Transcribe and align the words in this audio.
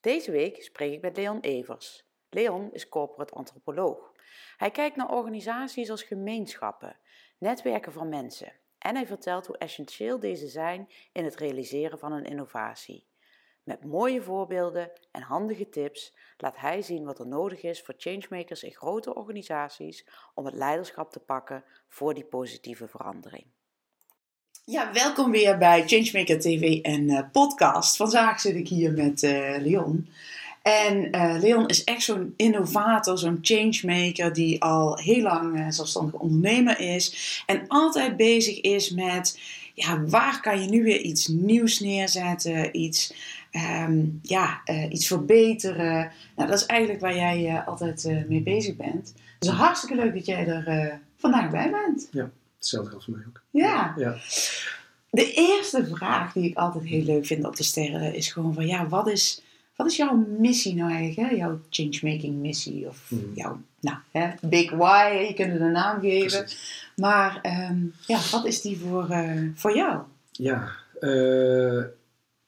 Deze 0.00 0.30
week 0.30 0.62
spreek 0.62 0.92
ik 0.92 1.00
met 1.00 1.16
Leon 1.16 1.40
Evers. 1.40 2.04
Leon 2.30 2.72
is 2.72 2.88
corporate 2.88 3.34
antropoloog. 3.34 4.12
Hij 4.56 4.70
kijkt 4.70 4.96
naar 4.96 5.10
organisaties 5.10 5.90
als 5.90 6.02
gemeenschappen, 6.02 6.96
netwerken 7.38 7.92
van 7.92 8.08
mensen 8.08 8.52
en 8.78 8.94
hij 8.94 9.06
vertelt 9.06 9.46
hoe 9.46 9.58
essentieel 9.58 10.20
deze 10.20 10.48
zijn 10.48 10.88
in 11.12 11.24
het 11.24 11.36
realiseren 11.36 11.98
van 11.98 12.12
een 12.12 12.24
innovatie. 12.24 13.08
Met 13.62 13.84
mooie 13.84 14.22
voorbeelden 14.22 14.92
en 15.10 15.22
handige 15.22 15.68
tips 15.68 16.16
laat 16.36 16.56
hij 16.56 16.82
zien 16.82 17.04
wat 17.04 17.18
er 17.18 17.26
nodig 17.26 17.62
is 17.62 17.82
voor 17.82 17.94
changemakers 17.96 18.62
in 18.62 18.74
grote 18.74 19.14
organisaties 19.14 20.06
om 20.34 20.44
het 20.44 20.54
leiderschap 20.54 21.10
te 21.10 21.20
pakken 21.20 21.64
voor 21.88 22.14
die 22.14 22.24
positieve 22.24 22.88
verandering. 22.88 23.46
Ja, 24.70 24.92
welkom 24.92 25.30
weer 25.30 25.58
bij 25.58 25.82
Changemaker 25.86 26.40
TV 26.40 26.80
en 26.80 27.02
uh, 27.02 27.20
podcast. 27.32 27.96
Vandaag 27.96 28.40
zit 28.40 28.54
ik 28.54 28.68
hier 28.68 28.92
met 28.92 29.22
uh, 29.22 29.56
Leon. 29.58 30.08
En 30.62 31.16
uh, 31.16 31.36
Leon 31.40 31.66
is 31.66 31.84
echt 31.84 32.02
zo'n 32.02 32.34
innovator, 32.36 33.18
zo'n 33.18 33.38
changemaker 33.42 34.32
die 34.32 34.62
al 34.62 34.98
heel 34.98 35.22
lang 35.22 35.74
zelfstandig 35.74 36.14
ondernemer 36.14 36.80
is. 36.80 37.42
En 37.46 37.64
altijd 37.68 38.16
bezig 38.16 38.60
is 38.60 38.90
met, 38.90 39.40
ja, 39.74 40.04
waar 40.04 40.40
kan 40.40 40.62
je 40.62 40.68
nu 40.68 40.82
weer 40.82 41.00
iets 41.00 41.26
nieuws 41.26 41.80
neerzetten, 41.80 42.76
iets, 42.76 43.14
um, 43.82 44.20
ja, 44.22 44.62
iets 44.90 45.06
verbeteren. 45.06 46.12
Nou, 46.36 46.48
dat 46.48 46.60
is 46.60 46.66
eigenlijk 46.66 47.00
waar 47.00 47.16
jij 47.16 47.62
altijd 47.66 48.24
mee 48.28 48.42
bezig 48.42 48.76
bent. 48.76 49.14
Dus 49.38 49.50
hartstikke 49.50 49.94
leuk 49.94 50.14
dat 50.14 50.26
jij 50.26 50.46
er 50.46 51.00
vandaag 51.16 51.50
bij 51.50 51.70
bent. 51.70 52.08
Ja. 52.10 52.30
Hetzelfde 52.60 52.90
geldt 52.90 53.04
voor 53.04 53.14
mij 53.14 53.24
ook. 53.28 53.40
Ja. 53.50 53.94
ja. 53.96 54.18
De 55.10 55.32
eerste 55.32 55.86
vraag 55.86 56.32
die 56.32 56.50
ik 56.50 56.56
altijd 56.56 56.84
heel 56.84 57.04
leuk 57.04 57.26
vind 57.26 57.44
om 57.44 57.54
te 57.54 57.64
stellen 57.64 58.14
is 58.14 58.32
gewoon 58.32 58.54
van 58.54 58.66
ja, 58.66 58.88
wat 58.88 59.08
is, 59.08 59.42
wat 59.76 59.86
is 59.86 59.96
jouw 59.96 60.26
missie 60.38 60.74
nou 60.74 60.92
eigenlijk? 60.92 61.30
Hè? 61.30 61.36
Jouw 61.36 61.60
changemaking 61.70 62.34
missie 62.34 62.88
of 62.88 63.08
hmm. 63.08 63.32
jouw 63.34 63.60
nou, 63.80 63.96
hè, 64.10 64.30
big 64.48 64.70
why, 64.70 65.26
je 65.28 65.34
kunt 65.34 65.52
het 65.52 65.60
een 65.60 65.72
naam 65.72 66.00
geven. 66.00 66.46
Maar 66.96 67.40
um, 67.70 67.94
ja, 68.06 68.20
wat 68.30 68.44
is 68.44 68.60
die 68.60 68.78
voor, 68.78 69.10
uh, 69.10 69.48
voor 69.54 69.76
jou? 69.76 70.02
Ja, 70.32 70.72
uh, 71.00 71.84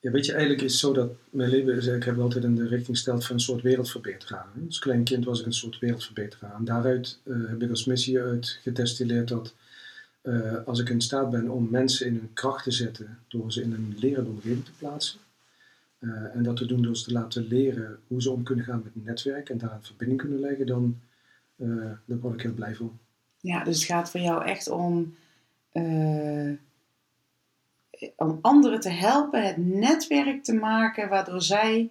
ja, 0.00 0.10
weet 0.10 0.26
je, 0.26 0.32
eigenlijk 0.32 0.62
is 0.62 0.72
het 0.72 0.80
zo 0.80 0.92
dat 0.92 1.10
mijn 1.30 1.50
leven 1.50 1.76
is, 1.76 1.86
ik 1.86 2.04
heb 2.04 2.18
altijd 2.18 2.44
in 2.44 2.54
de 2.54 2.68
richting 2.68 2.96
gesteld 2.96 3.26
van 3.26 3.34
een 3.34 3.40
soort 3.40 3.62
wereldverbeteraar. 3.62 4.46
Als 4.66 4.78
klein 4.78 5.04
kind 5.04 5.24
was 5.24 5.40
ik 5.40 5.46
een 5.46 5.52
soort 5.52 5.78
wereldverbeteraar. 5.78 6.54
En 6.54 6.64
daaruit 6.64 7.18
uh, 7.24 7.48
heb 7.48 7.62
ik 7.62 7.70
als 7.70 7.84
missie 7.84 8.20
uit 8.20 8.58
gedestilleerd 8.62 9.28
dat 9.28 9.54
uh, 10.22 10.66
als 10.66 10.80
ik 10.80 10.88
in 10.88 11.00
staat 11.00 11.30
ben 11.30 11.50
om 11.50 11.70
mensen 11.70 12.06
in 12.06 12.14
hun 12.14 12.32
kracht 12.32 12.64
te 12.64 12.70
zetten 12.70 13.18
door 13.28 13.52
ze 13.52 13.62
in 13.62 13.72
een 13.72 13.94
lerende 13.98 14.30
omgeving 14.30 14.64
te 14.64 14.72
plaatsen. 14.78 15.20
Uh, 15.98 16.34
en 16.34 16.42
dat 16.42 16.56
te 16.56 16.66
doen 16.66 16.82
door 16.82 16.96
ze 16.96 17.04
te 17.04 17.12
laten 17.12 17.46
leren 17.46 17.98
hoe 18.06 18.22
ze 18.22 18.30
om 18.30 18.42
kunnen 18.42 18.64
gaan 18.64 18.82
met 18.84 19.04
netwerk 19.04 19.48
en 19.48 19.58
daar 19.58 19.72
een 19.72 19.82
verbinding 19.82 20.20
kunnen 20.20 20.40
leggen, 20.40 20.66
dan 20.66 21.00
uh, 21.56 21.90
daar 22.04 22.18
word 22.18 22.34
ik 22.34 22.42
heel 22.42 22.52
blij 22.52 22.74
van. 22.74 22.98
Ja, 23.40 23.64
dus 23.64 23.76
het 23.76 23.84
gaat 23.84 24.10
voor 24.10 24.20
jou 24.20 24.44
echt 24.44 24.68
om, 24.68 25.14
om 28.16 28.38
anderen 28.40 28.80
te 28.80 28.90
helpen 28.90 29.46
het 29.46 29.56
netwerk 29.56 30.44
te 30.44 30.54
maken 30.54 31.08
waardoor 31.08 31.42
zij 31.42 31.90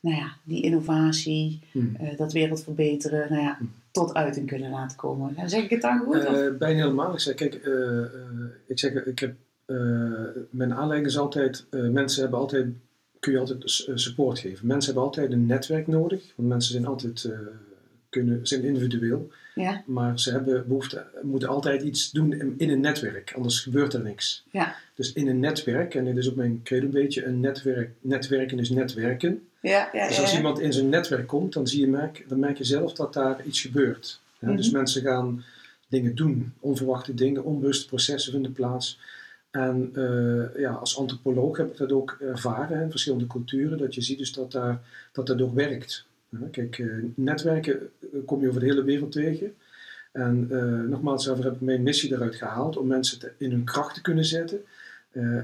nou 0.00 0.16
ja, 0.16 0.36
die 0.44 0.62
innovatie, 0.62 1.60
hmm. 1.70 1.96
dat 2.16 2.32
wereld 2.32 2.62
verbeteren, 2.62 3.32
nou 3.32 3.42
ja, 3.42 3.56
hmm 3.58 3.81
tot 3.92 4.14
uiting 4.14 4.46
kunnen 4.46 4.70
laten 4.70 4.96
komen. 4.96 5.50
Zeg 5.50 5.62
ik 5.62 5.70
het 5.70 5.82
dan 5.82 5.98
goed? 5.98 6.16
Uh, 6.16 6.56
bijna 6.58 6.82
helemaal. 6.82 7.12
Ik 7.12 7.20
zeg, 7.20 7.34
kijk, 7.34 7.66
uh, 7.66 8.04
ik 8.66 8.78
zeg, 8.78 8.92
ik 8.92 9.18
heb, 9.18 9.34
mijn 10.50 10.74
aanleiding 10.74 11.06
is 11.06 11.18
altijd, 11.18 11.66
mensen 11.70 12.22
hebben 12.22 12.38
altijd, 12.38 12.66
kun 13.20 13.32
je 13.32 13.38
altijd 13.38 13.62
support 13.94 14.38
geven. 14.38 14.66
Mensen 14.66 14.92
hebben 14.92 15.10
altijd 15.10 15.32
een 15.32 15.46
netwerk 15.46 15.86
nodig, 15.86 16.32
want 16.36 16.48
mensen 16.48 16.72
zijn 16.72 16.86
altijd, 16.86 17.30
kunnen, 18.08 18.46
zijn 18.46 18.62
individueel. 18.62 19.30
Ja. 19.54 19.82
Maar 19.86 20.20
ze 20.20 20.30
hebben 20.30 20.64
behoefte, 20.66 21.04
moeten 21.22 21.48
altijd 21.48 21.82
iets 21.82 22.10
doen 22.10 22.32
in, 22.32 22.54
in, 22.56 22.70
een 22.70 22.80
netwerk, 22.80 23.32
anders 23.36 23.60
gebeurt 23.60 23.92
er 23.92 24.02
niks. 24.02 24.44
Ja. 24.50 24.74
Dus 24.94 25.12
in 25.12 25.28
een 25.28 25.40
netwerk, 25.40 25.94
en 25.94 26.04
dit 26.04 26.16
is 26.16 26.30
ook 26.30 26.36
mijn 26.36 26.60
credo 26.64 26.84
een 26.84 26.90
beetje, 26.90 27.24
een 27.24 27.40
netwerk, 27.40 27.90
netwerken 28.00 28.58
is 28.58 28.70
netwerken. 28.70 29.46
Ja, 29.62 29.88
ja, 29.92 30.08
dus 30.08 30.20
als 30.20 30.36
iemand 30.36 30.60
in 30.60 30.72
zijn 30.72 30.88
netwerk 30.88 31.26
komt, 31.26 31.52
dan, 31.52 31.66
zie 31.66 31.80
je 31.80 31.86
merk, 31.86 32.24
dan 32.28 32.38
merk 32.38 32.58
je 32.58 32.64
zelf 32.64 32.92
dat 32.92 33.12
daar 33.12 33.44
iets 33.44 33.60
gebeurt. 33.60 34.20
Dus 34.38 34.66
mhm. 34.66 34.76
mensen 34.76 35.02
gaan 35.02 35.44
dingen 35.88 36.14
doen, 36.14 36.52
onverwachte 36.60 37.14
dingen, 37.14 37.44
onbewuste 37.44 37.86
processen 37.86 38.32
vinden 38.32 38.52
plaats. 38.52 38.98
En 39.50 39.92
uh, 39.94 40.44
ja, 40.56 40.70
als 40.70 40.98
antropoloog 40.98 41.56
heb 41.56 41.70
ik 41.70 41.76
dat 41.76 41.92
ook 41.92 42.16
ervaren 42.20 42.82
in 42.82 42.90
verschillende 42.90 43.26
culturen, 43.26 43.78
dat 43.78 43.94
je 43.94 44.02
ziet 44.02 44.18
dus 44.18 44.32
dat, 44.32 44.52
daar, 44.52 44.80
dat 45.12 45.26
dat 45.26 45.42
ook 45.42 45.54
werkt. 45.54 46.06
kijk, 46.50 46.78
uh, 46.78 47.04
netwerken 47.14 47.90
eh, 48.00 48.08
kom 48.26 48.40
je 48.40 48.48
over 48.48 48.60
de 48.60 48.66
hele 48.66 48.84
wereld 48.84 49.12
tegen. 49.12 49.54
En 50.12 50.48
uh, 50.50 50.88
nogmaals, 50.90 51.24
daarvoor 51.24 51.44
heb 51.44 51.54
ik 51.54 51.60
mijn 51.60 51.82
missie 51.82 52.12
eruit 52.12 52.34
gehaald 52.34 52.76
om 52.76 52.86
mensen 52.86 53.18
te, 53.18 53.32
in 53.36 53.50
hun 53.50 53.64
kracht 53.64 53.94
te 53.94 54.00
kunnen 54.00 54.24
zetten. 54.24 54.64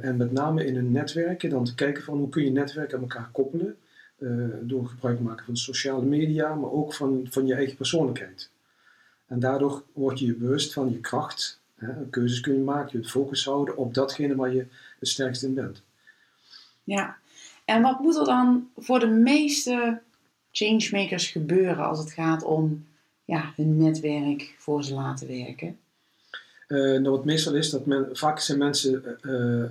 en 0.03 0.17
met 0.17 0.33
name 0.33 0.65
in 0.65 0.75
hun 0.75 0.93
netwerken 0.93 1.51
dan 1.51 1.65
te 1.65 1.75
kijken 1.75 2.03
van 2.03 2.19
hoe 2.19 2.29
kun 2.29 2.45
je 2.45 2.51
netwerken 2.51 2.97
aan 2.97 3.03
elkaar 3.03 3.29
koppelen. 3.33 3.77
Uh, 4.19 4.49
door 4.61 4.87
gebruik 4.87 5.21
maken 5.21 5.45
van 5.45 5.57
sociale 5.57 6.05
media, 6.05 6.55
maar 6.55 6.71
ook 6.71 6.95
van, 6.95 7.27
van 7.31 7.47
je 7.47 7.55
eigen 7.55 7.77
persoonlijkheid. 7.77 8.51
En 9.27 9.41
daardoor 9.41 9.83
word 9.93 10.19
je 10.19 10.27
je 10.27 10.35
bewust 10.35 10.73
van 10.73 10.93
je 10.93 11.01
kracht, 11.01 11.61
hè, 11.75 12.07
keuzes 12.11 12.41
kun 12.41 12.55
je 12.55 12.61
maken, 12.61 12.89
je 12.93 12.99
het 12.99 13.11
focus 13.11 13.45
houden 13.45 13.77
op 13.77 13.95
datgene 13.95 14.35
waar 14.37 14.55
je 14.55 14.67
het 14.99 15.09
sterkst 15.09 15.43
in 15.43 15.55
bent. 15.55 15.83
Ja, 16.85 17.17
en 17.65 17.83
wat 17.83 18.01
moet 18.01 18.17
er 18.17 18.25
dan 18.25 18.69
voor 18.77 19.01
de 19.01 19.07
meeste 19.07 20.01
changemakers 20.51 21.27
gebeuren 21.31 21.85
als 21.85 21.99
het 21.99 22.13
gaat 22.13 22.43
om 22.43 22.87
ja, 23.25 23.53
hun 23.57 23.77
netwerk 23.77 24.55
voor 24.59 24.85
ze 24.85 24.95
laten 24.95 25.29
werken? 25.29 25.79
Uh, 26.69 27.01
nou, 27.01 27.11
wat 27.11 27.25
meestal 27.25 27.55
is 27.55 27.71
dat 27.71 27.87
men, 27.87 28.09
vaak 28.13 28.39
zijn 28.39 28.59
mensen, 28.59 29.19
uh, 29.23 29.65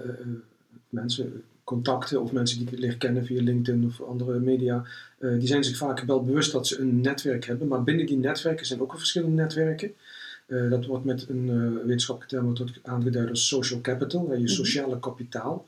mensen 0.89 1.43
contacten 1.67 2.21
of 2.21 2.31
mensen 2.31 2.57
die 2.59 2.67
ik 2.71 2.79
leer 2.79 2.97
kennen 2.97 3.25
via 3.25 3.41
LinkedIn 3.41 3.85
of 3.85 4.01
andere 4.01 4.39
media, 4.39 4.85
uh, 5.19 5.39
die 5.39 5.47
zijn 5.47 5.63
zich 5.63 5.77
vaak 5.77 5.99
wel 5.99 6.23
bewust 6.23 6.51
dat 6.51 6.67
ze 6.67 6.79
een 6.79 7.01
netwerk 7.01 7.45
hebben. 7.45 7.67
Maar 7.67 7.83
binnen 7.83 8.05
die 8.05 8.17
netwerken 8.17 8.65
zijn 8.65 8.81
ook 8.81 8.91
al 8.91 8.97
verschillende 8.97 9.35
netwerken. 9.35 9.93
Uh, 10.47 10.69
dat 10.69 10.85
wordt 10.85 11.05
met 11.05 11.25
een 11.29 11.47
uh, 11.47 11.85
wetenschappelijke 11.85 12.35
term 12.35 12.55
wordt 12.55 12.79
aangeduid 12.83 13.29
als 13.29 13.47
social 13.47 13.81
capital, 13.81 14.31
je 14.31 14.37
mhm. 14.37 14.47
sociale 14.47 14.99
kapitaal. 14.99 15.65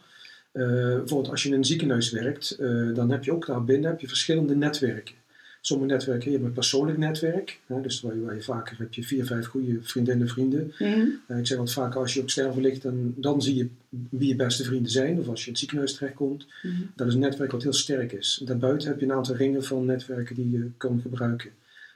bijvoorbeeld 0.52 1.30
als 1.30 1.44
je 1.44 1.50
in 1.50 1.56
een 1.56 1.66
ziekenhuis 1.66 2.12
werkt, 2.12 2.58
dan 2.96 3.12
heb 3.12 3.24
je 3.24 3.34
ook 3.34 3.46
daar 3.46 3.64
binnen 3.64 3.90
heb 3.90 4.00
je 4.00 4.08
verschillende 4.08 4.56
netwerken. 4.56 5.16
Sommige 5.62 5.92
netwerken, 5.92 6.32
je 6.32 6.36
hebt 6.36 6.48
een 6.48 6.54
persoonlijk 6.54 6.98
netwerk, 6.98 7.60
hè, 7.66 7.82
dus 7.82 8.02
waar 8.02 8.16
je, 8.16 8.22
waar 8.22 8.36
je, 8.36 8.42
vaker 8.42 8.78
heb 8.78 8.94
je 8.94 9.04
vier, 9.04 9.26
vijf 9.26 9.46
goede 9.46 9.78
vriendinnen, 9.82 10.28
vrienden. 10.28 10.74
Mm 10.80 11.38
ik 11.40 11.48
zeg 11.48 11.58
wat 11.58 11.74
vaak, 11.74 11.96
als 11.96 12.14
je 12.14 12.22
op 12.22 12.30
sterven 12.30 12.62
ligt, 12.62 12.82
dan, 12.82 13.14
dan 13.16 13.42
zie 13.42 13.56
je 13.56 13.68
wie 14.10 14.28
je 14.28 14.36
beste 14.36 14.64
vrienden 14.64 14.92
zijn, 14.92 15.20
of 15.20 15.28
als 15.28 15.40
je 15.40 15.46
in 15.46 15.52
het 15.52 15.60
ziekenhuis 15.60 15.94
terechtkomt. 15.94 16.46
Mm 16.64 16.92
Dat 16.96 17.08
is 17.08 17.14
een 17.14 17.20
netwerk 17.20 17.52
wat 17.52 17.64
heel 17.64 17.74
sterk 17.74 18.12
is. 18.12 18.42
Daarbuiten 18.46 18.88
heb 18.88 19.00
je 19.00 19.06
een 19.06 19.12
aantal 19.12 19.36
ringen 19.36 19.64
van 19.64 19.86
netwerken 19.86 20.36
die 20.36 20.52
je 20.52 20.70
kan 20.78 21.00
gebruiken. 21.02 21.50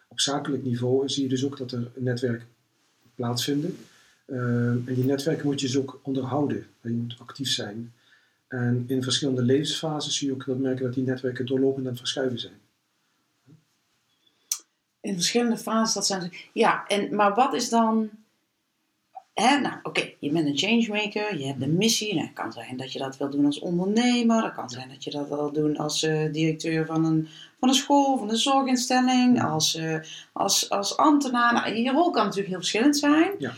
Op 0.07 0.19
zakelijk 0.19 0.63
niveau 0.63 1.10
zie 1.10 1.24
je 1.24 1.30
dus 1.30 1.45
ook 1.45 1.57
dat 1.57 1.71
er 1.71 1.92
netwerken 1.95 2.48
plaatsvinden. 3.15 3.75
Uh, 4.27 4.38
en 4.69 4.94
die 4.95 5.06
netwerken 5.06 5.45
moet 5.45 5.62
je 5.62 5.68
dus 5.68 5.77
ook 5.77 6.00
onderhouden. 6.04 6.65
Je 6.81 6.89
moet 6.89 7.15
actief 7.19 7.50
zijn. 7.50 7.94
En 8.48 8.83
in 8.88 9.04
verschillende 9.04 9.42
levensfases 9.42 10.18
zie 10.18 10.27
je 10.27 10.33
ook 10.33 10.45
dat 10.45 10.60
merken 10.60 10.86
dat 10.86 10.94
die 10.94 11.04
netwerken 11.04 11.45
doorlopend 11.45 11.86
aan 11.86 11.92
het 11.92 12.00
verschuiven 12.00 12.39
zijn 12.39 12.54
in 15.03 15.13
verschillende 15.13 15.57
fases 15.57 15.94
dat 15.94 16.05
zijn. 16.05 16.33
Ja, 16.53 16.83
en, 16.88 17.15
maar 17.15 17.33
wat 17.33 17.53
is 17.53 17.69
dan. 17.69 18.09
Hè, 19.33 19.59
nou, 19.59 19.75
oké, 19.83 20.09
je 20.19 20.29
bent 20.31 20.47
een 20.47 20.57
changemaker, 20.57 21.38
je 21.39 21.45
hebt 21.45 21.61
een 21.61 21.77
missie. 21.77 22.13
Nou, 22.13 22.25
het 22.25 22.35
kan 22.35 22.51
zijn 22.51 22.77
dat 22.77 22.94
je 22.94 23.00
dat 23.00 23.17
wil 23.17 23.29
doen 23.29 23.45
als 23.45 23.59
ondernemer. 23.59 24.44
Het 24.44 24.53
kan 24.53 24.69
zijn 24.69 24.89
dat 24.89 25.03
je 25.03 25.11
dat 25.11 25.27
wil 25.27 25.51
doen 25.51 25.77
als 25.77 26.03
eh, 26.03 26.31
directeur 26.31 26.85
van 26.85 27.05
een, 27.05 27.27
van 27.59 27.69
een 27.69 27.75
school, 27.75 28.17
van 28.17 28.29
een 28.29 28.38
zorginstelling, 28.38 29.44
als, 29.44 29.75
uh, 29.75 29.95
als, 30.33 30.69
als 30.69 30.97
ambtenaar. 30.97 31.53
Nou, 31.53 31.75
je 31.75 31.91
rol 31.91 32.09
kan 32.11 32.23
natuurlijk 32.23 32.50
heel 32.50 32.57
verschillend 32.59 32.97
zijn. 32.97 33.31
Ja. 33.39 33.53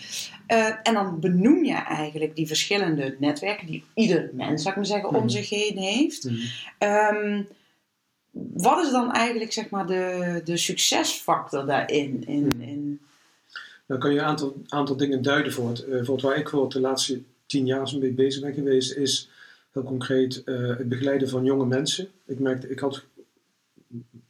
Uh, 0.47 0.75
en 0.83 0.93
dan 0.93 1.19
benoem 1.19 1.63
je 1.65 1.73
eigenlijk 1.73 2.35
die 2.35 2.47
verschillende 2.47 3.15
netwerken 3.19 3.67
die 3.67 3.83
ieder 3.93 4.29
mens, 4.33 4.61
zou 4.61 4.69
ik 4.69 4.75
maar 4.75 4.85
zeggen, 4.89 5.09
om 5.09 5.15
Mhm. 5.15 5.29
zich 5.29 5.49
heen 5.49 5.77
heeft. 5.77 6.23
Mhm. 6.23 6.35
Ehm, 6.77 7.41
wat 8.53 8.85
is 8.85 8.91
dan 8.91 9.11
eigenlijk 9.11 9.51
zeg 9.51 9.69
maar, 9.69 9.87
de, 9.87 10.41
de 10.43 10.57
succesfactor 10.57 11.65
daarin? 11.65 12.23
In, 12.27 12.61
in, 12.61 12.99
Dan 13.85 13.99
kan 13.99 14.13
je 14.13 14.19
een 14.19 14.25
aantal, 14.25 14.55
aantal 14.67 14.95
dingen 14.95 15.21
duiden 15.21 15.51
voor 15.53 15.69
het. 15.69 15.79
Eh, 15.83 15.89
bijvoorbeeld 15.89 16.21
waar 16.21 16.37
ik 16.37 16.49
voor 16.49 16.69
de 16.69 16.79
laatste 16.79 17.21
tien 17.45 17.65
jaar 17.65 17.87
zo'n 17.87 17.99
beetje 17.99 18.15
bezig 18.15 18.41
ben 18.41 18.53
geweest, 18.53 18.95
is 18.95 19.29
heel 19.71 19.83
concreet 19.83 20.43
eh, 20.43 20.67
het 20.67 20.89
begeleiden 20.89 21.29
van 21.29 21.43
jonge 21.43 21.65
mensen. 21.65 22.07
Ik 22.25 22.39
merkte, 22.39 22.69
ik 22.69 22.79
had, 22.79 23.03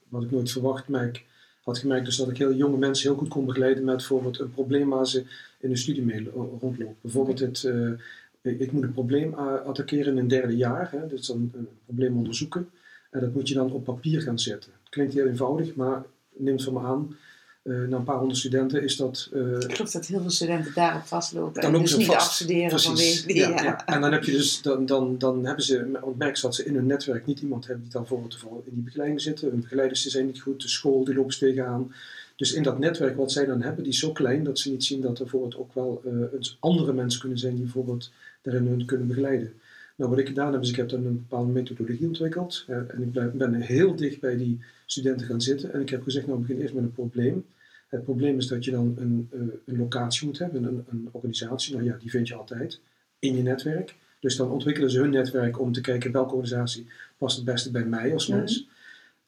wat 0.08 0.24
ik 0.24 0.32
nooit 0.32 0.52
verwacht, 0.52 0.88
maar 0.88 1.08
ik 1.08 1.24
had 1.64 1.78
gemerkt 1.78 2.06
dus 2.06 2.16
dat 2.16 2.30
ik 2.30 2.38
heel 2.38 2.54
jonge 2.54 2.78
mensen 2.78 3.10
heel 3.10 3.18
goed 3.18 3.30
kon 3.30 3.46
begeleiden 3.46 3.84
met 3.84 3.96
bijvoorbeeld 3.96 4.40
een 4.40 4.54
probleem 4.54 4.90
waar 4.90 5.08
ze 5.08 5.26
in 5.60 5.70
de 5.70 5.76
studie 5.76 6.04
mee 6.04 6.24
lo- 6.24 6.58
rondlopen. 6.62 6.98
Bijvoorbeeld 7.02 7.40
het, 7.40 7.64
eh, 7.64 8.60
ik 8.60 8.72
moet 8.72 8.84
een 8.84 8.94
probleem 8.94 9.34
attackeren 9.34 10.12
in 10.12 10.18
een 10.18 10.28
derde 10.28 10.56
jaar, 10.56 10.92
hè, 10.92 11.08
dus 11.08 11.28
dan 11.28 11.52
een 11.54 11.68
probleem 11.86 12.18
onderzoeken. 12.18 12.70
En 13.16 13.22
dat 13.22 13.34
moet 13.34 13.48
je 13.48 13.54
dan 13.54 13.72
op 13.72 13.84
papier 13.84 14.22
gaan 14.22 14.40
zetten. 14.40 14.72
Het 14.80 14.90
klinkt 14.90 15.14
heel 15.14 15.28
eenvoudig, 15.28 15.76
maar 15.76 16.04
neem 16.38 16.54
het 16.54 16.64
van 16.64 16.74
me 16.74 16.80
aan. 16.80 17.16
eh, 17.64 17.88
na 17.90 17.98
een 17.98 18.04
paar 18.04 18.18
honderd 18.18 18.40
studenten 18.40 18.84
is 18.84 18.96
dat 18.96 19.30
eh, 19.34 19.42
ik 19.42 19.76
geloof 19.76 19.92
dat 19.92 20.06
heel 20.06 20.22
veel 20.22 20.30
studenten 20.30 20.74
daarop 20.74 21.04
vastlopen. 21.04 21.62
Dan 21.62 21.74
en 21.74 21.82
dus 21.82 21.92
ze 21.92 21.98
niet 21.98 22.06
vast. 22.06 22.20
afstuderen 22.28 22.68
Precies. 22.68 22.88
vanwege 22.88 23.28
die. 23.28 23.36
Ja, 23.36 23.50
Ja, 23.50 23.64
ja. 23.64 23.86
En 23.86 24.02
dan 24.02 24.12
heb 24.12 24.24
je 24.24 24.32
dus, 24.32 24.62
dan, 24.62 24.86
dan, 24.86 25.18
dan 25.18 25.46
hebben 25.46 25.64
ze, 25.64 26.00
ze 26.34 26.42
dat 26.42 26.56
ze 26.56 26.66
in 26.66 26.76
hun 26.76 26.86
netwerk 26.86 27.26
niet 27.26 27.40
iemand 27.40 27.66
hebben 27.66 27.84
die 27.84 27.94
dan 27.94 28.02
bijvoorbeeld 28.02 28.66
in 28.66 28.74
die 28.74 28.84
begeleiding 28.84 29.22
zitten. 29.22 29.50
Hun 29.50 29.62
begeleiders 29.62 30.06
zijn 30.06 30.26
niet 30.26 30.42
goed, 30.42 30.62
de 30.62 30.68
school 30.68 31.04
die 31.04 31.32
ze 31.32 31.40
tegenaan. 31.40 31.94
Dus 32.36 32.54
in 32.54 32.64
dat 32.64 32.80
netwerk 32.80 33.18
wat 33.18 33.32
zij 33.32 33.46
dan 33.46 33.62
hebben, 33.62 33.84
die 33.84 33.94
is 33.94 34.00
zo 34.00 34.12
klein 34.12 34.44
dat 34.44 34.60
ze 34.60 34.72
niet 34.72 34.84
zien 34.84 35.02
dat 35.02 35.18
er 35.18 35.24
bijvoorbeeld 35.24 35.58
ook 35.58 35.74
wel 35.74 36.02
eh, 36.06 36.12
andere 36.60 36.94
mensen 36.94 37.20
kunnen 37.20 37.40
zijn 37.40 37.54
die 37.54 37.64
bijvoorbeeld 37.64 38.12
daarin 38.42 38.68
hun 38.68 38.86
kunnen 38.86 39.08
begeleiden. 39.08 39.54
Nou, 39.96 40.10
wat 40.10 40.20
ik 40.20 40.28
gedaan 40.28 40.54
heb, 40.54 40.62
is 40.62 40.70
ik 40.70 40.76
heb 40.76 40.90
dan 40.90 41.06
een 41.06 41.18
bepaalde 41.28 41.52
methodologie 41.52 42.08
ontwikkeld. 42.08 42.64
en 42.68 43.02
ik 43.02 43.12
ben, 43.12 43.38
ben 43.38 43.54
heel 43.54 43.96
dicht 43.96 44.20
bij 44.20 44.38
die 44.38 44.60
studenten 44.86 45.28
gaan 45.28 45.42
zitten. 45.42 45.74
En 45.74 45.82
ik 45.82 45.90
heb 45.90 46.04
gezegd, 46.04 46.28
nou, 46.28 46.40
begin 46.40 46.62
eerst 46.62 46.74
met 46.74 46.84
een 46.84 46.92
probleem. 46.92 47.46
Het 47.88 48.04
probleem 48.04 48.38
is 48.38 48.48
dat 48.48 48.66
je 48.66 48.72
dan 48.72 48.94
een, 48.98 49.28
eh, 49.32 49.40
een 49.66 49.78
locatie 49.78 50.28
moet 50.28 50.40
hebben, 50.40 50.64
een, 50.64 50.86
een 50.90 51.10
organisatie. 51.12 51.74
Nou 51.74 51.86
ja, 51.86 51.98
die 52.00 52.10
vind 52.10 52.28
je 52.28 52.36
altijd 52.36 52.80
in 53.20 53.36
je 53.36 53.42
netwerk. 53.44 53.96
Dus 54.20 54.36
dan 54.36 54.50
ontwikkelen 54.52 54.92
ze 54.92 55.00
hun 55.00 55.10
netwerk 55.10 55.60
om 55.60 55.72
te 55.72 55.82
kijken 55.82 56.12
welke 56.12 56.34
organisatie 56.34 56.88
past 57.18 57.36
het 57.36 57.46
beste 57.46 57.72
bij 57.72 57.86
mij 57.86 58.14
als 58.14 58.28
Mhm. 58.28 58.38
mens. 58.38 58.68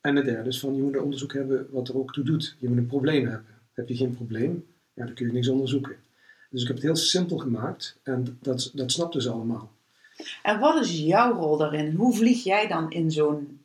En 0.01 0.15
het 0.15 0.25
derde 0.25 0.49
is 0.49 0.59
van 0.59 0.75
je 0.75 0.81
moet 0.81 0.93
een 0.93 1.01
onderzoek 1.01 1.33
hebben 1.33 1.67
wat 1.71 1.87
er 1.87 1.97
ook 1.97 2.13
toe 2.13 2.23
doet. 2.23 2.55
Je 2.59 2.67
moet 2.67 2.77
een 2.77 2.85
probleem 2.85 3.25
hebben. 3.27 3.45
Heb 3.73 3.87
je 3.87 3.95
geen 3.95 4.15
probleem, 4.15 4.65
ja, 4.93 5.05
dan 5.05 5.13
kun 5.13 5.25
je 5.27 5.33
niks 5.33 5.47
onderzoeken. 5.47 5.95
Dus 6.49 6.61
ik 6.61 6.67
heb 6.67 6.75
het 6.75 6.85
heel 6.85 6.95
simpel 6.95 7.37
gemaakt 7.37 7.99
en 8.03 8.37
dat, 8.41 8.71
dat 8.73 8.91
snapten 8.91 9.21
ze 9.21 9.29
allemaal. 9.29 9.71
En 10.43 10.59
wat 10.59 10.83
is 10.85 10.99
jouw 10.99 11.33
rol 11.33 11.57
daarin? 11.57 11.93
Hoe 11.95 12.13
vlieg 12.15 12.43
jij 12.43 12.67
dan 12.67 12.91
in 12.91 13.11
zo'n 13.11 13.59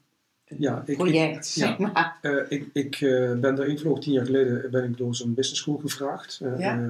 eh, 0.44 0.58
Ja, 0.58 0.82
ik- 0.86 0.96
project? 0.96 1.46
ik- 1.56 1.62
ja. 1.62 1.76
maar? 1.78 2.18
Eh, 2.22 2.36
ik 2.48 2.68
ik 2.72 2.94
eh, 3.00 3.32
ben 3.38 3.54
daarin 3.54 3.76
gevlogen. 3.76 4.00
Tien 4.02 4.12
jaar 4.12 4.26
geleden 4.26 4.70
ben 4.70 4.84
ik 4.84 4.96
door 4.96 5.14
zo'n 5.14 5.34
business 5.34 5.60
school 5.60 5.76
gevraagd. 5.76 6.38
Eh, 6.42 6.58
Ja. 6.58 6.72
eh, 6.72 6.88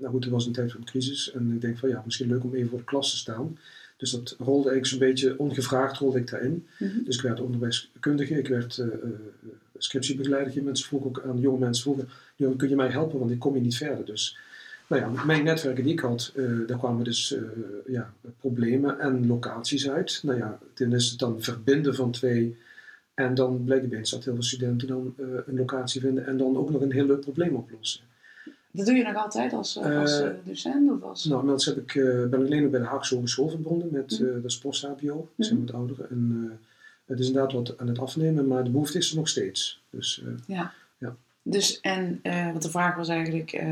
nou 0.00 0.10
goed, 0.12 0.24
het 0.24 0.32
was 0.32 0.46
een 0.46 0.52
tijd 0.52 0.72
van 0.72 0.84
crisis. 0.84 1.32
En 1.32 1.50
ik 1.54 1.60
denk 1.60 1.78
van 1.78 1.88
ja, 1.88 2.02
misschien 2.04 2.28
leuk 2.28 2.44
om 2.44 2.54
even 2.54 2.68
voor 2.68 2.78
de 2.78 2.84
klas 2.84 3.10
te 3.10 3.16
staan. 3.16 3.58
Dus 3.96 4.10
dat 4.10 4.36
rolde 4.38 4.76
ik 4.76 4.86
zo'n 4.86 4.98
beetje 4.98 5.38
ongevraagd 5.38 5.98
rolde 5.98 6.18
ik 6.18 6.30
daarin. 6.30 6.66
Mhm. 6.78 7.04
Dus 7.04 7.16
ik 7.16 7.22
werd 7.22 7.40
onderwijskundige, 7.40 8.38
ik 8.38 8.48
werd 8.48 8.78
eh, 8.78 8.86
eh, 8.86 8.92
scriptiebegeleider. 9.78 10.62
Mensen 10.62 10.86
vroegen 10.86 11.08
ook 11.08 11.22
aan 11.26 11.40
jonge 11.40 11.58
mensen 11.58 11.82
vroegen, 11.82 12.08
"Joh, 12.36 12.56
kun 12.56 12.68
je 12.68 12.76
mij 12.76 12.88
helpen, 12.88 13.18
want 13.18 13.30
ik 13.30 13.38
kom 13.38 13.52
hier 13.54 13.62
niet 13.62 13.76
verder. 13.76 14.04
Dus 14.04 14.38
nou 14.88 15.02
ja, 15.02 15.08
met 15.08 15.24
mijn 15.24 15.44
netwerken 15.44 15.84
die 15.84 15.92
ik 15.92 16.00
had, 16.00 16.32
eh, 16.36 16.44
daar 16.66 16.78
kwamen 16.78 17.04
dus 17.04 17.32
eh, 17.36 17.42
ja, 17.86 18.12
problemen 18.40 18.98
en 19.00 19.26
locaties 19.26 19.90
uit. 19.90 20.20
Nou 20.22 20.38
ja, 20.38 20.58
dan 20.74 20.92
is 20.92 21.10
het 21.10 21.18
dan 21.18 21.42
verbinden 21.42 21.94
van 21.94 22.10
twee. 22.10 22.56
En 23.14 23.34
dan 23.34 23.64
bleek 23.64 23.84
opeens 23.84 24.10
dat 24.10 24.24
heel 24.24 24.34
veel 24.34 24.42
studenten 24.42 24.88
dan 24.88 25.14
eh, 25.18 25.24
een 25.46 25.56
locatie 25.56 26.00
vinden 26.00 26.26
en 26.26 26.36
dan 26.36 26.56
ook 26.56 26.70
nog 26.70 26.80
een 26.80 26.92
heel 26.92 27.06
leuk 27.06 27.20
probleem 27.20 27.54
oplossen. 27.54 28.00
Dat 28.70 28.86
doe 28.86 28.94
je 28.94 29.02
nog 29.02 29.16
altijd 29.16 29.52
als, 29.52 29.78
als 29.78 30.22
docent? 30.44 30.90
Of 30.90 31.02
als... 31.02 31.24
Nou, 31.24 31.38
inmiddels 31.38 31.66
heb 31.66 31.76
ik, 31.76 31.92
ben 32.30 32.40
ik 32.40 32.46
alleen 32.46 32.62
nog 32.62 32.70
bij 32.70 32.80
de 32.80 32.86
Haagse 32.86 33.14
Hogeschool 33.14 33.48
verbonden 33.48 33.88
met 33.92 34.18
Mhm. 34.20 34.28
eh 34.28 34.34
dat 34.34 34.44
is 34.44 34.58
post-HBO. 34.58 35.28
Die 35.34 35.46
zijn 35.46 35.60
wat 35.66 35.74
ouderen. 35.74 36.10
En 36.10 36.58
het 37.06 37.18
is 37.18 37.26
inderdaad 37.26 37.52
wat 37.52 37.78
aan 37.78 37.88
het 37.88 37.98
afnemen, 37.98 38.46
maar 38.46 38.64
de 38.64 38.70
behoefte 38.70 38.98
is 38.98 39.10
er 39.10 39.16
nog 39.16 39.28
steeds. 39.28 39.82
Dus 39.90 40.22
Ja. 40.46 40.72
Ja. 40.98 41.16
Dus, 41.42 41.80
en, 41.80 42.20
want 42.22 42.62
de 42.62 42.70
vraag 42.70 42.96
was 42.96 43.08
eigenlijk, 43.08 43.62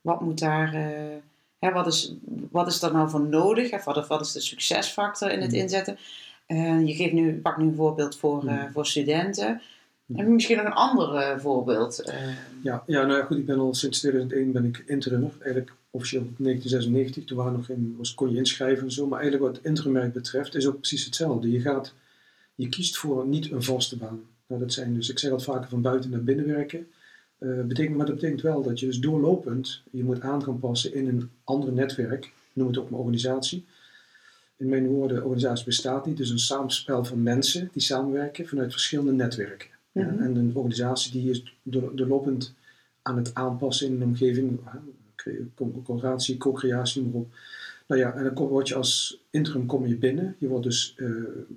wat 0.00 0.20
moet 0.20 0.38
daar, 0.38 0.74
eh, 0.74 1.16
hè, 1.58 1.72
wat, 1.72 1.86
is, 1.86 2.14
wat 2.50 2.66
is 2.66 2.80
daar 2.80 2.92
nou 2.92 3.10
voor 3.10 3.20
nodig? 3.28 3.70
Hè? 3.70 3.78
Wat, 3.84 4.06
wat 4.06 4.20
is 4.20 4.32
de 4.32 4.40
succesfactor 4.40 5.30
in 5.30 5.40
het 5.40 5.50
Mhm. 5.50 5.60
inzetten? 5.60 5.98
Eh, 6.46 6.86
je 6.86 6.94
geeft 6.94 7.12
nu, 7.12 7.40
pak 7.40 7.56
nu 7.56 7.66
een 7.66 7.74
voorbeeld 7.74 8.16
voor, 8.16 8.46
eh, 8.46 8.54
Mhm. 8.62 8.72
voor 8.72 8.86
studenten. 8.86 9.60
Mhm. 10.06 10.18
Heb 10.18 10.26
je 10.28 10.32
misschien 10.34 10.56
nog 10.56 10.66
een 10.66 10.72
ander 10.72 11.14
eh, 11.14 11.38
voorbeeld? 11.38 12.00
Eh, 12.02 12.14
ja, 12.62 12.82
ja, 12.86 13.02
nou 13.06 13.18
ja, 13.18 13.24
goed, 13.24 13.38
ik 13.38 13.46
ben 13.46 13.58
al 13.58 13.74
sinds 13.74 13.98
2001 13.98 14.52
ben 14.52 14.64
ik 14.64 14.82
interimmer. 14.86 15.30
Eigenlijk 15.40 15.72
officieel 15.90 16.22
tot 16.22 16.38
1996. 16.38 17.24
Toen 17.24 17.36
waren 17.36 17.52
nog 17.52 17.66
geen, 17.66 17.94
was, 17.98 18.14
kon 18.14 18.30
je 18.30 18.36
inschrijven 18.36 18.84
en 18.84 18.92
zo. 18.92 19.06
Maar 19.06 19.20
eigenlijk 19.20 19.52
wat 19.52 19.64
interimwerk 19.64 20.12
betreft 20.12 20.54
is 20.54 20.66
ook 20.66 20.76
precies 20.78 21.04
hetzelfde. 21.04 21.50
Je, 21.50 21.60
gaat, 21.60 21.94
je 22.54 22.68
kiest 22.68 22.96
voor 22.96 23.26
niet 23.26 23.50
een 23.50 23.62
vaste 23.62 23.96
baan. 23.96 24.20
Nou, 24.46 24.60
dat 24.60 24.72
zijn 24.72 24.94
dus, 24.94 25.08
ik 25.10 25.18
zeg 25.18 25.30
dat 25.30 25.44
vaker 25.44 25.68
van 25.68 25.82
buiten 25.82 26.10
naar 26.10 26.22
binnen 26.24 26.46
werken. 26.46 26.86
Eh, 27.38 27.60
betekent, 27.62 27.96
maar 27.96 28.06
dat 28.06 28.14
betekent 28.14 28.40
wel 28.40 28.62
dat 28.62 28.80
je 28.80 28.86
dus 28.86 28.98
doorlopend 28.98 29.82
je 29.90 30.04
moet 30.04 30.20
aan 30.20 30.42
gaan 30.42 30.58
passen 30.58 30.94
in 30.94 31.08
een 31.08 31.30
ander 31.44 31.72
netwerk. 31.72 32.32
Noem 32.52 32.66
het 32.66 32.78
ook 32.78 32.88
een 32.90 32.96
organisatie. 32.96 33.64
In 34.56 34.68
mijn 34.68 34.86
woorden, 34.86 35.22
organisatie 35.24 35.64
bestaat 35.64 36.06
niet. 36.06 36.16
Dus 36.16 36.30
een 36.30 36.38
samenspel 36.38 37.04
van 37.04 37.22
mensen 37.22 37.68
die 37.72 37.82
samenwerken 37.82 38.46
vanuit 38.48 38.70
verschillende 38.72 39.12
netwerken. 39.12 39.68
Ja, 39.92 40.02
Mhm. 40.06 40.22
en 40.22 40.36
een 40.36 40.50
organisatie 40.54 41.12
die 41.12 41.30
is 41.30 41.54
door- 41.62 41.96
doorlopend 41.96 42.54
aan 43.02 43.16
het 43.16 43.34
aanpassen 43.34 43.86
in 43.86 43.94
een 43.94 44.02
omgeving, 44.02 44.58
hè, 44.64 44.78
cre- 45.14 45.46
co- 45.54 45.80
collaboratie, 45.84 46.36
co-creatie, 46.36 47.02
maar 47.02 47.12
op. 47.20 47.28
Nou 47.86 48.00
ja, 48.00 48.14
en 48.14 48.24
dan 48.24 48.34
kom- 48.34 48.48
word 48.48 48.68
je 48.68 48.74
als 48.74 49.20
interim 49.30 49.66
kom 49.66 49.86
je 49.86 49.96
binnen. 49.96 50.36
Je 50.38 50.48
wordt 50.48 50.64
dus 50.64 50.94
eh, 50.96 51.06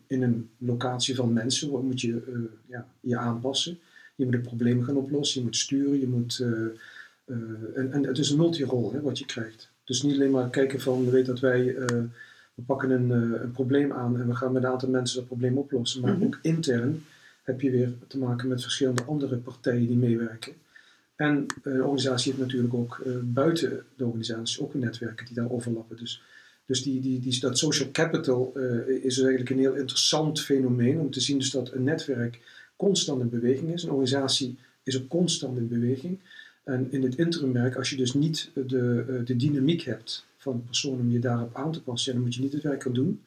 in 0.07 0.21
een 0.21 0.49
locatie 0.57 1.15
van 1.15 1.33
mensen, 1.33 1.85
moet 1.85 2.01
je 2.01 2.21
eh, 2.27 2.39
ja, 2.65 2.87
je 2.99 3.17
aanpassen. 3.17 3.79
Je 4.21 4.27
moet 4.27 4.35
de 4.35 4.49
problemen 4.49 4.85
gaan 4.85 4.95
oplossen, 4.95 5.39
je 5.39 5.45
moet 5.45 5.55
sturen, 5.55 5.99
je 5.99 6.07
moet... 6.07 6.39
eh, 6.39 6.51
eh, 7.25 7.35
en, 7.75 7.91
en 7.91 8.03
het 8.05 8.17
is 8.17 8.29
een 8.29 8.37
multirol 8.37 8.91
hè, 8.93 9.01
wat 9.01 9.19
je 9.19 9.25
krijgt. 9.25 9.69
Dus 9.83 10.01
niet 10.01 10.15
alleen 10.15 10.31
maar 10.31 10.49
kijken 10.49 10.79
van, 10.79 11.05
we 11.05 11.11
weten 11.11 11.33
dat 11.33 11.39
wij... 11.39 11.75
eh, 11.75 11.85
we 12.53 12.61
pakken 12.65 12.89
een, 12.89 13.09
een 13.43 13.51
probleem 13.51 13.91
aan 13.91 14.19
en 14.19 14.27
we 14.27 14.35
gaan 14.35 14.51
met 14.51 14.63
een 14.63 14.69
aantal 14.69 14.89
mensen 14.89 15.17
dat 15.17 15.27
probleem 15.27 15.57
oplossen. 15.57 16.01
Maar 16.01 16.13
Mhm. 16.13 16.23
ook 16.23 16.39
intern 16.41 17.03
heb 17.43 17.61
je 17.61 17.71
weer 17.71 17.93
te 18.07 18.17
maken 18.17 18.47
met 18.47 18.61
verschillende 18.61 19.03
andere 19.03 19.35
partijen 19.37 19.87
die 19.87 19.97
meewerken. 19.97 20.53
En 21.15 21.45
de 21.63 21.69
organisatie 21.83 22.31
heeft 22.31 22.43
natuurlijk 22.43 22.73
ook 22.73 23.03
buiten 23.23 23.83
de 23.95 24.05
organisatie 24.05 24.61
ook 24.63 24.73
netwerken 24.73 25.25
die 25.25 25.35
daar 25.35 25.51
overlappen. 25.51 25.97
Dus, 25.97 26.21
dus 26.65 26.83
die, 26.83 27.01
die, 27.01 27.19
die, 27.19 27.39
dat 27.39 27.57
social 27.57 27.91
capital 27.91 28.51
eh, 28.55 28.87
is 28.87 29.17
eigenlijk 29.19 29.49
een 29.49 29.59
heel 29.59 29.75
interessant 29.75 30.41
fenomeen 30.41 30.99
om 30.99 31.11
te 31.11 31.21
zien 31.21 31.37
dus 31.37 31.51
dat 31.51 31.71
een 31.71 31.83
netwerk 31.83 32.39
constant 32.85 33.21
in 33.21 33.29
beweging 33.29 33.73
is. 33.73 33.83
Een 33.83 33.89
organisatie 33.89 34.57
is 34.83 35.01
ook 35.01 35.07
constant 35.07 35.57
in 35.57 35.67
beweging. 35.67 36.19
En 36.63 36.87
in 36.91 37.03
het 37.03 37.15
interimwerk, 37.15 37.75
als 37.75 37.89
je 37.89 37.95
dus 37.95 38.13
niet 38.13 38.49
de, 38.53 39.05
eh, 39.07 39.25
de 39.25 39.35
dynamiek 39.35 39.81
hebt 39.81 40.25
van 40.37 40.55
de 40.55 40.63
persoon 40.63 40.99
om 40.99 41.11
je 41.11 41.19
daarop 41.19 41.55
aan 41.55 41.71
te 41.71 41.81
passen, 41.81 42.13
dan 42.13 42.21
moet 42.21 42.35
je 42.35 42.41
niet 42.41 42.53
het 42.53 42.63
werk 42.63 42.83
gaan 42.83 42.93
doen. 42.93 43.21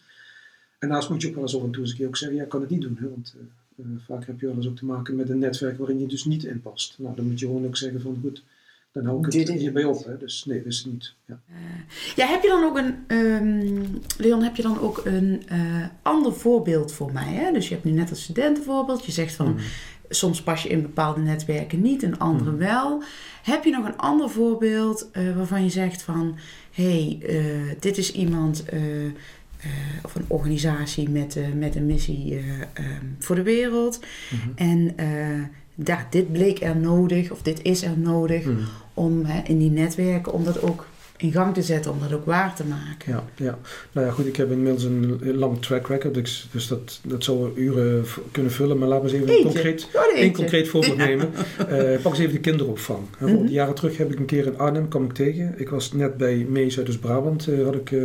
En 0.79 0.89
daarnaast 0.89 1.11
moet 1.11 1.23
je 1.23 1.29
ook 1.29 1.35
wel 1.35 1.43
eens 1.43 1.57
af 1.57 1.63
en 1.63 1.71
toe 1.71 1.83
eens 1.83 1.91
een 1.91 1.97
keer 1.97 2.07
ook 2.07 2.17
zeggen, 2.17 2.37
ja, 2.37 2.43
ik 2.43 2.49
kan 2.49 2.61
het 2.61 2.71
niet 2.71 2.81
doen. 2.81 2.97
Hè? 3.01 3.09
Want 3.09 3.35
eh, 3.37 3.85
eh, 3.85 3.91
vaak 4.07 4.27
heb 4.27 4.41
je 4.41 4.47
wel 4.47 4.57
eens 4.57 4.69
ook 4.69 4.77
te 4.77 4.85
maken 4.85 5.17
met 5.17 5.29
een 5.29 5.39
netwerk 5.39 5.79
waarin 5.79 6.01
je 6.01 6.07
dus 6.07 6.25
niet 6.25 6.45
in 6.45 6.61
past. 6.61 6.99
Nou, 6.99 7.17
dan 7.17 7.27
moet 7.27 7.41
je 7.41 7.47
gewoon 7.47 7.67
ook 7.67 7.77
zeggen 7.77 8.01
van, 8.01 8.19
goed, 8.23 8.43
dan 8.95 9.05
hou 9.05 9.17
ik 9.19 9.31
Dit 9.31 9.49
het 9.49 9.75
het. 9.75 9.85
op. 9.85 10.05
Hè? 10.05 10.17
Dus 10.19 10.45
nee, 10.45 10.59
dat 10.63 10.73
is 10.73 10.79
het 10.79 10.93
niet. 10.93 11.15
Ja. 11.27 11.41
Ja, 12.17 12.27
heb 12.27 12.43
je 12.43 12.49
dan 12.49 12.65
ook 12.65 12.77
een, 12.79 12.95
ehm, 13.07 13.83
Leon, 14.19 14.43
heb 14.43 14.57
je 14.57 14.63
dan 14.63 14.81
ook 14.81 15.03
een 15.05 15.43
eh, 15.49 15.59
ander 16.03 16.33
voorbeeld 16.35 16.93
voor 16.93 17.13
mij? 17.13 17.33
Hè? 17.35 17.53
Dus 17.53 17.69
je 17.69 17.75
hebt 17.75 17.87
nu 17.87 17.93
net 17.93 18.11
een 18.11 18.17
studentenvoorbeeld. 18.17 19.05
Je 19.07 19.13
zegt 19.13 19.35
van, 19.35 19.47
Mhm. 19.53 19.63
soms 20.09 20.43
pas 20.43 20.63
je 20.63 20.69
in 20.69 20.83
bepaalde 20.83 21.21
netwerken 21.21 21.81
niet, 21.83 22.03
in 22.03 22.19
andere 22.19 22.51
Mhm. 22.51 22.59
wel. 22.59 23.03
Heb 23.43 23.65
je 23.65 23.71
nog 23.71 23.85
een 23.87 23.97
ander 23.97 24.31
voorbeeld 24.31 25.09
eh, 25.13 25.37
waarvan 25.37 25.63
je 25.65 25.71
zegt 25.71 26.03
van, 26.03 26.37
hé, 26.73 27.19
hey, 27.21 27.37
eh, 27.37 27.75
dit 27.81 27.99
is 27.99 28.13
iemand 28.13 28.65
eh, 28.65 29.05
eh, 29.07 29.11
of 30.05 30.15
een 30.15 30.25
organisatie 30.29 31.09
met, 31.11 31.37
eh, 31.37 31.53
met 31.57 31.77
een 31.77 31.87
missie 31.87 32.35
eh, 32.39 32.61
ehm, 32.61 33.05
voor 33.19 33.35
de 33.37 33.43
wereld. 33.43 34.01
Mhm. 34.31 34.49
En 34.69 34.93
eh, 34.97 35.43
daar, 35.75 36.07
dit 36.11 36.33
bleek 36.33 36.63
er 36.63 36.77
nodig, 36.77 37.31
of 37.31 37.43
dit 37.43 37.63
is 37.63 37.83
er 37.83 37.99
nodig. 37.99 38.47
Om 38.95 39.25
hè, 39.25 39.43
in 39.47 39.59
die 39.59 39.71
netwerken, 39.71 40.33
om 40.33 40.45
dat 40.45 40.63
ook 40.63 40.87
in 41.17 41.33
gang 41.33 41.55
te 41.55 41.63
zetten 41.63 41.91
om 41.93 41.99
dat 42.01 42.13
ook 42.13 42.25
waar 42.25 42.55
te 42.55 42.65
maken. 42.65 43.13
Ja, 43.13 43.25
ja. 43.45 43.59
Nou 43.93 44.07
ja, 44.07 44.13
goed, 44.13 44.27
ik 44.27 44.37
heb 44.37 44.51
inmiddels 44.51 44.85
een 44.85 45.21
lang 45.37 45.63
track 45.63 45.89
record, 45.89 46.15
dus 46.15 46.49
dus 46.51 46.67
dat, 46.69 47.01
dat 47.05 47.25
zou 47.25 47.51
uren 47.55 48.05
kunnen 48.31 48.53
vullen. 48.53 48.79
Maar 48.79 48.89
laten 48.89 49.05
we 49.07 49.13
eens 49.13 49.23
even 49.23 49.37
een 49.37 49.43
concreet, 49.45 49.89
Oh, 49.95 50.33
concreet 50.33 50.69
voorbeeld 50.69 50.97
nemen. 51.09 51.31
Eh, 51.69 52.01
pak 52.03 52.13
eens 52.13 52.19
even 52.19 52.33
de 52.33 52.41
kinderopvang. 52.41 53.01
Hè, 53.19 53.27
Mhm. 53.33 53.47
Jaren 53.47 53.75
terug 53.75 53.97
heb 53.97 54.13
ik 54.13 54.19
een 54.19 54.25
keer 54.25 54.47
in 54.47 54.59
Arnhem, 54.59 54.89
kwam 54.89 55.05
ik 55.05 55.13
tegen. 55.13 55.55
Ik 55.57 55.69
was 55.69 55.93
net 55.93 56.17
bij 56.17 56.47
Mees 56.49 56.79
uit 56.79 57.01
Brabant, 57.01 57.49
eh, 57.49 57.65
had 57.65 57.75
ik 57.75 57.93
eh, 57.93 58.01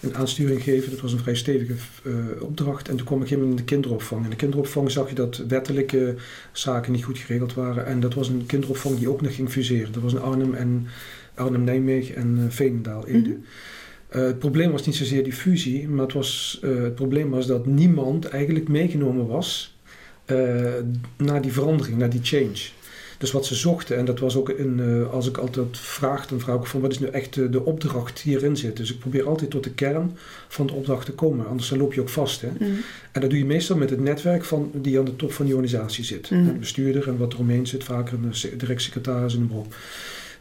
een 0.00 0.16
aansturing 0.16 0.62
gegeven. 0.62 0.90
Dat 0.90 1.00
was 1.00 1.12
een 1.12 1.18
vrij 1.18 1.34
stevige 1.34 1.74
eh, 2.04 2.42
opdracht. 2.42 2.88
En 2.88 2.96
toen 2.96 3.06
kwam 3.06 3.22
ik 3.22 3.30
in 3.30 3.56
de 3.56 3.64
kinderopvang. 3.64 4.24
In 4.24 4.30
de 4.30 4.36
kinderopvang 4.36 4.90
zag 4.90 5.08
je 5.08 5.14
dat 5.14 5.36
wettelijke 5.48 6.14
zaken 6.52 6.92
niet 6.92 7.04
goed 7.04 7.18
geregeld 7.18 7.54
waren. 7.54 7.86
En 7.86 8.00
dat 8.00 8.14
was 8.14 8.28
een 8.28 8.46
kinderopvang 8.46 8.98
die 8.98 9.10
ook 9.10 9.20
nog 9.20 9.34
ging 9.34 9.50
fuseren. 9.50 9.92
Dat 9.92 10.02
was 10.02 10.12
in 10.12 10.20
Arnhem 10.20 10.54
en 10.54 10.86
Arnhem-Nijmegen 11.34 12.14
en 12.16 12.38
eh, 12.38 12.44
Veenendaal, 12.48 13.06
Ede. 13.06 13.36
Eh, 14.08 14.22
het 14.22 14.38
probleem 14.38 14.70
was 14.70 14.86
niet 14.86 14.96
zozeer 14.96 15.24
die 15.24 15.32
fusie, 15.32 15.88
maar 15.88 16.04
het, 16.04 16.12
was, 16.12 16.58
het 16.60 16.94
probleem 16.94 17.30
was 17.30 17.46
dat 17.46 17.66
niemand 17.66 18.24
eigenlijk 18.24 18.68
meegenomen 18.68 19.26
was 19.26 19.78
naar 21.16 21.42
die 21.42 21.52
verandering, 21.52 21.98
naar 21.98 22.10
die 22.10 22.20
change. 22.22 22.68
Dus 23.20 23.30
wat 23.32 23.46
ze 23.46 23.54
zochten, 23.54 23.96
en 23.96 24.04
dat 24.04 24.18
was 24.18 24.36
ook 24.36 24.48
in, 24.50 24.80
eh, 24.80 25.12
als 25.12 25.28
ik 25.28 25.36
altijd 25.36 25.78
vraag, 25.78 26.26
dan 26.26 26.40
vraag 26.40 26.60
ik 26.60 26.66
van 26.66 26.80
wat 26.80 26.90
is 26.90 26.98
nu 26.98 27.06
echt 27.06 27.34
de, 27.34 27.64
opdracht 27.64 28.22
die 28.22 28.36
erin 28.36 28.56
zit. 28.56 28.76
Dus 28.76 28.92
ik 28.92 28.98
probeer 28.98 29.26
altijd 29.28 29.50
tot 29.50 29.64
de 29.64 29.70
kern 29.70 30.16
van 30.48 30.66
de 30.66 30.72
opdracht 30.72 31.06
te 31.06 31.12
komen, 31.12 31.46
anders 31.46 31.68
dan 31.68 31.78
loop 31.78 31.92
je 31.94 32.00
ook 32.00 32.08
vast. 32.08 32.40
Hè? 32.40 32.48
Mhm. 32.58 32.70
En 33.12 33.20
dat 33.20 33.30
doe 33.30 33.38
je 33.38 33.44
meestal 33.44 33.76
met 33.76 33.90
het 33.90 34.00
netwerk 34.00 34.44
van, 34.44 34.70
die 34.74 34.98
aan 34.98 35.04
de 35.04 35.16
top 35.16 35.32
van 35.32 35.46
die 35.46 35.54
organisatie 35.54 36.04
zit. 36.04 36.30
Mhm. 36.30 36.44
De 36.44 36.52
bestuurder 36.52 37.08
en 37.08 37.16
wat 37.18 37.32
eromheen 37.32 37.66
zit, 37.66 37.84
vaker 37.84 38.18
een 38.24 38.34
se- 38.34 38.56
direct 38.56 38.82
secretaris 38.82 39.34
en 39.34 39.40
een 39.40 39.50
op. 39.52 39.74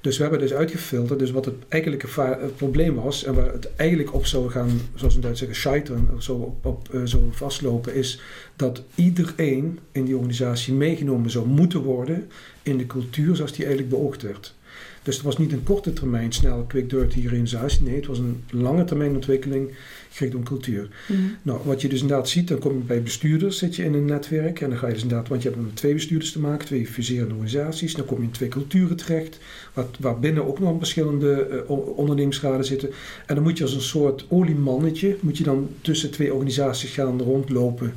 Dus 0.01 0.15
we 0.17 0.21
hebben 0.21 0.39
dus 0.39 0.53
uitgefilterd, 0.53 1.19
dus 1.19 1.31
wat 1.31 1.45
het 1.45 1.55
eigenlijke 1.67 2.21
het 2.21 2.55
probleem 2.55 2.95
was 2.95 3.23
en 3.23 3.33
waar 3.33 3.51
het 3.53 3.75
eigenlijk 3.75 4.13
op 4.13 4.25
zou 4.25 4.49
gaan, 4.49 4.81
zoals 4.95 5.15
in 5.15 5.21
Duits 5.21 5.39
zeggen, 5.39 5.57
scheiteren, 5.57 6.09
of 6.15 6.23
zo, 6.23 6.57
op, 6.61 6.93
eh, 6.93 7.03
zo 7.03 7.29
vastlopen, 7.31 7.93
is 7.93 8.21
dat 8.55 8.83
iedereen 8.95 9.79
in 9.91 10.05
die 10.05 10.15
organisatie 10.15 10.73
meegenomen 10.73 11.29
zou 11.29 11.47
moeten 11.47 11.79
worden 11.79 12.29
in 12.63 12.77
de 12.77 12.87
cultuur 12.87 13.35
zoals 13.35 13.51
die 13.51 13.65
eigenlijk 13.65 13.93
beoogd 13.95 14.21
werd. 14.21 14.55
Dus 15.03 15.15
het 15.15 15.25
was 15.25 15.37
niet 15.37 15.51
een 15.51 15.63
korte 15.63 15.93
termijn, 15.93 16.31
snel, 16.31 16.63
quick 16.67 16.89
dirty 16.89 17.23
organisatie. 17.23 17.81
Nee, 17.83 17.95
het 17.95 18.05
was 18.05 18.17
een 18.17 18.43
lange 18.51 18.83
termijn 18.83 19.15
ontwikkeling 19.15 19.71
gericht 20.11 20.35
om 20.35 20.43
cultuur. 20.43 20.87
Mhm. 21.07 21.19
Nou, 21.41 21.59
wat 21.63 21.81
je 21.81 21.87
dus 21.87 22.01
inderdaad 22.01 22.29
ziet, 22.29 22.47
dan 22.47 22.59
kom 22.59 22.73
je 22.73 22.83
bij 22.83 23.03
bestuurders, 23.03 23.57
zit 23.57 23.75
je 23.75 23.83
in 23.83 23.93
een 23.93 24.05
netwerk. 24.05 24.61
En 24.61 24.69
dan 24.69 24.77
ga 24.77 24.87
je 24.87 24.93
dus 24.93 25.01
inderdaad, 25.01 25.27
want 25.27 25.41
je 25.41 25.49
hebt 25.49 25.61
met 25.61 25.75
twee 25.75 25.93
bestuurders 25.93 26.31
te 26.31 26.39
maken, 26.39 26.65
twee 26.65 26.87
fuserende 26.87 27.33
organisaties. 27.33 27.93
Dan 27.93 28.05
kom 28.05 28.17
je 28.17 28.23
in 28.23 28.31
twee 28.31 28.49
culturen 28.49 28.95
terecht, 28.95 29.37
waar, 29.73 29.85
waar 29.99 30.19
binnen 30.19 30.47
ook 30.47 30.59
nog 30.59 30.77
verschillende 30.77 31.63
o- 31.67 31.73
ondernemingsraden 31.95 32.65
zitten. 32.65 32.89
En 33.25 33.35
dan 33.35 33.43
moet 33.43 33.57
je 33.57 33.63
als 33.63 33.73
een 33.73 33.81
soort 33.81 34.25
oliemannetje, 34.29 35.17
moet 35.19 35.37
je 35.37 35.43
dan 35.43 35.69
tussen 35.81 36.11
twee 36.11 36.33
organisaties 36.33 36.91
gaan 36.91 37.21
rondlopen. 37.21 37.93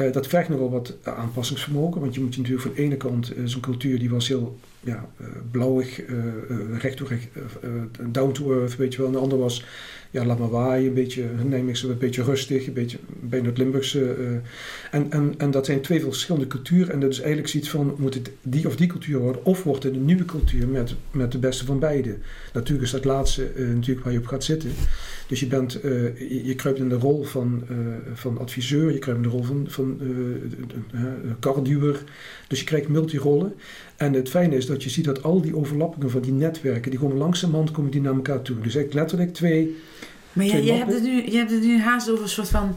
Eh, 0.00 0.12
dat 0.12 0.26
vergt 0.26 0.48
nogal 0.48 0.70
wat 0.70 0.96
aanpassingsvermogen, 1.02 2.00
want 2.00 2.14
je 2.14 2.20
moet 2.20 2.34
je 2.34 2.40
natuurlijk 2.40 2.66
van 2.66 2.76
de 2.76 2.82
ene 2.82 2.96
kant, 2.96 3.30
eh, 3.32 3.42
zo'n 3.44 3.60
cultuur 3.60 3.98
die 3.98 4.10
was 4.10 4.28
heel 4.28 4.58
ja, 4.80 5.08
eh, 5.16 5.26
blauwig, 5.50 6.02
eh, 6.02 6.16
eh, 6.18 6.78
recht 6.78 6.96
toe 6.96 7.06
recht, 7.08 7.28
eh, 7.32 7.42
eh, 7.68 7.70
down 8.12 8.32
to 8.32 8.52
earth, 8.58 8.76
weet 8.76 8.92
je 8.92 8.98
wel. 8.98 9.06
En 9.06 9.12
de 9.12 9.18
andere 9.18 9.40
was, 9.40 9.64
ja, 10.10 10.24
laat 10.24 10.38
maar 10.38 10.50
waaien, 10.50 10.86
een 10.88 10.94
beetje 10.94 11.24
Nijmeegse, 11.48 11.88
een 11.88 11.98
beetje 11.98 12.22
rustig, 12.22 12.66
een 12.66 12.72
beetje 12.72 12.98
bijna 13.20 13.46
het 13.46 13.58
Limburgse. 13.58 14.12
eh. 14.14 14.26
en, 14.90 15.06
en, 15.10 15.34
en 15.38 15.50
dat 15.50 15.66
zijn 15.66 15.80
twee 15.80 16.00
verschillende 16.00 16.46
culturen. 16.46 16.92
En 16.92 17.00
dat 17.00 17.10
is 17.10 17.18
eigenlijk 17.18 17.48
zoiets 17.48 17.70
van, 17.70 17.94
moet 17.98 18.14
het 18.14 18.30
die 18.42 18.66
of 18.66 18.76
die 18.76 18.86
cultuur 18.86 19.18
worden, 19.18 19.44
of 19.44 19.62
wordt 19.62 19.82
het 19.84 19.94
een 19.94 20.04
nieuwe 20.04 20.24
cultuur 20.24 20.68
met, 20.68 20.94
met 21.10 21.32
de 21.32 21.38
beste 21.38 21.64
van 21.64 21.78
beide. 21.78 22.16
Natuurlijk 22.52 22.84
is 22.86 22.90
dat 22.90 23.04
laatste 23.04 23.44
eh, 23.44 23.66
natuurlijk 23.66 24.04
waar 24.04 24.12
je 24.12 24.18
op 24.18 24.26
gaat 24.26 24.44
zitten. 24.44 24.70
Dus 25.30 25.40
je, 25.40 25.46
bent, 25.46 25.80
eh, 25.80 26.46
je, 26.46 26.54
kruipt 26.54 26.78
in 26.78 26.88
de 26.88 26.94
rol 26.94 27.24
van, 27.24 27.62
eh, 27.68 27.76
van 28.14 28.38
adviseur, 28.38 28.92
je 28.92 28.98
kruipt 28.98 29.24
in 29.24 29.30
de 29.30 29.36
rol 29.36 29.42
van, 29.42 29.66
van 29.68 30.00
eh, 30.92 31.00
karduwer. 31.40 32.02
Dus 32.48 32.58
je 32.58 32.64
krijgt 32.64 32.88
multirollen. 32.88 33.54
En 33.96 34.12
het 34.12 34.28
fijne 34.28 34.56
is 34.56 34.66
dat 34.66 34.82
je 34.82 34.90
ziet 34.90 35.04
dat 35.04 35.22
al 35.22 35.40
die 35.40 35.56
overlappingen 35.56 36.10
van 36.10 36.20
die 36.20 36.32
netwerken, 36.32 36.90
die 36.90 37.00
komen 37.00 37.16
langzamerhand 37.16 37.70
komen 37.70 37.90
die 37.90 38.00
naar 38.00 38.14
elkaar 38.14 38.42
toe. 38.42 38.56
Dus 38.56 38.74
eigenlijk 38.74 38.94
letterlijk 38.94 39.34
twee. 39.34 39.76
Maar 40.32 40.44
je, 40.44 40.50
Twee 40.50 40.64
je, 40.64 40.72
hebt 40.72 40.92
het 40.92 41.02
nu, 41.02 41.30
je 41.30 41.36
hebt 41.36 41.50
het 41.50 41.62
nu 41.62 41.80
haast 41.80 42.10
over 42.10 42.22
een 42.22 42.28
soort 42.28 42.48
van 42.48 42.76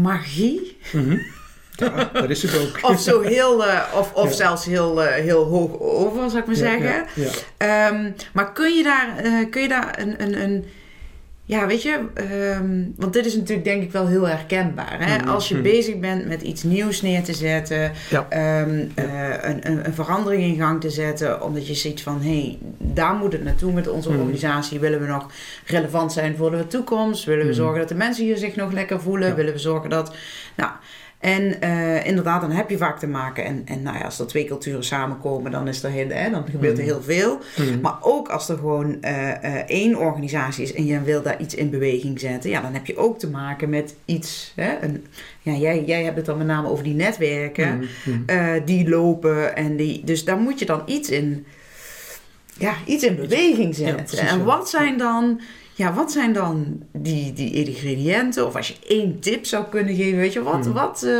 magie. 0.00 0.76
Ja, 1.76 2.10
dat 2.12 2.30
is 2.30 2.42
het 2.42 2.58
ook. 2.58 2.90
Of 2.90 3.00
zo 3.00 3.20
heel, 3.36 3.64
of, 3.94 4.12
of 4.14 4.28
Ja. 4.28 4.34
zelfs 4.36 4.64
heel, 4.64 5.00
heel 5.00 5.44
hoog 5.44 5.80
over, 5.80 6.30
zou 6.30 6.42
ik 6.42 6.46
maar 6.46 6.56
Ja, 6.56 6.78
zeggen. 6.78 7.06
Ehm, 7.56 8.10
maar 8.32 8.52
kun 8.52 8.76
je 8.76 8.82
daar, 8.82 9.22
kun 9.50 9.62
je 9.62 9.68
daar 9.68 9.98
een, 10.00 10.22
een, 10.22 10.42
een 10.42 10.64
ja, 11.50 11.66
weet 11.66 11.82
je, 11.82 11.98
ehm, 12.14 12.82
want 12.96 13.12
dit 13.12 13.26
is 13.26 13.34
natuurlijk 13.36 13.64
denk 13.64 13.82
ik 13.82 13.92
wel 13.92 14.06
heel 14.06 14.28
herkenbaar. 14.28 14.96
Hè? 14.98 15.16
Mhm, 15.18 15.28
Als 15.28 15.48
je 15.48 15.54
mhm. 15.54 15.62
bezig 15.62 15.98
bent 15.98 16.26
met 16.26 16.42
iets 16.42 16.62
nieuws 16.62 17.02
neer 17.02 17.22
te 17.22 17.32
zetten, 17.34 17.92
Ja. 18.10 18.26
ehm, 18.28 18.84
eh, 18.94 19.04
een, 19.50 19.70
een, 19.70 19.86
een 19.86 19.94
verandering 19.94 20.42
in 20.42 20.56
gang 20.56 20.80
te 20.80 20.90
zetten, 20.90 21.42
omdat 21.42 21.66
je 21.66 21.74
ziet 21.74 22.02
van 22.02 22.20
hé, 22.22 22.40
hey, 22.40 22.58
daar 22.78 23.14
moet 23.14 23.32
het 23.32 23.44
naartoe 23.44 23.72
met 23.72 23.88
onze 23.88 24.10
Mhm. 24.10 24.18
organisatie. 24.18 24.78
Willen 24.80 25.00
we 25.00 25.06
nog 25.06 25.26
relevant 25.66 26.12
zijn 26.12 26.36
voor 26.36 26.50
de 26.50 26.66
toekomst? 26.66 27.24
Willen 27.24 27.46
we 27.46 27.54
zorgen 27.54 27.78
dat 27.78 27.88
de 27.88 27.94
mensen 27.94 28.24
hier 28.24 28.36
zich 28.36 28.56
nog 28.56 28.72
lekker 28.72 29.00
voelen? 29.00 29.28
Ja. 29.28 29.34
Willen 29.34 29.52
we 29.52 29.58
zorgen 29.58 29.90
dat. 29.90 30.14
Nou, 30.56 30.70
en 31.20 31.60
eh, 31.60 32.06
inderdaad, 32.06 32.40
dan 32.40 32.50
heb 32.50 32.70
je 32.70 32.76
vaak 32.76 32.98
te 32.98 33.06
maken. 33.06 33.44
En, 33.44 33.62
en 33.64 33.82
nou 33.82 33.98
ja, 33.98 34.04
als 34.04 34.18
er 34.18 34.26
twee 34.26 34.44
culturen 34.44 34.84
samenkomen, 34.84 35.50
dan, 35.50 35.68
is 35.68 35.82
er 35.82 35.90
heel, 35.90 36.08
hè, 36.08 36.30
dan 36.30 36.44
gebeurt 36.50 36.78
er 36.78 36.84
Mhm. 36.84 36.92
heel 36.92 37.02
veel. 37.02 37.38
Mhm. 37.56 37.80
Maar 37.80 37.96
ook 38.00 38.28
als 38.28 38.48
er 38.48 38.56
gewoon 38.56 39.02
eh, 39.02 39.44
eh, 39.44 39.54
één 39.66 39.96
organisatie 39.98 40.64
is 40.64 40.72
en 40.74 40.86
je 40.86 41.02
wil 41.02 41.22
daar 41.22 41.40
iets 41.40 41.54
in 41.54 41.70
beweging 41.70 42.20
zetten, 42.20 42.50
ja, 42.50 42.60
dan 42.60 42.72
heb 42.72 42.86
je 42.86 42.96
ook 42.96 43.18
te 43.18 43.28
maken 43.30 43.68
met 43.68 43.94
iets. 44.04 44.52
Hè, 44.56 44.76
een, 44.80 45.06
ja, 45.42 45.52
jij, 45.52 45.84
jij 45.84 46.02
hebt 46.04 46.16
het 46.16 46.26
dan 46.26 46.38
met 46.38 46.46
name 46.46 46.68
over 46.68 46.84
die 46.84 46.94
netwerken 46.94 47.82
eh, 48.26 48.52
die 48.64 48.88
lopen. 48.88 49.56
En 49.56 49.76
die, 49.76 50.04
dus 50.04 50.24
daar 50.24 50.38
moet 50.38 50.58
je 50.58 50.66
dan 50.66 50.82
iets 50.86 51.10
in, 51.10 51.46
ja, 52.58 52.74
iets 52.86 53.04
in 53.04 53.16
beweging 53.16 53.76
Ja, 53.76 53.84
zetten. 53.86 54.04
precies, 54.04 54.30
en 54.30 54.44
wat 54.44 54.70
zijn 54.70 54.98
dan. 54.98 55.40
Ja, 55.80 55.94
wat 55.94 56.12
zijn 56.12 56.32
dan 56.32 56.82
die, 56.92 57.32
die 57.32 57.52
ingrediënten? 57.52 58.46
Of 58.46 58.56
als 58.56 58.68
je 58.68 58.74
één 58.88 59.18
tip 59.20 59.44
zou 59.46 59.64
kunnen 59.70 59.94
geven, 59.94 60.18
weet 60.18 60.32
je, 60.32 60.42
wat, 60.42 60.64
Mhm. 60.64 60.72
wat 60.72 61.02
eh, 61.02 61.18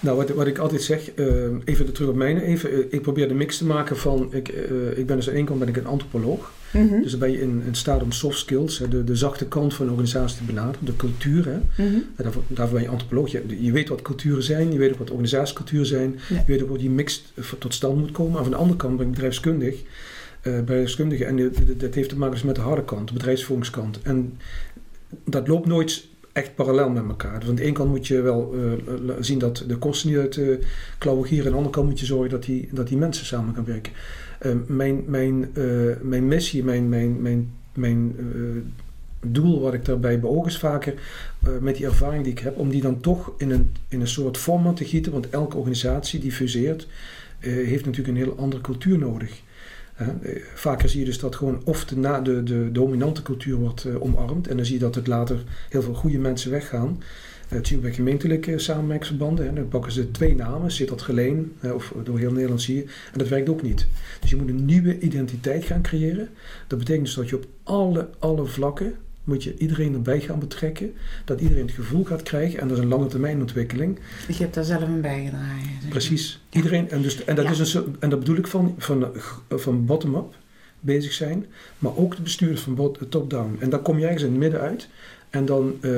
Nou, 0.00 0.16
wat, 0.16 0.28
wat 0.30 0.46
ik 0.46 0.58
altijd 0.58 0.82
zeg, 0.82 1.10
eh, 1.10 1.26
even 1.64 1.92
terug 1.92 2.08
op 2.10 2.14
mijn 2.14 2.38
even. 2.38 2.72
eh, 2.72 2.78
ik 2.90 3.02
probeer 3.02 3.28
de 3.28 3.34
mix 3.34 3.58
te 3.58 3.64
maken 3.66 3.96
van, 3.96 4.28
ik, 4.30 4.48
ik 4.96 5.06
ben 5.06 5.16
dus 5.16 5.26
aan 5.26 5.32
de 5.32 5.38
ene 5.38 5.46
kant 5.46 5.58
ben 5.58 5.68
ik 5.68 5.76
een 5.76 5.86
antropoloog. 5.86 6.52
mhm, 6.72 7.00
Dus 7.02 7.10
dan 7.10 7.20
ben 7.20 7.30
je 7.30 7.40
in, 7.40 7.62
in 7.66 7.74
staat 7.74 8.02
om 8.02 8.12
soft 8.12 8.38
skills, 8.38 8.78
hè, 8.78 8.88
de, 8.88 9.04
de 9.04 9.16
zachte 9.16 9.46
kant 9.46 9.74
van 9.74 9.84
een 9.86 9.92
organisatie 9.92 10.36
te 10.38 10.44
benaderen, 10.44 10.84
de 10.86 10.96
cultuur. 10.96 11.44
Hè. 11.44 11.56
mhm. 11.84 11.94
En 11.94 12.04
Daarvoor, 12.16 12.42
daarvoor 12.48 12.74
ben 12.74 12.84
je 12.84 12.90
antropoloog. 12.92 13.30
Je, 13.30 13.42
je 13.60 13.72
weet 13.72 13.88
wat 13.88 14.02
culturen 14.02 14.42
zijn, 14.42 14.72
je 14.72 14.78
weet 14.78 14.92
ook 14.92 14.98
wat 14.98 15.10
organisatieculturen 15.10 15.86
zijn, 15.86 16.18
Ja. 16.28 16.36
je 16.36 16.42
weet 16.52 16.62
ook 16.62 16.68
hoe 16.68 16.78
die 16.78 16.90
mix 16.90 17.24
tot 17.58 17.74
stand 17.74 17.98
moet 17.98 18.10
komen. 18.12 18.36
En 18.36 18.42
van 18.42 18.52
de 18.52 18.58
andere 18.58 18.78
kant 18.78 18.96
ben 18.96 19.06
ik 19.06 19.12
bedrijfskundig, 19.12 19.74
eh 20.44 20.58
bedrijfskundige 20.58 21.24
en 21.24 21.36
dit- 21.36 21.66
dit- 21.66 21.80
dat 21.80 21.94
heeft 21.94 22.08
te 22.08 22.16
maken 22.18 22.34
dus 22.34 22.42
met 22.42 22.54
de 22.54 22.60
harde 22.60 22.84
kant, 22.84 23.08
de 23.08 23.14
bedrijfsvoeringskant. 23.14 24.02
En 24.02 24.38
dat 25.24 25.48
loopt 25.48 25.66
nooit 25.66 26.06
echt 26.32 26.54
parallel 26.54 26.90
met 26.90 27.04
elkaar. 27.08 27.40
Dus 27.40 27.48
aan 27.48 27.54
de 27.54 27.62
ene 27.62 27.72
kant 27.72 27.90
moet 27.90 28.06
je 28.06 28.20
wel 28.20 28.54
eh, 28.54 29.14
zien 29.20 29.38
dat 29.38 29.64
de 29.68 29.76
kosten 29.76 30.08
niet 30.10 30.18
uit 30.18 30.34
de 30.34 30.58
klauwen 30.98 31.26
gieren. 31.26 31.44
Aan 31.46 31.50
de 31.50 31.56
andere 31.56 31.74
kant 31.74 31.88
moet 31.88 32.00
je 32.00 32.06
zorgen 32.06 32.30
dat 32.30 32.44
die, 32.44 32.68
dat 32.72 32.88
die 32.88 32.96
mensen 32.96 33.26
samen 33.26 33.54
gaan 33.54 33.64
werken. 33.64 33.92
Eh, 34.38 34.52
mijn, 34.66 35.02
mijn, 35.06 35.48
eh, 35.54 35.64
mijn 36.02 36.28
missie, 36.28 36.64
mijn, 36.64 36.88
mijn, 36.88 37.22
mijn, 37.22 37.50
mijn 37.74 38.14
eh, 38.18 38.62
doel 39.26 39.60
wat 39.60 39.74
ik 39.74 39.84
daarbij 39.84 40.20
beoog 40.20 40.46
is 40.46 40.58
vaker 40.58 40.94
eh, 41.42 41.50
met 41.60 41.76
die 41.76 41.86
ervaring 41.86 42.22
die 42.22 42.32
ik 42.32 42.38
heb, 42.38 42.58
om 42.58 42.68
die 42.70 42.80
dan 42.80 43.00
toch 43.00 43.32
in 43.38 43.50
een, 43.50 43.72
in 43.88 44.00
een 44.00 44.08
soort 44.08 44.36
format 44.36 44.76
te 44.76 44.84
gieten. 44.84 45.12
Want 45.12 45.30
elke 45.30 45.56
organisatie 45.56 46.20
die 46.20 46.32
fuseert, 46.32 46.86
eh, 47.40 47.52
heeft 47.52 47.84
natuurlijk 47.84 48.18
een 48.18 48.24
heel 48.24 48.36
andere 48.38 48.62
cultuur 48.62 48.98
nodig. 48.98 49.42
Eh, 49.94 50.08
vaker 50.54 50.88
zie 50.88 51.00
je 51.00 51.04
dus 51.04 51.18
dat 51.18 51.36
gewoon 51.36 51.60
of 51.64 51.84
de, 51.84 51.96
na, 51.96 52.20
de, 52.20 52.42
de 52.42 52.68
dominante 52.72 53.22
cultuur 53.22 53.56
wordt 53.56 53.84
eh, 53.84 54.02
omarmd. 54.02 54.48
En 54.48 54.56
dan 54.56 54.64
zie 54.64 54.74
je 54.74 54.80
dat 54.80 54.94
het 54.94 55.06
later 55.06 55.44
heel 55.68 55.82
veel 55.82 55.94
goede 55.94 56.18
mensen 56.18 56.50
weggaan. 56.50 56.98
Eh, 57.48 57.56
dat 57.56 57.66
zien 57.66 57.76
we 57.76 57.84
bij 57.84 57.94
gemeentelijke 57.94 58.58
samenwerkingsverbanden. 58.58 59.46
Hè. 59.46 59.52
Dan 59.52 59.68
pakken 59.68 59.92
ze 59.92 60.10
twee 60.10 60.34
namen, 60.34 60.72
zit 60.72 60.88
dat 60.88 61.02
geleen, 61.02 61.52
eh, 61.60 61.74
of 61.74 61.94
door 62.04 62.18
heel 62.18 62.32
Nederland 62.32 62.62
zie 62.62 62.76
je. 62.76 62.82
En 62.82 63.18
dat 63.18 63.28
werkt 63.28 63.48
ook 63.48 63.62
niet. 63.62 63.86
Dus 64.20 64.30
je 64.30 64.36
moet 64.36 64.48
een 64.48 64.64
nieuwe 64.64 64.98
identiteit 64.98 65.64
gaan 65.64 65.82
creëren. 65.82 66.28
Dat 66.66 66.78
betekent 66.78 67.04
dus 67.04 67.14
dat 67.14 67.28
je 67.28 67.36
op 67.36 67.46
alle, 67.62 68.08
alle 68.18 68.46
vlakken 68.46 68.94
moet 69.24 69.42
je 69.44 69.56
iedereen 69.58 69.94
erbij 69.94 70.20
gaan 70.20 70.38
betrekken. 70.38 70.92
Dat 71.24 71.40
iedereen 71.40 71.66
het 71.66 71.74
gevoel 71.74 72.04
gaat 72.04 72.22
krijgen. 72.22 72.60
En 72.60 72.68
dat 72.68 72.76
is 72.76 72.82
een 72.82 72.88
lange 72.88 73.06
termijn 73.06 73.40
ontwikkeling. 73.40 73.98
Je 74.28 74.34
hebt 74.34 74.54
daar 74.54 74.64
zelf 74.64 74.82
een 74.82 75.00
bijgedragen. 75.00 75.60
zeg. 75.80 75.88
Precies. 75.90 76.40
Iedereen, 76.50 76.90
en, 76.90 77.02
dus, 77.02 77.24
en, 77.24 77.34
dat 77.34 77.44
Ja. 77.44 77.50
is 77.62 77.74
een, 77.74 77.96
en 77.98 78.10
dat 78.10 78.18
bedoel 78.18 78.36
ik 78.36 78.46
van, 78.46 78.74
van, 78.78 79.06
van 79.48 79.84
bottom-up 79.86 80.34
bezig 80.80 81.12
zijn. 81.12 81.46
Maar 81.78 81.96
ook 81.96 82.16
de 82.16 82.22
bestuurders 82.22 82.60
van 82.60 82.96
top-down. 83.08 83.56
En 83.58 83.70
dan 83.70 83.82
kom 83.82 83.98
je 83.98 84.04
ergens 84.04 84.22
in 84.22 84.28
het 84.30 84.38
midden 84.38 84.60
uit. 84.60 84.88
En 85.30 85.44
dan, 85.44 85.76
eh, 85.80 85.90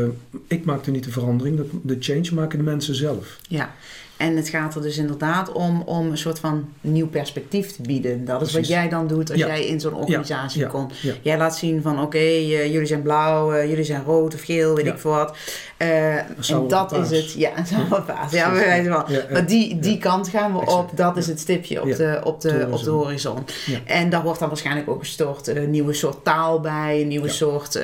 ik 0.46 0.64
maakte 0.64 0.90
niet 0.90 1.04
de 1.04 1.10
verandering. 1.10 1.56
De, 1.56 1.66
de 1.82 1.96
change 2.00 2.34
maken 2.34 2.58
de 2.58 2.64
mensen 2.64 2.94
zelf. 2.94 3.38
Ja, 3.48 3.74
En 4.16 4.36
het 4.36 4.48
gaat 4.48 4.74
er 4.74 4.82
dus 4.82 4.98
inderdaad 4.98 5.52
om, 5.52 5.82
om 5.82 6.10
een 6.10 6.18
soort 6.18 6.38
van 6.38 6.68
nieuw 6.80 7.08
perspectief 7.08 7.72
te 7.76 7.82
bieden. 7.82 8.24
Dat 8.24 8.42
is 8.42 8.52
wat 8.52 8.68
jij 8.68 8.88
dan 8.88 9.06
doet 9.06 9.30
als 9.30 9.38
Ja. 9.38 9.46
jij 9.46 9.66
in 9.66 9.80
zo'n 9.80 9.94
organisatie 9.94 10.60
ja, 10.60 10.68
komt. 10.68 10.94
Jij 11.22 11.38
laat 11.38 11.56
zien 11.56 11.82
van 11.82 12.00
oké, 12.00 12.18
eh, 12.18 12.72
jullie 12.72 12.86
zijn 12.86 13.02
blauw, 13.02 13.52
eh, 13.52 13.68
jullie 13.68 13.84
zijn 13.84 14.04
rood 14.04 14.34
of 14.34 14.42
geel, 14.42 14.74
weet 14.74 14.86
ik 14.86 14.98
veel 14.98 15.10
wat. 15.10 15.36
Eh, 15.76 16.16
en 16.16 16.68
dat 16.68 16.92
is 16.92 17.10
het. 17.10 17.32
Ja, 17.32 17.50
een 17.58 18.04
paas. 18.04 18.32
Ja, 18.32 18.48
van. 18.48 18.64
Ja, 18.64 18.74
ja. 18.74 19.04
Maar 19.32 19.46
die, 19.46 19.78
die 19.78 19.98
kant 19.98 20.28
gaan 20.28 20.52
we 20.52 20.60
Exact. 20.60 20.78
op. 20.78 20.96
Dat 20.96 21.16
is 21.16 21.26
het 21.26 21.40
stipje 21.40 21.82
op, 21.82 21.96
de, 21.96 22.20
op, 22.24 22.40
de, 22.40 22.68
op 22.70 22.82
de 22.82 22.90
horizon. 22.90 23.38
En 23.84 24.10
daar 24.10 24.22
wordt 24.22 24.38
dan 24.38 24.48
waarschijnlijk 24.48 24.88
ook 24.88 25.00
gestort 25.00 25.46
een 25.46 25.70
nieuwe 25.70 25.92
soort 25.92 26.24
taal 26.24 26.60
bij, 26.60 27.00
een 27.00 27.08
nieuwe 27.08 27.28
soort. 27.28 27.74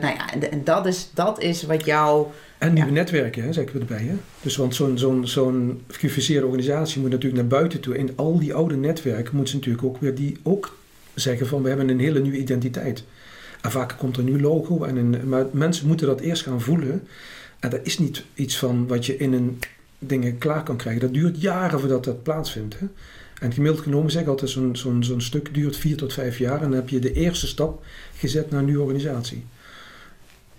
nou 0.00 0.14
ja, 0.14 0.32
en, 0.32 0.50
en 0.50 0.64
dat, 0.64 0.86
is, 0.86 1.08
dat 1.14 1.40
is 1.40 1.62
wat 1.62 1.84
jou. 1.84 2.26
En 2.60 2.72
nieuwe 2.72 2.88
Ja. 2.88 2.94
netwerken, 2.94 3.42
hè, 3.42 3.52
zeggen 3.52 3.72
we 3.72 3.80
erbij. 3.80 4.02
Hè? 4.04 4.14
Dus 4.42 4.56
want 4.56 4.74
zo'n 4.74 4.98
zo'n 4.98 5.26
zo'n 5.26 5.82
gefuseerde 5.88 6.46
organisatie 6.46 7.00
moet 7.00 7.10
natuurlijk 7.10 7.40
naar 7.40 7.50
buiten 7.50 7.80
toe. 7.80 7.98
In 7.98 8.10
al 8.16 8.38
die 8.38 8.54
oude 8.54 8.76
netwerken 8.76 9.34
moeten 9.36 9.52
ze 9.52 9.56
natuurlijk 9.58 9.84
ook 9.84 10.00
weer 10.00 10.14
die 10.14 10.36
ook 10.42 10.76
zeggen 11.14 11.46
van 11.46 11.62
we 11.62 11.68
hebben 11.68 11.88
een 11.88 12.00
hele 12.00 12.20
nieuwe 12.20 12.38
identiteit. 12.38 13.04
En 13.60 13.70
vaak 13.70 13.94
komt 13.98 14.16
er 14.16 14.22
een 14.22 14.28
nieuw 14.28 14.40
logo. 14.40 14.84
En 14.84 14.96
een, 14.96 15.28
maar 15.28 15.46
mensen 15.52 15.86
moeten 15.86 16.06
dat 16.06 16.20
eerst 16.20 16.42
gaan 16.42 16.60
voelen. 16.60 17.02
En 17.58 17.70
dat 17.70 17.80
is 17.82 17.98
niet 17.98 18.24
iets 18.34 18.58
van 18.58 18.86
wat 18.86 19.06
je 19.06 19.16
in 19.16 19.32
een 19.32 19.58
dingen 19.98 20.38
klaar 20.38 20.62
kan 20.62 20.76
krijgen. 20.76 21.00
Dat 21.02 21.14
duurt 21.14 21.40
jaren 21.40 21.80
voordat 21.80 22.04
dat 22.04 22.22
plaatsvindt. 22.22 22.78
Hè? 22.78 22.86
En 23.40 23.52
gemiddeld 23.52 23.82
genomen 23.82 24.10
zeg 24.10 24.22
ik 24.22 24.28
altijd 24.28 24.50
zo'n 24.50 24.76
zo'n 24.76 25.04
zo'n 25.04 25.20
stuk 25.20 25.54
duurt 25.54 25.76
vier 25.76 25.96
tot 25.96 26.12
vijf 26.12 26.38
jaar. 26.38 26.56
En 26.62 26.68
dan 26.68 26.72
heb 26.72 26.88
je 26.88 26.98
de 26.98 27.12
eerste 27.12 27.46
stap 27.46 27.84
gezet 28.16 28.50
naar 28.50 28.58
een 28.60 28.66
nieuwe 28.66 28.82
organisatie. 28.82 29.44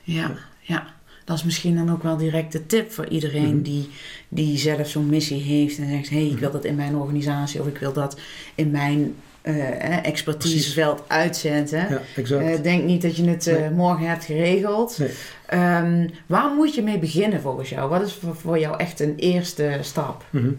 Ja, 0.01 0.38
ja. 0.62 1.00
Dat 1.23 1.37
is 1.37 1.43
misschien 1.43 1.75
dan 1.75 1.91
ook 1.91 2.03
wel 2.03 2.17
direct 2.17 2.51
de 2.51 2.65
tip 2.65 2.91
voor 2.91 3.07
iedereen 3.07 3.55
Mhm. 3.55 3.61
die, 3.61 3.89
die 4.29 4.57
zelf 4.57 4.89
zo'n 4.89 5.09
missie 5.09 5.41
heeft 5.41 5.77
en 5.77 5.89
zegt: 5.89 6.09
hé, 6.09 6.15
hey, 6.17 6.27
ik 6.27 6.39
wil 6.39 6.51
dat 6.51 6.65
in 6.65 6.75
mijn 6.75 6.95
organisatie 6.95 7.59
of 7.61 7.67
ik 7.67 7.77
wil 7.77 7.93
dat 7.93 8.19
in 8.55 8.71
mijn 8.71 9.15
eh, 9.41 10.05
expertiseveld 10.05 11.03
uitzetten. 11.07 11.79
Ja, 11.89 12.01
exact. 12.15 12.43
Eh, 12.45 12.63
denk 12.63 12.83
niet 12.83 13.01
dat 13.01 13.15
je 13.15 13.23
het 13.27 13.47
eh, 13.47 13.59
Nee. 13.59 13.69
morgen 13.69 14.07
hebt 14.07 14.25
geregeld. 14.25 14.97
Nee. 14.97 15.09
Ehm, 15.45 16.07
waar 16.25 16.49
moet 16.55 16.75
je 16.75 16.81
mee 16.83 16.99
beginnen 16.99 17.41
volgens 17.41 17.69
jou? 17.69 17.89
Wat 17.89 18.01
is 18.01 18.13
voor, 18.13 18.35
voor 18.35 18.59
jou 18.59 18.77
echt 18.79 18.99
een 18.99 19.13
eerste 19.15 19.77
stap? 19.81 20.25
Mhm. 20.29 20.51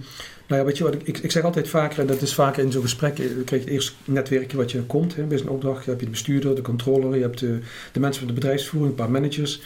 Nou 0.47 0.61
ja, 0.61 0.65
weet 0.65 0.79
je 0.79 0.85
wat, 0.85 0.95
ik, 0.95 1.19
ik, 1.19 1.31
zeg 1.31 1.43
altijd 1.43 1.69
vaker, 1.69 1.99
en 2.01 2.07
dat 2.07 2.23
is 2.23 2.35
vaker 2.35 2.65
in 2.65 2.73
zo'n 2.73 2.83
gesprek, 2.83 3.17
je 3.17 3.43
het 3.51 3.67
eerst 3.67 3.95
netwerkje 4.05 4.57
wat 4.57 4.71
je 4.71 4.83
komt. 4.83 5.17
Hè, 5.17 5.23
bij 5.23 5.39
een 5.39 5.49
opdracht, 5.49 5.85
je 5.85 5.89
hebt 5.89 6.01
je 6.01 6.07
de 6.07 6.13
bestuurder, 6.13 6.55
de 6.55 6.63
controller, 6.63 7.17
je 7.17 7.23
hebt 7.23 7.39
de, 7.39 7.59
de 7.93 8.01
mensen 8.01 8.19
van 8.25 8.35
de 8.35 8.41
bedrijfsvoering, 8.41 8.91
een 8.91 9.05
paar 9.05 9.11
managers. 9.11 9.61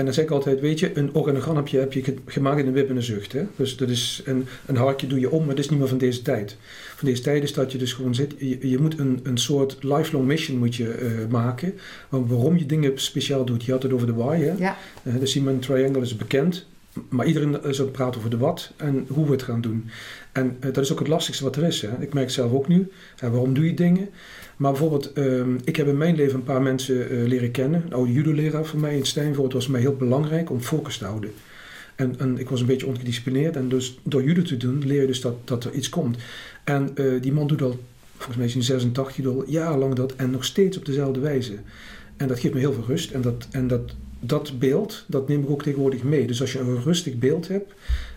En 0.00 0.06
dan 0.06 0.14
zeg 0.14 0.24
ik 0.24 0.30
altijd, 0.30 0.60
weet 0.60 0.78
je, 0.78 0.98
een 0.98 1.14
organogram 1.14 1.56
heb 1.56 1.68
je, 1.68 1.78
heb 1.78 1.92
je 1.92 2.02
ge- 2.02 2.14
gemaakt 2.26 2.58
in 2.60 2.66
een 2.66 2.72
wip 2.72 2.88
en 2.90 2.96
een 2.96 3.02
zucht. 3.02 3.32
Hè? 3.32 3.42
Dus 3.56 3.76
dat 3.76 3.88
is 3.88 4.22
een, 4.24 4.46
een 4.66 4.76
harkje 4.76 5.06
doe 5.06 5.20
je 5.20 5.30
om, 5.30 5.38
maar 5.44 5.54
dat 5.54 5.64
is 5.64 5.70
niet 5.70 5.78
meer 5.78 5.88
van 5.88 5.98
deze 5.98 6.22
tijd. 6.22 6.56
Van 6.96 7.08
deze 7.08 7.22
tijd 7.22 7.42
is 7.42 7.52
dat 7.52 7.72
je 7.72 7.78
dus 7.78 7.92
gewoon 7.92 8.14
zit, 8.14 8.34
je, 8.38 8.68
je 8.68 8.78
moet 8.78 8.98
een, 8.98 9.20
een 9.22 9.38
soort 9.38 9.76
lifelong 9.82 10.26
mission 10.26 10.58
moet 10.58 10.74
je, 10.74 10.90
eh, 10.90 11.10
maken. 11.28 11.74
Want 12.08 12.28
waarom 12.30 12.56
je 12.56 12.66
dingen 12.66 12.92
speciaal 12.94 13.44
doet. 13.44 13.64
Je 13.64 13.72
had 13.72 13.82
het 13.82 13.92
over 13.92 14.06
de 14.06 14.14
why, 14.14 14.36
hè? 14.40 14.52
Ja. 14.58 14.76
Eh, 15.02 15.14
de 15.18 15.26
Simon 15.26 15.58
Triangle 15.58 16.02
is 16.02 16.16
bekend. 16.16 16.66
Maar 17.08 17.26
iedereen 17.26 17.64
is 17.64 17.78
aan 17.78 17.84
het 17.84 17.92
praten 17.94 18.18
over 18.18 18.30
de 18.30 18.36
wat 18.38 18.72
en 18.76 19.04
hoe 19.08 19.24
we 19.26 19.32
het 19.32 19.42
gaan 19.42 19.60
doen. 19.60 19.90
En 20.32 20.56
eh, 20.60 20.72
dat 20.72 20.84
is 20.84 20.92
ook 20.92 20.98
het 20.98 21.08
lastigste 21.08 21.44
wat 21.44 21.56
er 21.56 21.62
is. 21.64 21.80
Hè. 21.82 21.88
Ik 22.00 22.12
merk 22.12 22.26
het 22.26 22.34
zelf 22.34 22.52
ook 22.52 22.68
nu. 22.68 22.90
Waarom 23.20 23.54
doe 23.54 23.64
je 23.66 23.74
dingen? 23.74 24.08
Maar 24.60 24.70
bijvoorbeeld, 24.70 25.12
ehm, 25.12 25.54
ik 25.64 25.76
heb 25.76 25.86
in 25.86 25.96
mijn 25.96 26.14
leven 26.14 26.34
een 26.34 26.44
paar 26.44 26.62
mensen 26.62 27.10
eh, 27.10 27.26
leren 27.26 27.50
kennen. 27.50 27.82
Een 27.84 27.92
oude 27.92 28.12
judo-leraar 28.12 28.64
van 28.64 28.80
mij 28.80 28.96
in 28.96 29.06
Stijnvoort 29.06 29.52
was 29.52 29.66
mij 29.66 29.80
heel 29.80 29.96
belangrijk 29.96 30.50
om 30.50 30.60
focus 30.60 30.98
te 30.98 31.04
houden. 31.04 31.32
En, 31.94 32.14
en 32.18 32.38
ik 32.38 32.48
was 32.48 32.60
een 32.60 32.66
beetje 32.66 32.86
ongedisciplineerd. 32.86 33.56
En 33.56 33.68
dus 33.68 33.98
door 34.02 34.22
judo 34.22 34.42
te 34.42 34.56
doen 34.56 34.86
leer 34.86 35.00
je 35.00 35.06
dus 35.06 35.20
dat, 35.20 35.34
dat 35.44 35.64
er 35.64 35.72
iets 35.72 35.88
komt. 35.88 36.18
En 36.64 36.90
eh, 36.94 37.04
die 37.20 37.32
man 37.32 37.46
doet 37.46 37.62
al, 37.62 37.78
volgens 38.16 38.36
mij 38.36 38.46
is 38.46 38.54
hij 38.54 38.62
86, 38.62 39.24
doet 39.24 39.34
al 39.34 39.50
jarenlang 39.50 39.94
dat. 39.94 40.14
En 40.14 40.30
nog 40.30 40.44
steeds 40.44 40.76
op 40.76 40.84
dezelfde 40.84 41.20
wijze. 41.20 41.54
En 42.16 42.28
dat 42.28 42.40
geeft 42.40 42.54
me 42.54 42.60
heel 42.60 42.72
veel 42.72 42.86
rust. 42.86 43.10
En 43.10 43.20
dat, 43.20 43.48
en 43.50 43.66
dat, 43.66 43.94
dat 44.20 44.58
beeld, 44.58 45.04
dat 45.08 45.28
neem 45.28 45.42
ik 45.42 45.50
ook 45.50 45.62
tegenwoordig 45.62 46.02
mee. 46.02 46.26
Dus 46.26 46.40
als 46.40 46.52
je 46.52 46.58
een 46.58 46.82
rustig 46.82 47.18
beeld 47.18 47.48
hebt, 47.48 47.72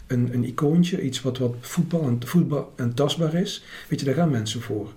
een, 0.08 0.30
een 0.34 0.44
icoontje, 0.44 1.02
iets 1.02 1.22
wat, 1.22 1.38
wat 1.38 1.56
voetbal, 1.60 2.02
en, 2.02 2.20
voetbal 2.26 2.74
en 2.76 2.94
tastbaar 2.94 3.34
is, 3.34 3.64
weet 3.88 4.00
je, 4.00 4.06
daar 4.06 4.16
gaan 4.16 4.30
mensen 4.30 4.62
voor. 4.62 4.92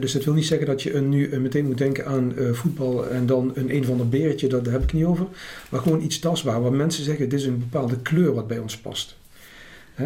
Dus 0.00 0.12
dat 0.12 0.24
wil 0.24 0.34
niet 0.34 0.46
zeggen 0.46 0.66
dat 0.66 0.82
je 0.82 0.94
een, 0.94 1.08
nu 1.08 1.30
eh, 1.30 1.38
meteen 1.38 1.66
moet 1.66 1.78
denken 1.78 2.06
aan 2.06 2.36
eh, 2.36 2.52
voetbal 2.52 3.08
en 3.08 3.26
dan 3.26 3.52
een 3.54 3.74
een 3.74 3.82
of 3.82 3.90
ander 3.90 4.08
beertje, 4.08 4.48
dat, 4.48 4.64
daar 4.64 4.72
heb 4.72 4.82
ik 4.82 4.92
niet 4.92 5.04
over. 5.04 5.26
Maar 5.70 5.80
gewoon 5.80 6.02
iets 6.02 6.18
tastbaar, 6.18 6.62
waar 6.62 6.72
mensen 6.72 7.04
zeggen, 7.04 7.28
dit 7.28 7.40
is 7.40 7.46
een 7.46 7.58
bepaalde 7.58 7.96
kleur 8.02 8.34
wat 8.34 8.46
bij 8.46 8.58
ons 8.58 8.78
past. 8.78 9.16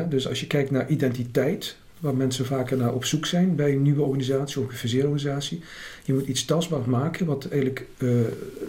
Dus 0.08 0.28
als 0.28 0.40
je 0.40 0.46
kijkt 0.46 0.70
naar 0.70 0.88
identiteit, 0.88 1.76
waar 2.02 2.14
mensen 2.14 2.46
vaker 2.46 2.76
naar 2.76 2.94
op 2.94 3.04
zoek 3.04 3.26
zijn 3.26 3.56
bij 3.56 3.72
een 3.72 3.82
nieuwe 3.82 4.02
organisatie 4.02 4.58
of 4.58 4.64
een 4.64 4.70
gefuseerde 4.70 5.08
organisatie, 5.08 5.62
je 6.04 6.12
moet 6.12 6.26
iets 6.26 6.44
tastbaar 6.44 6.88
maken 6.88 7.26
wat 7.26 7.48
eigenlijk 7.48 7.86
eh, 7.96 8.08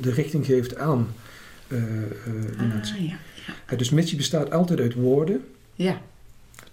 de 0.01 0.11
richting 0.11 0.45
geeft 0.45 0.77
aan 0.77 1.07
eh, 1.67 1.77
eh, 1.77 2.03
die 2.57 2.67
mensen. 2.67 2.95
Ah, 2.95 3.07
ja. 3.07 3.15
Hè, 3.65 3.75
dus 3.75 3.89
missie 3.89 4.17
bestaat 4.17 4.51
altijd 4.51 4.79
uit 4.79 4.93
woorden, 4.93 5.43
ja. 5.75 6.01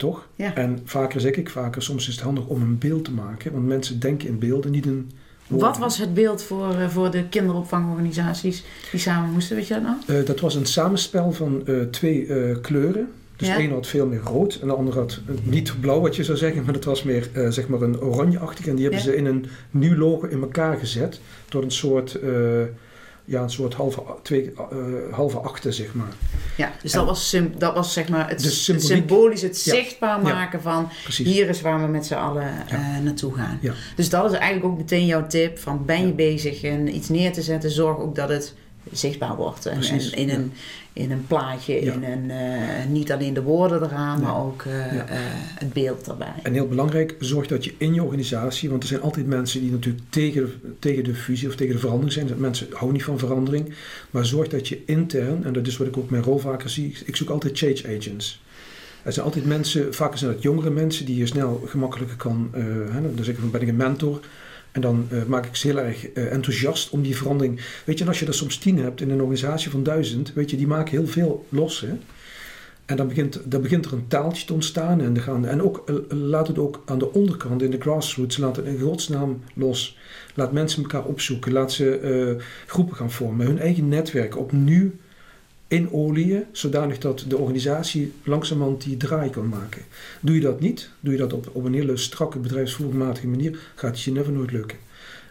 Toch? 0.00 0.26
Ja. 0.36 0.54
En 0.54 0.78
vaker 0.84 1.20
zeg 1.20 1.34
ik 1.34 1.50
vaker, 1.50 1.82
soms 1.82 2.08
is 2.08 2.14
het 2.14 2.24
handig 2.24 2.46
om 2.46 2.62
een 2.62 2.78
beeld 2.78 3.04
te 3.04 3.12
maken, 3.12 3.52
want 3.52 3.66
mensen 3.66 4.00
denken 4.00 4.28
in 4.28 4.38
beelden, 4.38 4.70
niet 4.70 4.86
in 4.86 5.10
woorden. 5.46 5.68
Wat 5.68 5.78
was 5.78 5.98
het 5.98 6.14
beeld 6.14 6.42
voor, 6.42 6.74
eh, 6.74 6.88
voor 6.88 7.10
de 7.10 7.28
kinderopvangorganisaties 7.28 8.64
die 8.90 9.00
samen 9.00 9.30
moesten? 9.32 9.56
Weet 9.56 9.66
je 9.66 9.74
dat 9.74 9.82
nog? 9.82 9.96
Eh, 10.06 10.26
dat 10.26 10.40
was 10.40 10.54
een 10.54 10.66
samenspel 10.66 11.32
van 11.32 11.66
eh, 11.66 11.80
twee 11.80 12.26
kleuren. 12.60 13.08
Dus 13.36 13.48
Ja. 13.48 13.56
de 13.56 13.62
ene 13.62 13.72
had 13.72 13.86
veel 13.86 14.06
meer 14.06 14.20
rood 14.24 14.58
en 14.62 14.66
de 14.66 14.74
andere 14.74 14.98
had 14.98 15.20
niet 15.42 15.80
blauw 15.80 16.00
wat 16.00 16.16
je 16.16 16.24
zou 16.24 16.38
zeggen, 16.38 16.64
maar 16.64 16.72
dat 16.72 16.84
was 16.84 17.02
meer 17.02 17.28
zeg 17.48 17.68
maar 17.68 17.82
een 17.82 18.00
oranjeachtig. 18.00 18.66
En 18.66 18.74
die 18.74 18.84
hebben 18.84 19.02
Ja. 19.04 19.10
ze 19.10 19.16
in 19.16 19.26
een 19.26 19.46
nieuw 19.70 19.96
logo 19.96 20.26
in 20.26 20.40
elkaar 20.40 20.76
gezet 20.78 21.20
door 21.48 21.62
een 21.62 21.70
soort, 21.70 22.18
ja, 23.30 23.42
een 23.42 23.50
soort 23.50 23.74
halve, 23.74 24.02
twee, 24.22 24.52
eh, 24.52 24.76
halve 25.10 25.38
achten 25.38 25.74
zeg 25.74 25.94
maar. 25.94 26.12
Ja, 26.56 26.72
dus 26.82 26.92
En- 26.92 26.98
dat 26.98 27.08
was, 27.08 27.36
dat 27.58 27.74
was 27.74 27.92
zeg 27.92 28.08
maar 28.08 28.28
het, 28.28 28.42
symbolisch, 28.78 29.42
het 29.42 29.58
zichtbaar 29.58 30.16
Ja. 30.26 30.32
maken 30.34 30.62
van 30.62 30.88
Precies. 31.02 31.26
hier 31.26 31.48
is 31.48 31.60
waar 31.60 31.80
we 31.80 31.86
met 31.86 32.06
z'n 32.06 32.14
allen 32.14 32.66
eh, 32.68 32.78
naartoe 33.02 33.34
gaan. 33.34 33.60
Dus 33.96 34.08
dat 34.08 34.32
is 34.32 34.38
eigenlijk 34.38 34.72
ook 34.72 34.78
meteen 34.78 35.06
jouw 35.06 35.26
tip 35.26 35.58
van 35.58 35.84
ben 35.84 36.06
je 36.06 36.12
bezig 36.12 36.62
en 36.62 36.94
iets 36.94 37.08
neer 37.08 37.32
te 37.32 37.42
zetten, 37.42 37.70
zorg 37.70 37.98
ook 37.98 38.14
dat 38.14 38.28
het 38.28 38.54
zichtbaar 38.92 39.36
wordt. 39.36 39.66
En, 39.66 39.78
Precies, 39.78 40.10
en 40.10 40.18
in, 40.18 40.28
ja. 40.28 40.34
een, 40.34 40.52
in 40.92 41.10
een 41.10 41.26
plaatje, 41.26 41.84
Ja. 41.84 41.92
in 41.92 42.04
een, 42.04 42.30
eh, 42.30 42.86
niet 42.88 43.12
alleen 43.12 43.34
de 43.34 43.42
woorden 43.42 43.82
eraan, 43.82 44.20
maar 44.20 44.36
ook 44.44 44.62
eh, 44.62 44.94
Ja. 44.94 45.06
eh, 45.06 45.18
het 45.34 45.72
beeld 45.72 46.08
erbij. 46.08 46.32
En 46.42 46.52
heel 46.52 46.68
belangrijk, 46.68 47.14
zorg 47.18 47.46
dat 47.46 47.64
je 47.64 47.74
in 47.76 47.94
je 47.94 48.02
organisatie, 48.02 48.70
want 48.70 48.82
er 48.82 48.88
zijn 48.88 49.00
altijd 49.00 49.26
mensen 49.26 49.60
die 49.60 49.70
natuurlijk 49.70 50.04
tegen, 50.10 50.52
tegen 50.78 51.04
de 51.04 51.14
fusie 51.14 51.48
of 51.48 51.54
tegen 51.54 51.74
de 51.74 51.80
verandering 51.80 52.12
zijn. 52.12 52.40
Mensen 52.40 52.66
houden 52.70 52.92
niet 52.92 53.04
van 53.04 53.18
verandering. 53.18 53.74
Maar 54.10 54.26
zorg 54.26 54.48
dat 54.48 54.68
je 54.68 54.82
intern, 54.86 55.44
en 55.44 55.52
dat 55.52 55.66
is 55.66 55.76
wat 55.76 55.86
ik 55.86 55.96
ook 55.96 56.10
mijn 56.10 56.22
rol 56.22 56.38
vaker 56.38 56.70
zie, 56.70 56.96
ik 57.04 57.16
zoek 57.16 57.28
altijd 57.30 57.58
change 57.58 57.96
agents. 57.98 58.42
Er 59.02 59.12
zijn 59.12 59.24
altijd 59.26 59.44
mensen, 59.44 59.94
vaak 59.94 60.16
zijn 60.16 60.32
dat 60.32 60.42
jongere 60.42 60.70
mensen 60.70 61.04
die 61.06 61.16
je 61.16 61.26
snel 61.26 61.62
gemakkelijker 61.66 62.16
kan, 62.16 62.48
eh, 62.52 62.62
hè, 62.90 63.00
dan 63.14 63.24
zeg 63.24 63.34
ik 63.34 63.40
van 63.40 63.50
ben 63.50 63.60
ik 63.60 63.68
een 63.68 63.76
mentor. 63.76 64.20
En 64.72 64.80
dan 64.80 65.06
eh, 65.10 65.24
maak 65.24 65.46
ik 65.46 65.56
ze 65.56 65.66
heel 65.66 65.78
erg 65.78 66.10
eh, 66.10 66.32
enthousiast 66.32 66.90
om 66.90 67.02
die 67.02 67.16
verandering. 67.16 67.60
Weet 67.84 67.98
je, 67.98 68.04
en 68.04 68.10
als 68.10 68.20
je 68.20 68.26
er 68.26 68.34
soms 68.34 68.58
tien 68.58 68.78
hebt 68.78 69.00
in 69.00 69.10
een 69.10 69.20
organisatie 69.20 69.70
van 69.70 69.82
duizend, 69.82 70.32
weet 70.32 70.50
je, 70.50 70.56
die 70.56 70.66
maken 70.66 70.90
heel 70.90 71.06
veel 71.06 71.46
los. 71.48 71.80
Hè? 71.80 71.92
En 72.84 72.96
dan 72.96 73.08
begint, 73.08 73.40
dan 73.44 73.62
begint 73.62 73.84
er 73.84 73.92
een 73.92 74.08
taaltje 74.08 74.46
te 74.46 74.52
ontstaan. 74.52 75.00
En, 75.00 75.20
gaan, 75.20 75.46
en 75.46 75.62
ook, 75.62 75.82
eh, 75.86 75.94
laat 76.08 76.48
het 76.48 76.58
ook 76.58 76.82
aan 76.86 76.98
de 76.98 77.12
onderkant, 77.12 77.62
in 77.62 77.70
de 77.70 77.80
grassroots, 77.80 78.36
laat 78.36 78.56
het 78.56 78.66
in 78.66 78.80
godsnaam 78.80 79.42
los. 79.54 79.98
Laat 80.34 80.52
mensen 80.52 80.82
elkaar 80.82 81.04
opzoeken. 81.04 81.52
Laat 81.52 81.72
ze 81.72 82.38
groepen 82.66 82.96
gaan 82.96 83.10
vormen. 83.10 83.46
Hun 83.46 83.58
eigen 83.58 83.88
netwerk 83.88 84.38
opnieuw 84.38 84.90
inolieën, 85.70 86.44
zodanig 86.52 86.98
dat 86.98 87.24
de 87.28 87.36
organisatie 87.36 88.12
langzamerhand 88.24 88.82
die 88.82 88.96
draai 88.96 89.30
kan 89.30 89.48
maken. 89.48 89.82
Doe 90.20 90.34
je 90.34 90.40
dat 90.40 90.60
niet, 90.60 90.90
doe 91.00 91.12
je 91.12 91.18
dat 91.18 91.32
op, 91.32 91.50
op 91.52 91.64
een 91.64 91.74
hele 91.74 91.96
strakke 91.96 92.38
bedrijfsvoermatige 92.38 93.26
manier, 93.26 93.58
gaat 93.74 93.90
het 93.90 94.00
je 94.00 94.12
never 94.12 94.32
nooit 94.32 94.52
lukken. 94.52 94.78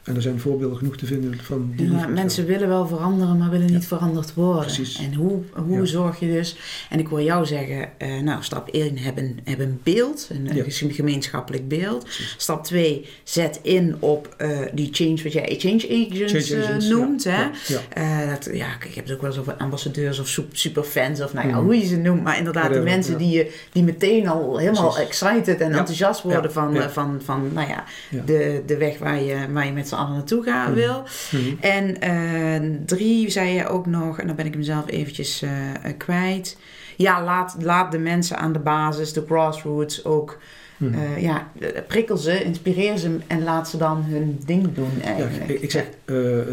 En 0.10 0.15
er 0.15 0.22
zijn 0.22 0.39
voorbeelden 0.39 0.78
genoeg 0.78 0.98
te 0.98 1.06
vinden 1.06 1.39
van 1.41 1.72
die. 1.76 1.91
Ja, 1.91 2.08
mensen 2.08 2.45
willen 2.45 2.67
wel 2.67 2.88
veranderen, 2.88 3.38
maar 3.38 3.50
willen 3.50 3.72
niet 3.72 3.88
veranderd 3.88 4.34
worden. 4.34 4.62
Precies. 4.62 4.98
En 5.00 5.13
hoe, 5.13 5.41
hoe 5.56 5.78
Ja. 5.80 5.86
zorg 5.86 6.19
je 6.19 6.28
dus... 6.28 6.58
En 6.89 7.00
ik 7.00 7.08
hoor 7.08 7.22
jou 7.22 7.45
zeggen, 7.45 7.89
eh, 7.98 8.19
nou, 8.24 8.43
stap 8.43 8.67
1, 8.67 8.98
heb 8.98 9.17
een, 9.17 9.39
heb 9.43 9.60
een 9.60 9.80
beeld, 9.84 10.30
een, 10.32 10.58
een 10.82 10.91
gemeenschappelijk 10.93 11.67
beeld. 11.67 12.04
Precies. 12.04 12.36
Stap 12.38 12.63
2, 12.63 13.06
zet 13.24 13.60
in 13.62 13.95
op 14.00 14.34
eh, 14.38 14.50
die 14.74 14.89
change, 14.91 15.24
wat 15.24 15.34
jij 15.34 15.56
change 15.58 15.76
agents, 16.12 16.50
Change 16.50 16.63
eh, 16.63 16.89
noemt. 16.89 17.24
ja. 17.24 17.52
Hè? 17.89 18.30
Dat, 18.30 18.50
ja, 18.54 18.67
ik 18.86 18.93
heb 18.95 19.04
het 19.06 19.13
ook 19.13 19.22
wel 19.22 19.30
eens 19.30 19.39
over 19.39 19.54
ambassadeurs 19.54 20.19
of 20.19 20.28
sup- 20.28 20.56
superfans 20.58 21.22
of 21.22 21.34
nou 21.34 21.48
ja, 21.48 21.56
Mhm. 21.56 21.63
hoe 21.63 21.78
je 21.80 21.86
ze 21.86 21.98
noemt. 21.98 22.24
Maar 22.24 22.38
inderdaad, 22.38 22.74
de 22.74 22.80
mensen 22.80 23.17
die, 23.17 23.30
je, 23.38 23.52
die 23.72 23.84
meteen 23.84 24.28
al 24.28 24.58
helemaal 24.58 24.91
Precies. 24.93 25.08
excited 25.08 25.60
en 25.62 25.72
enthousiast 25.72 26.22
worden. 26.22 26.52
Van, 26.52 26.76
van, 26.91 27.22
van 27.24 27.50
nou 27.54 27.67
ja, 27.67 27.84
Ja. 28.10 28.22
De, 28.26 28.63
de 28.65 28.78
weg 28.78 28.98
waar 28.98 29.22
je, 29.22 29.36
waar 29.52 29.65
je 29.65 29.72
met 29.72 29.88
z'n 29.88 29.95
allen 29.99 30.13
naartoe 30.13 30.43
gaan 30.43 30.71
Mhm. 30.71 30.79
wil. 30.79 31.03
Mhm. 31.31 31.55
En 31.59 32.01
eh, 32.01 32.69
drie 32.85 33.29
zei 33.29 33.49
je 33.49 33.67
ook 33.67 33.85
nog, 33.85 34.19
en 34.19 34.27
dan 34.27 34.35
ben 34.35 34.45
ik 34.45 34.53
hem 34.53 34.63
zelf 34.63 34.89
eventjes 34.89 35.41
eh, 35.41 35.51
kwijt. 35.97 36.57
Ja, 36.97 37.23
laat, 37.23 37.55
laat 37.62 37.91
de 37.91 37.99
mensen 37.99 38.38
aan 38.38 38.53
de 38.53 38.59
basis, 38.59 39.13
de 39.13 39.23
grassroots 39.27 40.05
ook. 40.05 40.38
Mhm. 40.80 40.94
eh, 40.94 41.22
ja, 41.22 41.52
prikkel 41.88 42.18
ze, 42.18 42.44
inspireer 42.44 42.98
ze 42.98 43.18
en 43.28 43.44
laat 43.44 43.70
ze 43.70 43.78
dan 43.78 44.04
hun 44.04 44.39
ding 44.46 44.74
doen 44.74 44.89
Ja, 45.00 45.06
eigenlijk. 45.06 45.50
ik, 45.50 45.62
ik 45.62 45.72
zeg, 45.72 45.86
eh, 46.06 46.39
eh, 46.39 46.46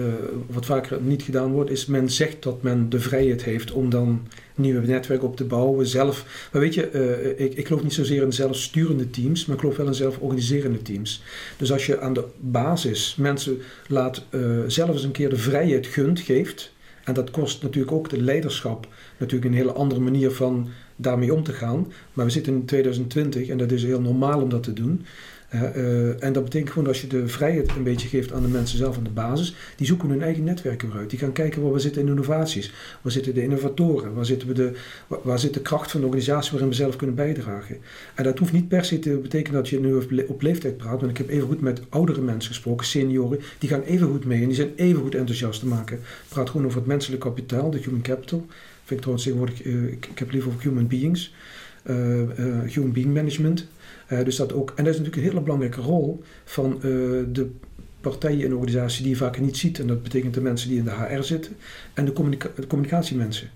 wat 0.47 0.67
vaker 0.67 1.01
niet 1.01 1.23
gedaan 1.23 1.51
wordt, 1.51 1.71
is 1.71 1.87
men 1.87 2.11
zegt 2.11 2.43
dat 2.43 2.63
men 2.63 2.89
de 2.89 3.01
vrijheid 3.01 3.45
heeft 3.45 3.73
om 3.73 3.91
dan 3.91 4.27
nieuwe 4.55 4.87
netwerken 4.87 5.29
op 5.29 5.37
te 5.37 5.45
bouwen, 5.45 5.87
zelf. 5.87 6.49
Maar 6.53 6.63
weet 6.63 6.75
je, 6.75 6.91
ik, 7.37 7.55
ik 7.55 7.67
geloof 7.67 7.83
niet 7.83 7.93
zozeer 7.93 8.23
in 8.23 8.33
zelfsturende 8.33 9.11
teams, 9.11 9.47
maar 9.47 9.55
ik 9.55 9.61
geloof 9.61 9.77
wel 9.77 9.87
in 9.87 9.95
zelforganiserende 9.95 10.83
teams. 10.83 11.23
Dus 11.57 11.73
als 11.73 11.87
je 11.87 12.01
aan 12.01 12.13
de 12.13 12.25
basis 12.39 13.15
mensen 13.19 13.59
laat 13.87 14.23
zelf 14.67 14.91
eens 14.91 15.05
een 15.05 15.11
keer 15.11 15.29
de 15.29 15.37
vrijheid 15.37 15.87
gunt, 15.87 16.21
geeft, 16.21 16.73
en 17.05 17.15
dat 17.15 17.31
kost 17.31 17.63
natuurlijk 17.63 17.93
ook 17.93 18.09
de 18.09 18.23
leiderschap, 18.23 18.89
natuurlijk 19.19 19.51
een 19.51 19.57
hele 19.57 19.73
andere 19.73 20.01
manier 20.01 20.31
van 20.31 20.69
daarmee 20.97 21.35
om 21.35 21.43
te 21.43 21.53
gaan. 21.53 21.93
Maar 22.13 22.25
we 22.25 22.31
zitten 22.31 22.55
in 22.55 22.65
2020 22.65 23.49
en 23.49 23.59
dat 23.59 23.73
is 23.73 23.83
heel 23.83 24.01
normaal 24.01 24.41
om 24.43 24.49
dat 24.49 24.63
te 24.63 24.73
doen. 24.73 25.05
Eh, 25.49 25.63
eh, 25.63 26.23
en 26.23 26.33
dat 26.33 26.45
betekent 26.45 26.71
gewoon 26.71 26.89
als 26.89 27.01
je 27.01 27.07
de 27.07 27.29
vrijheid 27.29 27.71
een 27.77 27.83
beetje 27.83 28.09
geeft 28.09 28.33
aan 28.33 28.43
de 28.43 28.49
mensen 28.49 28.79
zelf 28.79 28.97
aan 28.97 29.05
de 29.05 29.11
basis, 29.11 29.55
die 29.77 29.87
zoeken 29.87 30.09
hun 30.09 30.23
eigen 30.23 30.45
netwerken 30.45 30.89
weer 30.89 30.99
uit. 30.99 31.11
Die 31.11 31.19
gaan 31.19 31.33
kijken 31.33 31.63
waar 31.63 31.73
we 31.73 31.79
zitten 31.79 32.03
in 32.03 32.09
innovaties. 32.09 32.73
Waar 33.03 33.13
zitten 33.13 33.35
de 33.35 33.43
innovatoren? 33.43 34.15
Waar, 34.15 34.27
zitten 34.27 34.49
we 34.49 34.55
de, 34.55 34.73
waar, 35.23 35.39
zit 35.39 35.55
de 35.55 35.61
kracht 35.61 35.91
van 35.91 36.01
de 36.01 36.07
organisatie 36.07 36.51
waarin 36.51 36.69
we 36.69 36.75
zelf 36.75 36.97
kunnen 36.97 37.17
bijdragen? 37.17 37.77
En 38.15 38.25
dat 38.25 38.39
hoeft 38.39 38.53
niet 38.53 38.69
per 38.69 38.85
se 38.85 38.99
te 38.99 39.11
betekenen 39.11 39.61
dat 39.61 39.69
je 39.69 39.81
nu 39.81 39.95
op, 39.95 40.11
le- 40.11 40.25
op 40.29 40.43
leeftijd 40.43 40.77
praat. 40.77 41.01
Want 41.01 41.11
ik 41.11 41.19
heb 41.19 41.29
even 41.29 41.47
goed 41.47 41.61
met 41.61 41.81
oudere 41.89 42.21
mensen 42.21 42.51
gesproken, 42.51 42.87
senioren. 42.87 43.41
Die 43.59 43.69
gaan 43.69 43.83
even 43.83 44.09
goed 44.09 44.25
mee 44.25 44.41
en 44.41 44.47
die 44.47 44.57
zijn 44.57 44.73
even 44.77 45.03
goed 45.03 45.15
enthousiast 45.15 45.61
te 45.61 45.67
maken. 45.67 46.01
Praat 46.29 46.51
gewoon 46.51 46.67
over 46.67 46.79
het 46.79 46.87
menselijk 46.87 47.23
kapitaal, 47.23 47.71
de 47.71 47.79
human 47.79 48.03
capital. 48.03 48.47
Vind 48.87 49.01
ik 49.01 49.07
trouwens 49.07 49.25
tegenwoordig, 49.25 49.63
eh, 49.63 49.93
ik, 49.93 50.07
ik 50.07 50.19
heb 50.19 50.31
liever 50.31 50.51
over 50.51 50.63
human 50.63 50.87
beings. 50.87 51.35
eh, 51.83 52.23
eh, 52.23 52.71
human 52.71 52.93
being 52.93 53.15
management. 53.15 53.67
Dus 54.25 54.37
dat 54.37 54.53
ook, 54.53 54.73
en 54.77 54.85
dat 54.85 54.95
is 54.95 54.99
natuurlijk 55.01 55.17
een 55.17 55.33
hele 55.33 55.45
belangrijke 55.45 55.81
rol 55.81 56.23
van 56.45 56.79
de 57.33 57.51
partijen 58.01 58.49
de 58.49 58.57
organisatie 58.57 59.03
die 59.03 59.11
je 59.11 59.17
vaak 59.17 59.41
niet 59.41 59.57
ziet. 59.57 59.79
En 59.79 59.87
dat 59.87 60.03
betekent 60.03 60.35
de 60.35 60.41
mensen 60.41 60.69
die 60.69 60.79
in 60.79 60.85
de 60.85 60.91
HR 60.91 61.23
zitten 61.23 61.57
en 61.95 62.05
de, 62.05 62.13
communica- 62.13 62.51
de 62.55 62.67
communicatiemensen. 62.67 63.51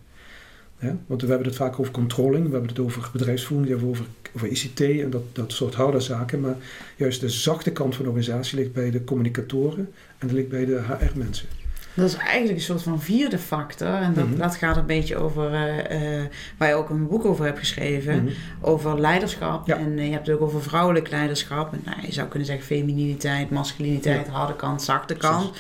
Ja, 0.81 0.97
want 1.07 1.23
we 1.23 1.29
hebben 1.29 1.47
het 1.47 1.57
vaak 1.57 1.79
over 1.79 1.93
controlling, 1.93 2.45
we 2.45 2.51
hebben 2.51 2.69
het 2.69 2.79
over 2.79 3.09
bedrijfsvoering, 3.13 3.69
we 3.69 3.77
hebben 3.77 3.93
het 3.93 4.01
over, 4.01 4.13
over 4.35 4.49
ICT 4.49 4.81
en 4.81 5.11
dat, 5.11 5.23
dat 5.33 5.53
soort 5.53 5.75
harde 5.75 6.01
zaken. 6.01 6.41
Maar 6.41 6.57
juist 6.97 7.21
de 7.21 7.29
zachte 7.29 7.73
kant 7.73 7.95
van 7.95 8.05
de 8.05 8.11
organisatie 8.11 8.59
ligt 8.59 8.73
bij 8.73 8.91
de 8.91 9.05
communicatoren 9.05 9.89
en 10.19 10.27
dat 10.27 10.33
ligt 10.33 10.49
bij 10.49 10.65
de 10.65 10.81
HR-mensen. 10.83 11.60
Dat 12.01 12.09
is 12.09 12.17
eigenlijk 12.17 12.59
een 12.59 12.65
soort 12.65 12.83
van 12.83 13.01
vierde 13.01 13.39
factor. 13.39 13.95
En 13.95 14.15
dat, 14.15 14.27
Mhm. 14.27 14.37
dat 14.39 14.57
gaat 14.57 14.77
een 14.77 14.87
beetje 14.87 15.17
over, 15.17 15.53
eh, 15.55 16.19
eh, 16.19 16.27
waar 16.57 16.69
je 16.69 16.75
ook 16.75 16.91
een 16.91 17.07
boek 17.07 17.25
over 17.25 17.45
hebt 17.45 17.59
geschreven, 17.59 18.25
Mhm. 18.25 18.33
over 18.61 19.01
leiderschap. 19.01 19.67
Ja. 19.67 19.77
En 19.77 19.99
eh, 19.99 20.07
je 20.07 20.13
hebt 20.13 20.27
het 20.27 20.37
ook 20.37 20.43
over 20.43 20.63
vrouwelijk 20.63 21.11
leiderschap. 21.11 21.73
En, 21.73 21.81
nou, 21.85 21.97
je 22.07 22.13
zou 22.13 22.29
kunnen 22.29 22.47
zeggen 22.49 22.67
femininiteit, 22.67 23.51
masculiniteit, 23.51 24.29
harde 24.29 24.57
kant, 24.57 24.83
zachte 24.83 25.15
kant. 25.15 25.51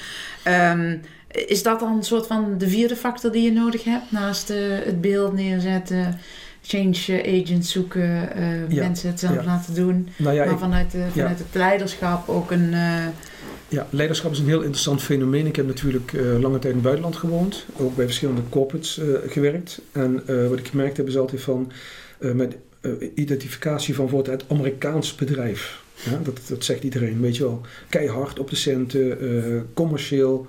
Ehm, 0.42 0.96
is 1.28 1.62
dat 1.62 1.80
dan 1.80 1.96
een 1.96 2.02
soort 2.02 2.26
van 2.26 2.54
de 2.58 2.68
vierde 2.68 2.96
factor 2.96 3.32
die 3.32 3.42
je 3.42 3.52
nodig 3.52 3.84
hebt? 3.84 4.12
Naast 4.12 4.48
het 4.84 5.00
beeld 5.00 5.32
neerzetten, 5.32 6.18
change 6.62 7.22
agents 7.42 7.72
zoeken, 7.72 8.32
eh, 8.34 8.70
Ja. 8.70 8.82
mensen 8.82 9.08
het 9.10 9.20
zelf 9.20 9.44
laten 9.44 9.74
doen. 9.74 10.08
Nou 10.16 10.36
maar 10.36 10.50
ik- 10.50 10.58
vanuit, 10.58 10.90
de, 10.90 11.04
vanuit 11.12 11.38
het 11.38 11.46
leiderschap 11.54 12.28
ook 12.28 12.50
een... 12.50 12.72
eh, 12.74 13.06
Ja, 13.68 13.86
leiderschap 13.90 14.32
is 14.32 14.38
een 14.38 14.46
heel 14.46 14.60
interessant 14.60 15.02
fenomeen. 15.02 15.46
Ik 15.46 15.56
heb 15.56 15.66
natuurlijk 15.66 16.12
eh, 16.12 16.22
lange 16.22 16.58
tijd 16.58 16.64
in 16.64 16.72
het 16.72 16.82
buitenland 16.82 17.16
gewoond, 17.16 17.64
ook 17.76 17.96
bij 17.96 18.04
verschillende 18.04 18.40
corporates 18.48 18.98
eh, 18.98 19.06
gewerkt. 19.26 19.80
En 19.92 20.22
eh, 20.26 20.48
wat 20.48 20.58
ik 20.58 20.66
gemerkt 20.68 20.96
heb 20.96 21.08
is 21.08 21.16
altijd 21.18 21.42
van 21.42 21.72
eh, 22.18 22.30
met 22.32 22.56
eh, 22.80 22.90
identificatie 23.14 23.94
van 23.94 24.04
bijvoorbeeld 24.06 24.40
het 24.40 24.50
Amerikaans 24.50 25.14
bedrijf. 25.14 25.82
Ja, 26.04 26.20
dat, 26.22 26.40
dat 26.48 26.64
zegt 26.64 26.82
iedereen, 26.84 27.20
weet 27.20 27.36
je 27.36 27.42
wel. 27.42 27.60
Keihard 27.88 28.38
op 28.38 28.50
de 28.50 28.56
centen, 28.56 29.20
eh, 29.20 29.60
commercieel. 29.74 30.46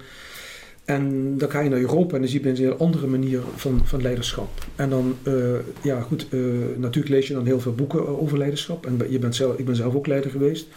En 0.85 1.37
dan 1.37 1.49
ga 1.51 1.59
je 1.59 1.69
naar 1.69 1.79
Europa 1.79 2.15
en 2.15 2.21
dan 2.21 2.29
zie 2.29 2.43
je 2.43 2.49
een 2.49 2.55
heel 2.55 2.77
andere 2.77 3.07
manier 3.07 3.39
van, 3.55 3.81
van 3.83 4.01
leiderschap. 4.01 4.49
En 4.75 4.89
dan, 4.89 5.17
eh, 5.23 5.33
ja 5.81 6.01
goed, 6.01 6.27
eh, 6.29 6.39
natuurlijk 6.77 7.13
lees 7.13 7.27
je 7.27 7.33
dan 7.33 7.45
heel 7.45 7.59
veel 7.59 7.75
boeken 7.75 8.19
over 8.19 8.37
leiderschap. 8.37 8.85
En 8.85 8.99
je 9.09 9.19
bent 9.19 9.35
zelf, 9.35 9.57
ik 9.57 9.65
ben 9.65 9.75
zelf 9.75 9.95
ook 9.95 10.07
leider 10.07 10.31
geweest. 10.31 10.67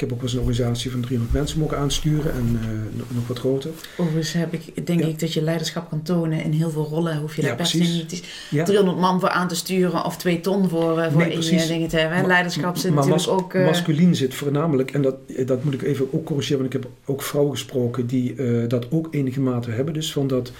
Ik 0.00 0.06
heb 0.08 0.14
ook 0.18 0.22
wel 0.24 0.30
eens 0.30 0.38
een 0.40 0.46
organisatie 0.46 0.90
van 0.90 1.00
300 1.00 1.36
mensen 1.38 1.58
mogen 1.58 1.78
aansturen 1.78 2.32
en 2.32 2.58
eh, 2.62 2.68
nog, 3.14 3.26
wat 3.26 3.38
groter. 3.38 3.70
Overigens 3.96 4.32
heb 4.32 4.52
ik, 4.52 4.86
denk 4.86 5.00
Ja. 5.00 5.06
ik 5.06 5.18
dat 5.20 5.32
je 5.32 5.42
leiderschap 5.42 5.88
kan 5.90 6.02
tonen 6.02 6.42
in 6.44 6.52
heel 6.52 6.70
veel 6.70 6.84
rollen. 6.90 7.18
Hoef 7.18 7.36
je 7.36 7.42
daar 7.42 7.50
Ja, 7.50 7.56
best 7.56 7.76
precies. 7.76 7.94
niet 7.96 8.24
Ja. 8.50 8.64
300 8.64 8.98
man 8.98 9.20
voor 9.20 9.28
aan 9.28 9.48
te 9.48 9.54
sturen 9.54 10.04
of 10.04 10.16
2 10.16 10.40
ton 10.40 10.68
voor, 10.68 10.98
eh, 10.98 11.12
voor 11.12 11.20
Nee, 11.22 11.38
eh, 11.50 11.66
ding 11.68 11.88
te 11.88 11.96
hebben. 11.96 12.18
hè. 12.18 12.26
Leiderschap 12.26 12.76
zit 12.76 12.94
maar 12.94 13.06
natuurlijk 13.06 13.26
mas- 13.26 13.44
ook... 13.44 13.54
eh, 13.54 13.64
Masculien 13.64 14.16
zit 14.16 14.34
voornamelijk, 14.34 14.90
en 14.90 15.02
dat, 15.02 15.14
dat 15.46 15.64
moet 15.64 15.74
ik 15.74 15.82
even 15.82 16.08
ook 16.12 16.24
corrigeren, 16.24 16.60
want 16.62 16.74
ik 16.74 16.80
heb 16.82 16.90
ook 17.04 17.22
vrouwen 17.22 17.52
gesproken 17.52 18.06
die 18.06 18.34
dat 18.66 18.86
ook 18.90 19.08
enige 19.10 19.40
mate 19.40 19.70
hebben. 19.70 19.94
Dus 19.94 20.12
van 20.12 20.26
dat, 20.26 20.52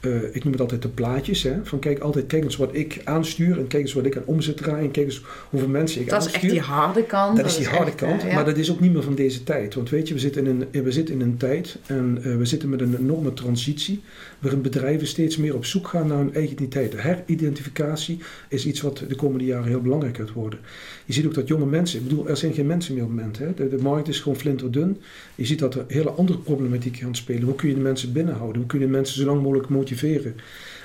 eh, 0.00 0.34
ik 0.34 0.44
noem 0.44 0.52
het 0.52 0.60
altijd 0.60 0.82
de 0.82 0.88
plaatjes, 0.88 1.42
hè, 1.42 1.54
van 1.62 1.78
kijk 1.78 1.98
altijd, 1.98 2.26
kijk 2.26 2.44
eens 2.44 2.56
wat 2.56 2.70
ik 2.72 3.00
aanstuur 3.04 3.58
en 3.58 3.66
kijk 3.66 3.82
eens 3.82 3.92
wat 3.92 4.06
ik 4.06 4.16
aan 4.16 4.22
omzet 4.24 4.56
draai 4.56 4.84
en 4.84 4.90
kijk 4.90 5.06
eens 5.06 5.22
hoeveel 5.50 5.68
mensen 5.68 6.00
ik 6.00 6.08
dat 6.08 6.20
is 6.20 6.26
aanstuur. 6.26 6.50
echt 6.50 6.52
die 6.52 6.74
harde 6.74 7.02
kant. 7.02 7.36
Dat 7.36 7.46
is 7.46 7.56
die 7.56 7.66
harde 7.66 7.90
echt, 7.90 8.02
eh, 8.02 8.08
kant, 8.08 8.22
ja. 8.22 8.34
maar 8.34 8.44
dat 8.44 8.56
is 8.56 8.70
ook 8.70 8.80
niet 8.80 8.92
meer 8.92 9.02
van 9.02 9.14
deze 9.14 9.44
tijd. 9.44 9.74
Want 9.74 9.90
weet 9.90 10.08
je, 10.08 10.14
we 10.14 10.20
zitten 10.20 10.46
in 10.46 10.66
een, 10.70 10.82
we 10.82 10.92
zitten 10.92 11.14
in 11.14 11.20
een 11.20 11.36
tijd 11.36 11.78
en 11.86 12.18
eh, 12.22 12.36
we 12.36 12.44
zitten 12.44 12.68
met 12.68 12.80
een 12.80 12.96
enorme 12.98 13.34
transitie 13.34 14.02
waarin 14.38 14.62
bedrijven 14.62 15.06
steeds 15.06 15.36
meer 15.36 15.54
op 15.54 15.64
zoek 15.64 15.88
gaan 15.88 16.06
naar 16.06 16.18
hun 16.18 16.34
eigen 16.34 16.52
identiteit. 16.52 16.92
De 16.92 17.00
heridentificatie 17.00 18.18
is 18.48 18.66
iets 18.66 18.80
wat 18.80 19.04
de 19.08 19.14
komende 19.14 19.44
jaren 19.44 19.68
heel 19.68 19.80
belangrijk 19.80 20.16
gaat 20.16 20.32
worden. 20.32 20.58
Je 21.04 21.12
ziet 21.12 21.26
ook 21.26 21.34
dat 21.34 21.48
jonge 21.48 21.66
mensen, 21.66 21.98
ik 21.98 22.08
bedoel, 22.08 22.28
er 22.28 22.36
zijn 22.36 22.52
geen 22.52 22.66
mensen 22.66 22.94
meer 22.94 23.02
op 23.02 23.08
het 23.08 23.18
moment. 23.18 23.38
Hè? 23.38 23.54
De, 23.54 23.68
de 23.76 23.82
markt 23.82 24.08
is 24.08 24.20
gewoon 24.20 24.38
flinterdun. 24.38 25.00
Je 25.34 25.46
ziet 25.46 25.58
dat 25.58 25.74
er 25.74 25.84
hele 25.88 26.10
andere 26.10 26.38
problematieken 26.38 27.00
gaan 27.00 27.14
spelen. 27.14 27.42
Hoe 27.42 27.54
kun 27.54 27.68
je 27.68 27.74
de 27.74 27.80
mensen 27.80 28.12
binnenhouden? 28.12 28.56
Hoe 28.56 28.66
kun 28.66 28.78
je 28.78 28.86
de 28.86 28.90
mensen 28.90 29.20
zo 29.20 29.26
lang 29.26 29.42
mogelijk 29.42 29.68
motiveren? 29.68 30.34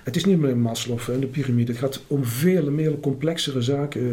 Het 0.04 0.16
is 0.16 0.26
niet 0.26 0.40
meer 0.40 0.58
Maslow 0.58 1.00
en 1.10 1.20
de 1.20 1.28
piramide. 1.28 1.72
Het 1.72 1.82
gaat 1.82 2.02
om 2.08 2.26
vele 2.26 2.72
meer 2.72 3.00
complexere 3.00 3.62
zaken. 3.62 4.02
Eh, 4.02 4.08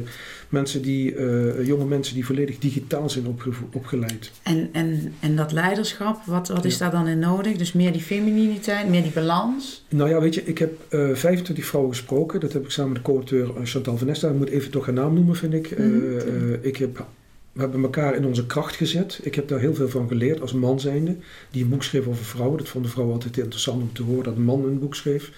Mensen 0.49 0.83
die, 0.83 1.15
eh, 1.15 1.67
jonge 1.67 1.85
mensen 1.85 2.15
die 2.15 2.27
volledig 2.27 2.59
digitaal 2.59 3.11
zijn 3.11 3.27
opgeleid. 3.73 4.31
En, 4.43 4.69
en, 4.73 5.13
en 5.21 5.37
dat 5.37 5.53
leiderschap, 5.53 6.25
wat, 6.27 6.49
wat 6.49 6.65
is 6.65 6.73
Ja. 6.73 6.79
daar 6.79 6.91
dan 6.91 7.07
in 7.13 7.19
nodig? 7.19 7.57
Dus 7.57 7.73
meer 7.73 7.93
die 7.93 8.01
femininiteit, 8.01 8.89
meer 8.89 9.03
die 9.03 9.13
balans. 9.13 9.85
Nou 9.89 10.11
ja, 10.11 10.21
weet 10.21 10.35
je, 10.35 10.45
ik 10.45 10.59
heb 10.59 10.73
eh 10.89 11.09
25 11.15 11.67
vrouwen 11.67 11.93
gesproken. 11.95 12.41
Dat 12.41 12.53
heb 12.53 12.65
ik 12.65 12.71
samen 12.71 12.93
met 12.93 13.05
de 13.05 13.11
co-auteur 13.11 13.57
eh, 13.57 13.61
Chantal 13.65 13.97
van 13.97 14.07
Nesta. 14.07 14.29
Ik 14.29 14.35
moet 14.37 14.49
even 14.49 14.71
toch 14.71 14.85
haar 14.87 14.95
naam 14.95 15.15
noemen, 15.15 15.37
vind 15.37 15.53
ik. 15.55 15.71
Eh, 15.71 15.85
Mhm. 15.87 15.97
eh, 16.17 16.59
ik 16.61 16.77
heb, 16.77 17.05
we 17.53 17.61
hebben 17.61 17.83
elkaar 17.83 18.15
in 18.17 18.25
onze 18.27 18.47
kracht 18.47 18.77
gezet. 18.77 19.21
Ik 19.23 19.35
heb 19.35 19.49
daar 19.49 19.61
heel 19.61 19.75
veel 19.75 19.89
van 19.89 20.09
geleerd 20.09 20.41
als 20.41 20.53
man 20.53 20.81
zijnde. 20.81 21.17
Die 21.51 21.63
een 21.63 21.69
boek 21.69 21.83
schreef 21.83 22.07
over 22.07 22.25
vrouwen. 22.25 22.59
Dat 22.59 22.69
vonden 22.69 22.91
vrouwen 22.91 23.15
altijd 23.17 23.39
interessant 23.39 23.83
om 23.83 23.93
te 23.93 24.03
horen 24.03 24.25
dat 24.25 24.37
een 24.37 24.43
man 24.45 24.65
een 24.65 24.79
boek 24.79 24.95
schreef. 24.95 25.31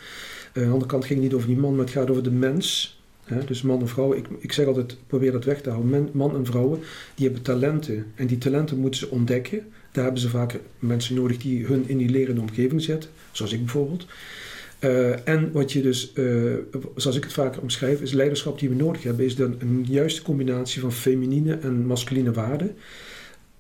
Eh, 0.53 0.62
aan 0.62 0.69
de 0.69 0.73
andere 0.73 0.91
kant 0.91 1.05
ging 1.05 1.19
het 1.19 1.29
niet 1.29 1.37
over 1.37 1.49
die 1.49 1.59
man, 1.59 1.75
maar 1.75 1.85
het 1.85 1.95
gaat 1.95 2.11
over 2.11 2.23
de 2.23 2.31
mens. 2.31 3.01
Hè, 3.25 3.45
dus 3.45 3.62
man 3.62 3.81
en 3.81 3.88
vrouw. 3.88 4.15
Ik, 4.15 4.27
ik 4.38 4.53
zeg 4.53 4.67
altijd, 4.67 4.97
probeer 5.07 5.33
dat 5.33 5.45
weg 5.45 5.61
te 5.61 5.71
houden. 5.71 6.11
Man 6.12 6.37
en 6.37 6.47
vrouwen, 6.47 6.81
die 7.15 7.25
hebben 7.25 7.45
talenten. 7.45 8.07
En 8.15 8.27
die 8.27 8.38
talenten 8.38 8.79
moeten 8.79 9.01
ze 9.01 9.11
ontdekken. 9.11 9.59
Daar 9.93 10.05
hebben 10.05 10.23
ze 10.23 10.29
vaak 10.29 10.59
mensen 10.79 11.15
nodig 11.15 11.38
die 11.38 11.67
hun 11.67 11.88
in 11.88 11.97
die 11.97 12.09
lerende 12.09 12.41
omgeving 12.41 12.83
zetten. 12.83 13.11
Zoals 13.31 13.53
ik 13.53 13.59
bijvoorbeeld. 13.59 14.07
Eh, 14.79 15.29
en 15.29 15.53
wat 15.53 15.73
je 15.73 15.83
dus, 15.83 16.12
eh, 16.12 16.25
zoals 16.97 17.17
ik 17.17 17.25
het 17.25 17.33
vaker 17.33 17.62
omschrijf, 17.62 18.01
is 18.01 18.12
leiderschap 18.12 18.59
die 18.59 18.69
we 18.69 18.75
nodig 18.75 19.03
hebben, 19.03 19.25
is 19.25 19.37
dan 19.37 19.57
een 19.59 19.85
juiste 19.88 20.23
combinatie 20.23 20.81
van 20.81 20.93
feminine 20.93 21.55
en 21.55 21.87
masculine 21.87 22.33
waarden. 22.33 22.77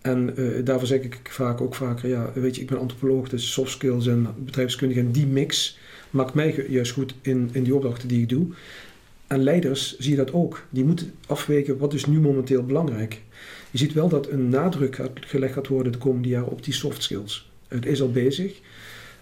En 0.00 0.34
daarvoor 0.64 0.86
zeg 0.86 1.00
ik 1.00 1.20
vaak 1.22 1.60
ook 1.60 1.74
vaker, 1.74 2.08
ja, 2.08 2.32
weet 2.34 2.54
je, 2.54 2.60
ik 2.62 2.68
ben 2.68 2.78
antropoloog, 2.78 3.28
dus 3.28 3.52
soft 3.52 3.70
skills 3.70 4.06
en 4.06 4.26
bedrijfskundige 4.44 5.00
en 5.00 5.12
die 5.12 5.26
mix 5.26 5.78
maakt 6.12 6.34
mij 6.34 6.64
juist 6.68 6.92
goed 6.92 7.14
in, 7.20 7.48
in 7.52 7.62
die 7.62 7.74
opdrachten 7.74 8.08
die 8.08 8.20
ik 8.22 8.28
doe. 8.28 8.46
En 9.26 9.42
leiders 9.42 9.98
zie 9.98 10.10
je 10.10 10.16
dat 10.16 10.32
ook. 10.32 10.66
Die 10.70 10.84
moeten 10.84 11.12
afwegen 11.26 11.78
wat 11.78 11.94
is 11.94 12.06
nu 12.06 12.20
momenteel 12.20 12.62
belangrijk. 12.64 13.20
Je 13.70 13.78
ziet 13.78 13.92
wel 13.92 14.08
dat 14.08 14.28
een 14.28 14.48
nadruk 14.48 14.98
gelegd 15.20 15.52
gaat 15.52 15.66
worden 15.68 15.92
de 15.92 15.98
komende 15.98 16.28
jaren 16.28 16.50
op 16.50 16.64
die 16.64 16.74
soft 16.74 17.02
skills. 17.02 17.50
Het 17.68 17.86
is 17.86 18.02
al 18.02 18.10
bezig. 18.10 18.52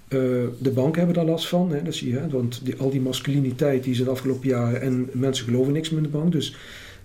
Eh, 0.09 0.19
de 0.59 0.71
banken 0.75 0.99
hebben 0.99 1.15
daar 1.17 1.25
last 1.33 1.49
van, 1.49 1.73
hè, 1.73 1.83
dat 1.83 1.95
zie 1.95 2.09
je. 2.13 2.19
Hè, 2.19 2.29
want 2.29 2.61
die, 2.65 2.77
al 2.77 2.91
die 2.91 3.01
masculiniteit 3.01 3.83
die 3.83 3.93
is 3.93 3.99
in 3.99 4.05
de 4.05 4.11
afgelopen 4.11 4.49
jaren 4.49 4.81
en 4.81 5.09
mensen 5.13 5.45
geloven 5.45 5.73
niks 5.73 5.89
meer 5.91 5.99
in 5.99 6.11
de 6.11 6.19
bank. 6.19 6.33
Dus, 6.33 6.57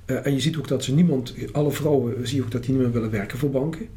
eh, 0.06 0.26
en 0.26 0.34
je 0.34 0.39
ziet 0.39 0.58
ook 0.58 0.67
dat 0.67 0.84
ze 0.84 0.93
niemand, 0.93 1.34
alle 1.52 1.71
vrouwen, 1.71 2.28
zie 2.28 2.38
je 2.38 2.43
ook 2.43 2.52
dat 2.52 2.63
die 2.63 2.71
niet 2.74 2.82
meer 2.82 2.91
willen 2.91 3.12
werken 3.12 3.38
voor 3.38 3.50
banken. 3.50 3.88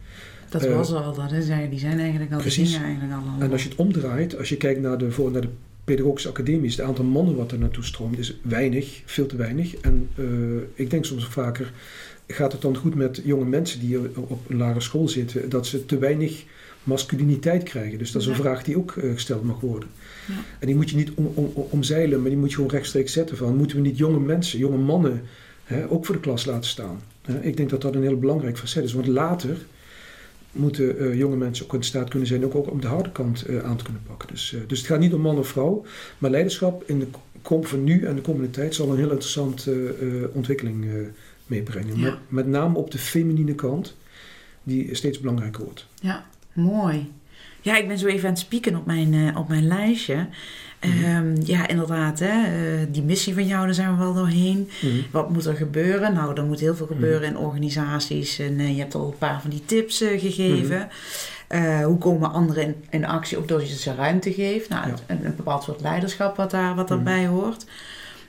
Dat 0.48 0.64
Eh, 0.64 0.74
was 0.76 0.92
al, 0.92 1.14
dat 1.14 1.32
is, 1.32 1.46
die 1.70 1.78
zijn 1.78 1.98
eigenlijk 1.98 2.32
al, 2.32 2.38
die 2.38 2.46
precies. 2.46 2.72
dingen 2.72 2.86
eigenlijk 2.86 3.14
al. 3.14 3.42
En 3.42 3.52
als 3.52 3.62
je 3.62 3.68
het 3.68 3.78
omdraait, 3.78 4.38
als 4.38 4.48
je 4.48 4.56
kijkt 4.56 4.80
naar 4.80 4.98
de, 4.98 5.10
voor, 5.10 5.30
naar 5.30 5.40
de 5.40 5.48
pedagogische 5.94 6.28
academies, 6.28 6.76
het 6.76 6.86
aantal 6.86 7.04
mannen 7.04 7.36
wat 7.36 7.52
er 7.52 7.58
naartoe 7.58 7.84
stroomt, 7.84 8.18
is 8.18 8.36
weinig, 8.42 9.02
veel 9.04 9.26
te 9.26 9.36
weinig. 9.36 9.76
En 9.76 10.08
eh, 10.14 10.24
ik 10.74 10.90
denk 10.90 11.04
soms 11.04 11.26
vaker, 11.26 11.72
gaat 12.26 12.52
het 12.52 12.60
dan 12.62 12.76
goed 12.76 12.94
met 12.94 13.20
jonge 13.24 13.44
mensen 13.44 13.80
die 13.80 13.98
op 14.14 14.50
een 14.50 14.56
lagere 14.56 14.80
school 14.80 15.08
zitten, 15.08 15.48
dat 15.48 15.66
ze 15.66 15.86
te 15.86 15.98
weinig 15.98 16.44
masculiniteit 16.82 17.62
krijgen. 17.62 17.98
Dus 17.98 18.12
dat 18.12 18.22
is 18.22 18.28
een 18.28 18.34
Ja. 18.34 18.40
vraag 18.40 18.62
die 18.64 18.76
ook 18.76 18.96
eh, 18.96 19.12
gesteld 19.12 19.44
mag 19.44 19.60
worden. 19.60 19.88
Ja. 20.28 20.34
En 20.58 20.66
die 20.66 20.76
moet 20.76 20.90
je 20.90 20.96
niet 20.96 21.10
om, 21.14 21.32
om, 21.34 21.52
omzeilen, 21.54 22.20
maar 22.20 22.30
die 22.30 22.38
moet 22.38 22.48
je 22.50 22.54
gewoon 22.54 22.70
rechtstreeks 22.70 23.12
zetten 23.12 23.36
van 23.36 23.56
moeten 23.56 23.76
we 23.76 23.82
niet 23.82 23.98
jonge 23.98 24.20
mensen, 24.20 24.58
jonge 24.58 24.76
mannen 24.76 25.22
hè, 25.64 25.90
ook 25.90 26.06
voor 26.06 26.14
de 26.14 26.20
klas 26.20 26.44
laten 26.44 26.70
staan. 26.70 27.00
Ik 27.40 27.56
denk 27.56 27.70
dat 27.70 27.82
dat 27.82 27.94
een 27.94 28.02
heel 28.02 28.18
belangrijk 28.18 28.58
facet 28.58 28.84
is, 28.84 28.92
want 28.92 29.06
later 29.06 29.56
moeten 30.52 30.98
eh, 30.98 31.18
jonge 31.18 31.36
mensen 31.36 31.64
ook 31.64 31.74
in 31.74 31.82
staat 31.82 32.08
kunnen 32.08 32.28
zijn 32.28 32.44
ook, 32.44 32.54
ook 32.54 32.70
om 32.70 32.80
de 32.80 32.86
harde 32.86 33.12
kant 33.12 33.42
eh, 33.42 33.64
aan 33.64 33.76
te 33.76 33.84
kunnen 33.84 34.02
pakken. 34.06 34.28
Dus, 34.28 34.54
eh, 34.54 34.60
dus 34.66 34.78
het 34.78 34.86
gaat 34.86 34.98
niet 34.98 35.14
om 35.14 35.20
man 35.20 35.38
of 35.38 35.48
vrouw, 35.48 35.84
maar 36.18 36.30
leiderschap 36.30 36.82
in 36.86 36.98
de 36.98 37.06
kom 37.42 37.64
van 37.64 37.84
nu 37.84 38.04
en 38.04 38.16
de 38.16 38.20
komende 38.20 38.50
tijd 38.50 38.74
zal 38.74 38.90
een 38.90 38.96
heel 38.96 39.10
interessante 39.10 39.94
ontwikkeling 40.32 40.86
meebrengen. 41.46 41.98
Ja. 41.98 42.04
Met, 42.04 42.18
met 42.28 42.46
name 42.46 42.78
op 42.78 42.90
de 42.90 42.98
feminine 42.98 43.54
kant, 43.54 43.96
die 44.62 44.94
steeds 44.94 45.20
belangrijker 45.20 45.64
wordt. 45.64 45.86
Ja, 46.00 46.26
mooi. 46.52 47.12
Ja, 47.60 47.76
ik 47.76 47.88
ben 47.88 47.98
zo 47.98 48.06
even 48.06 48.24
aan 48.24 48.34
het 48.34 48.42
spieken 48.42 48.76
op 48.76 48.86
mijn, 48.86 49.36
op 49.36 49.48
mijn 49.48 49.66
lijstje. 49.66 50.28
Ehm, 50.80 51.36
ja, 51.44 51.68
inderdaad, 51.68 52.18
hè, 52.18 52.26
eh, 52.44 52.86
die 52.90 53.02
missie 53.02 53.34
van 53.34 53.46
jou, 53.46 53.64
daar 53.64 53.74
zijn 53.74 53.90
we 53.96 54.02
wel 54.02 54.14
doorheen. 54.14 54.68
Wat 55.10 55.30
moet 55.30 55.44
er 55.46 55.54
gebeuren? 55.54 56.14
Nou, 56.14 56.36
er 56.36 56.44
moet 56.44 56.60
heel 56.60 56.74
veel 56.76 56.86
gebeuren 56.86 57.28
in 57.28 57.36
organisaties. 57.36 58.38
En 58.38 58.58
eh, 58.58 58.74
je 58.74 58.80
hebt 58.80 58.94
al 58.94 59.06
een 59.06 59.18
paar 59.18 59.40
van 59.40 59.50
die 59.50 59.62
tips 59.64 60.00
eh, 60.00 60.20
gegeven. 60.20 60.88
Hoe 61.84 61.98
komen 61.98 62.32
anderen 62.32 62.62
in, 62.64 62.74
in 62.90 63.04
actie? 63.06 63.38
Ook 63.38 63.48
doordat 63.48 63.68
je 63.68 63.76
ze 63.76 63.94
ruimte 63.94 64.32
geeft. 64.32 64.68
Nou, 64.68 64.86
Ja. 64.88 64.94
een, 65.06 65.24
een 65.24 65.36
bepaald 65.36 65.62
soort 65.62 65.80
leiderschap 65.80 66.36
wat, 66.36 66.50
daar, 66.50 66.74
wat 66.74 66.88
Mhm. 66.88 66.94
daarbij 67.04 67.26
hoort. 67.26 67.66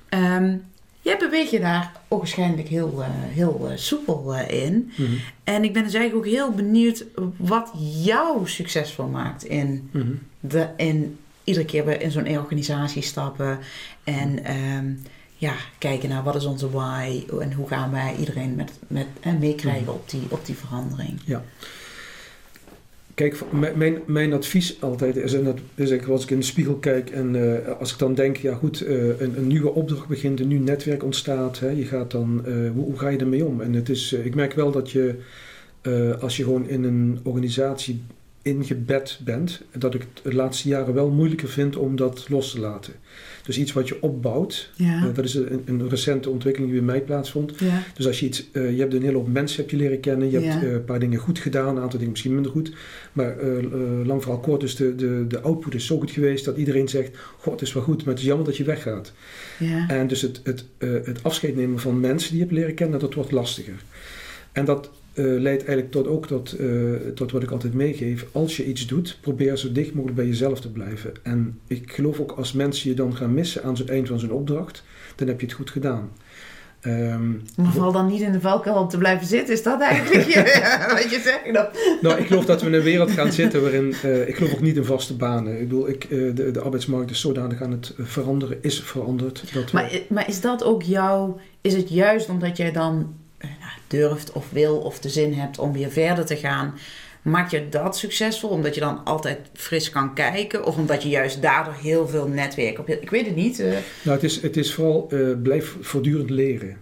Ehm 0.09 0.55
jij 1.01 1.17
beweegt 1.17 1.51
je 1.51 1.59
daar 1.59 1.91
waarschijnlijk 2.07 2.67
heel, 2.67 3.03
heel 3.27 3.71
soepel 3.75 4.35
in. 4.37 4.91
Mhm. 4.95 5.11
En 5.43 5.63
ik 5.63 5.73
ben 5.73 5.83
dus 5.83 5.93
eigenlijk 5.93 6.25
ook 6.27 6.33
heel 6.33 6.51
benieuwd 6.51 7.05
wat 7.37 7.71
jou 8.03 8.47
succesvol 8.47 9.07
maakt 9.07 9.43
in, 9.43 9.89
Mhm. 9.91 10.05
de, 10.39 10.67
in 10.77 11.17
iedere 11.43 11.65
keer 11.65 11.85
weer 11.85 12.01
in 12.01 12.11
zo'n 12.11 12.37
organisatie 12.37 13.01
stappen. 13.01 13.59
En 14.03 14.43
ehm, 14.43 14.85
ja, 15.35 15.53
kijken 15.77 16.09
naar 16.09 16.23
wat 16.23 16.35
is 16.35 16.45
onze 16.45 16.69
why 16.69 17.23
en 17.39 17.53
hoe 17.53 17.67
gaan 17.67 17.91
wij 17.91 18.15
iedereen 18.19 18.55
met, 18.55 18.71
met, 18.87 19.05
en 19.19 19.39
meekrijgen 19.39 19.93
op, 19.93 20.09
die, 20.09 20.21
op 20.29 20.45
die 20.45 20.55
verandering. 20.55 21.19
Kijk, 23.13 23.35
v- 23.35 23.41
mijn- 23.75 24.01
mijn, 24.05 24.33
advies 24.33 24.81
altijd 24.81 25.15
is, 25.15 25.33
en 25.33 25.43
dat 25.43 25.55
is 25.57 25.61
eigenlijk 25.89 26.09
als 26.09 26.23
ik 26.23 26.29
in 26.29 26.39
de 26.39 26.45
spiegel 26.45 26.75
kijk 26.75 27.09
en 27.09 27.35
eh, 27.65 27.77
als 27.79 27.91
ik 27.91 27.99
dan 27.99 28.13
denk, 28.13 28.37
ja 28.37 28.55
goed, 28.55 28.81
eh, 28.81 29.19
een, 29.19 29.37
een 29.37 29.47
nieuwe 29.47 29.69
opdracht 29.73 30.07
begint, 30.07 30.39
een 30.39 30.47
nieuw 30.47 30.61
netwerk 30.61 31.03
ontstaat, 31.03 31.59
hè, 31.59 31.69
je 31.69 31.85
gaat 31.85 32.11
dan, 32.11 32.45
eh, 32.45 32.53
hoe, 32.73 32.97
ga 32.99 33.07
je 33.09 33.17
ermee 33.17 33.45
om? 33.45 33.61
En 33.61 33.73
het 33.73 33.89
is, 33.89 34.13
ik 34.13 34.35
merk 34.35 34.53
wel 34.53 34.71
dat 34.71 34.91
je, 34.91 35.15
als 36.21 36.37
je 36.37 36.43
gewoon 36.43 36.67
in 36.67 36.83
een 36.83 37.19
organisatie 37.23 38.01
ingebed 38.49 39.19
bent, 39.23 39.61
dat 39.77 39.93
ik 39.93 40.01
het 40.01 40.23
de 40.23 40.33
laatste 40.35 40.67
jaren 40.69 40.93
wel 40.93 41.09
moeilijker 41.09 41.47
vind 41.49 41.75
om 41.75 41.95
dat 41.95 42.25
los 42.29 42.51
te 42.51 42.59
laten. 42.59 42.93
Dus 43.43 43.57
iets 43.57 43.73
wat 43.73 43.87
je 43.87 44.01
opbouwt, 44.01 44.71
Ja, 44.75 45.07
eh, 45.07 45.15
dat 45.15 45.25
is 45.25 45.33
een, 45.33 45.61
een 45.65 45.89
recente 45.89 46.29
ontwikkeling 46.29 46.71
die 46.71 46.81
bij 46.81 46.91
mij 46.95 47.01
plaatsvond. 47.05 47.53
ja, 47.59 47.83
Dus 47.93 48.07
als 48.07 48.19
je 48.19 48.25
iets, 48.25 48.51
eh, 48.51 48.71
je 48.73 48.79
hebt 48.79 48.93
een 48.93 49.01
hele 49.01 49.17
hoop 49.17 49.27
mensen 49.27 49.61
heb 49.61 49.69
je 49.69 49.77
leren 49.77 49.99
kennen, 49.99 50.31
je 50.31 50.39
Ja. 50.39 50.45
hebt 50.51 50.63
eh, 50.63 50.71
een 50.71 50.85
paar 50.85 50.99
dingen 50.99 51.19
goed 51.19 51.39
gedaan, 51.39 51.75
een 51.75 51.81
aantal 51.81 51.97
dingen 51.97 52.11
misschien 52.11 52.33
minder 52.33 52.51
goed. 52.51 52.71
Maar 53.13 53.35
lang 54.05 54.23
vooral 54.23 54.39
kort, 54.41 54.61
dus 54.61 54.75
de, 54.75 54.95
de, 54.95 55.25
de 55.27 55.39
output 55.41 55.73
is 55.75 55.85
zo 55.85 55.97
goed 55.99 56.11
geweest 56.11 56.45
dat 56.45 56.57
iedereen 56.57 56.87
zegt, 56.87 57.17
god 57.37 57.53
het 57.53 57.61
is 57.61 57.73
wel 57.73 57.83
goed, 57.83 57.97
maar 58.03 58.13
het 58.13 58.19
is 58.21 58.27
jammer 58.27 58.45
dat 58.45 58.57
je 58.57 58.63
weggaat. 58.63 59.13
ja, 59.59 59.87
En 59.87 60.07
dus 60.07 60.21
het, 60.21 60.41
het, 60.43 60.65
het 61.05 61.23
afscheid 61.23 61.55
nemen 61.55 61.79
van 61.79 61.99
mensen 61.99 62.29
die 62.29 62.39
je 62.39 62.45
hebt 62.45 62.57
leren 62.57 62.75
kennen, 62.75 62.99
dat 62.99 63.13
wordt 63.13 63.31
lastiger. 63.31 63.83
En 64.51 64.65
dat 64.65 64.89
leidt 65.13 65.61
eigenlijk 65.65 65.91
tot 65.91 66.07
ook 66.07 66.27
tot, 66.27 66.51
eh, 66.53 66.67
tot 67.15 67.31
wat 67.31 67.43
ik 67.43 67.51
altijd 67.51 67.73
meegeef. 67.73 68.25
Als 68.31 68.57
je 68.57 68.65
iets 68.65 68.87
doet, 68.87 69.17
probeer 69.21 69.57
zo 69.57 69.71
dicht 69.71 69.89
mogelijk 69.93 70.15
bij 70.17 70.27
jezelf 70.27 70.59
te 70.61 70.71
blijven. 70.71 71.11
En 71.23 71.59
ik 71.67 71.91
geloof 71.91 72.19
ook 72.19 72.31
als 72.31 72.53
mensen 72.53 72.89
je 72.89 72.95
dan 72.95 73.15
gaan 73.15 73.33
missen 73.33 73.63
aan 73.63 73.73
het 73.75 73.89
eind 73.89 74.07
van 74.07 74.19
zo'n 74.19 74.31
opdracht, 74.31 74.83
dan 75.15 75.27
heb 75.27 75.39
je 75.39 75.45
het 75.45 75.55
goed 75.55 75.69
gedaan. 75.69 76.09
Ehm, 76.79 77.29
Maar 77.31 77.71
val 77.73 77.91
dan 77.91 78.07
niet 78.07 78.21
in 78.21 78.31
de 78.31 78.41
valkuil 78.41 78.75
om 78.75 78.87
te 78.87 78.97
blijven 78.97 79.27
zitten. 79.27 79.53
Is 79.53 79.63
dat 79.63 79.81
eigenlijk 79.81 80.25
je, 80.27 80.33
wat 81.03 81.03
je 81.11 81.19
zegt? 81.23 81.53
Dan? 81.53 81.65
Nou, 82.01 82.19
ik 82.19 82.27
geloof 82.27 82.45
dat 82.45 82.61
we 82.61 82.67
in 82.67 82.73
een 82.73 82.81
wereld 82.81 83.11
gaan 83.11 83.31
zitten 83.31 83.61
waarin. 83.61 83.93
eh, 84.03 84.27
ik 84.27 84.35
geloof 84.35 84.53
ook 84.53 84.61
niet 84.61 84.75
in 84.75 84.83
vaste 84.85 85.15
banen. 85.15 85.53
Ik 85.53 85.59
bedoel, 85.67 85.89
ik, 85.89 86.03
eh, 86.03 86.09
de, 86.35 86.51
de 86.51 86.59
arbeidsmarkt 86.61 87.11
is 87.11 87.19
zodanig 87.19 87.61
aan 87.61 87.71
het 87.71 87.93
eh, 87.97 88.05
veranderen, 88.05 88.57
is 88.61 88.79
veranderd. 88.81 89.43
Dat 89.53 89.63
we- 89.63 89.69
Maar, 89.77 89.99
maar 90.09 90.27
is 90.27 90.41
dat 90.41 90.63
ook 90.63 90.83
jouw... 90.83 91.39
Is 91.61 91.73
het 91.73 91.89
juist 91.89 92.29
omdat 92.29 92.57
jij 92.57 92.71
dan 92.71 92.93
eh, 92.99 93.18
durft 93.89 94.31
of 94.31 94.49
wil 94.51 94.77
of 94.77 94.99
de 94.99 95.09
zin 95.09 95.33
hebt 95.33 95.59
om 95.59 95.73
weer 95.73 95.91
verder 95.91 96.25
te 96.25 96.35
gaan... 96.35 96.73
Maakt 97.21 97.51
je 97.51 97.69
dat 97.69 97.97
succesvol? 97.97 98.49
Omdat 98.49 98.73
je 98.75 98.81
dan 98.81 99.03
altijd 99.03 99.39
fris 99.53 99.89
kan 99.89 100.13
kijken? 100.13 100.65
Of 100.65 100.77
omdat 100.77 101.03
je 101.03 101.09
juist 101.09 101.41
daardoor 101.41 101.73
heel 101.73 102.07
veel 102.07 102.27
netwerk 102.27 102.79
op. 102.79 102.89
Ik 102.89 103.09
weet 103.09 103.25
het 103.25 103.35
niet. 103.35 103.59
eh. 103.59 103.69
Nou, 104.01 104.15
het 104.15 104.23
is, 104.23 104.41
het 104.41 104.57
is 104.57 104.73
vooral 104.73 105.07
eh, 105.11 105.19
blijf 105.43 105.75
voortdurend 105.81 106.29
leren. 106.29 106.77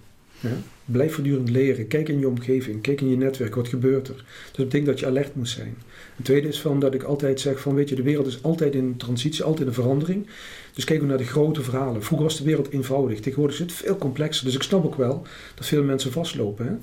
Blijf 0.85 1.13
voortdurend 1.13 1.49
leren. 1.49 1.87
Kijk 1.87 2.09
in 2.09 2.19
je 2.19 2.27
omgeving, 2.27 2.81
kijk 2.81 3.01
in 3.01 3.09
je 3.09 3.17
netwerk, 3.17 3.55
wat 3.55 3.67
gebeurt 3.67 4.07
er. 4.07 4.15
Dus 4.15 4.25
dat 4.51 4.65
betekent 4.65 4.85
dat 4.85 4.99
je 4.99 5.05
alert 5.05 5.35
moet 5.35 5.49
zijn. 5.49 5.77
Het 6.17 6.25
tweede 6.25 6.47
is 6.47 6.61
van 6.61 6.79
dat 6.79 6.93
ik 6.93 7.03
altijd 7.03 7.39
zeg 7.39 7.59
van, 7.59 7.75
weet 7.75 7.89
je, 7.89 7.95
de 7.95 8.01
wereld 8.01 8.27
is 8.27 8.43
altijd 8.43 8.75
in 8.75 8.97
transitie, 8.97 9.43
altijd 9.43 9.67
in 9.67 9.73
verandering. 9.73 10.27
Dus 10.73 10.83
kijk 10.83 11.01
ook 11.01 11.07
naar 11.07 11.17
de 11.17 11.23
grote 11.23 11.61
verhalen. 11.61 12.03
Vroeger 12.03 12.27
was 12.27 12.37
de 12.37 12.43
wereld 12.43 12.69
eenvoudig, 12.69 13.19
tegenwoordig 13.19 13.55
is 13.55 13.61
het 13.61 13.71
veel 13.71 13.97
complexer. 13.97 14.45
Dus 14.45 14.55
ik 14.55 14.61
snap 14.61 14.85
ook 14.85 14.95
wel 14.95 15.25
dat 15.55 15.65
veel 15.67 15.83
mensen 15.83 16.11
vastlopen. 16.11 16.65
Hè? 16.65 16.73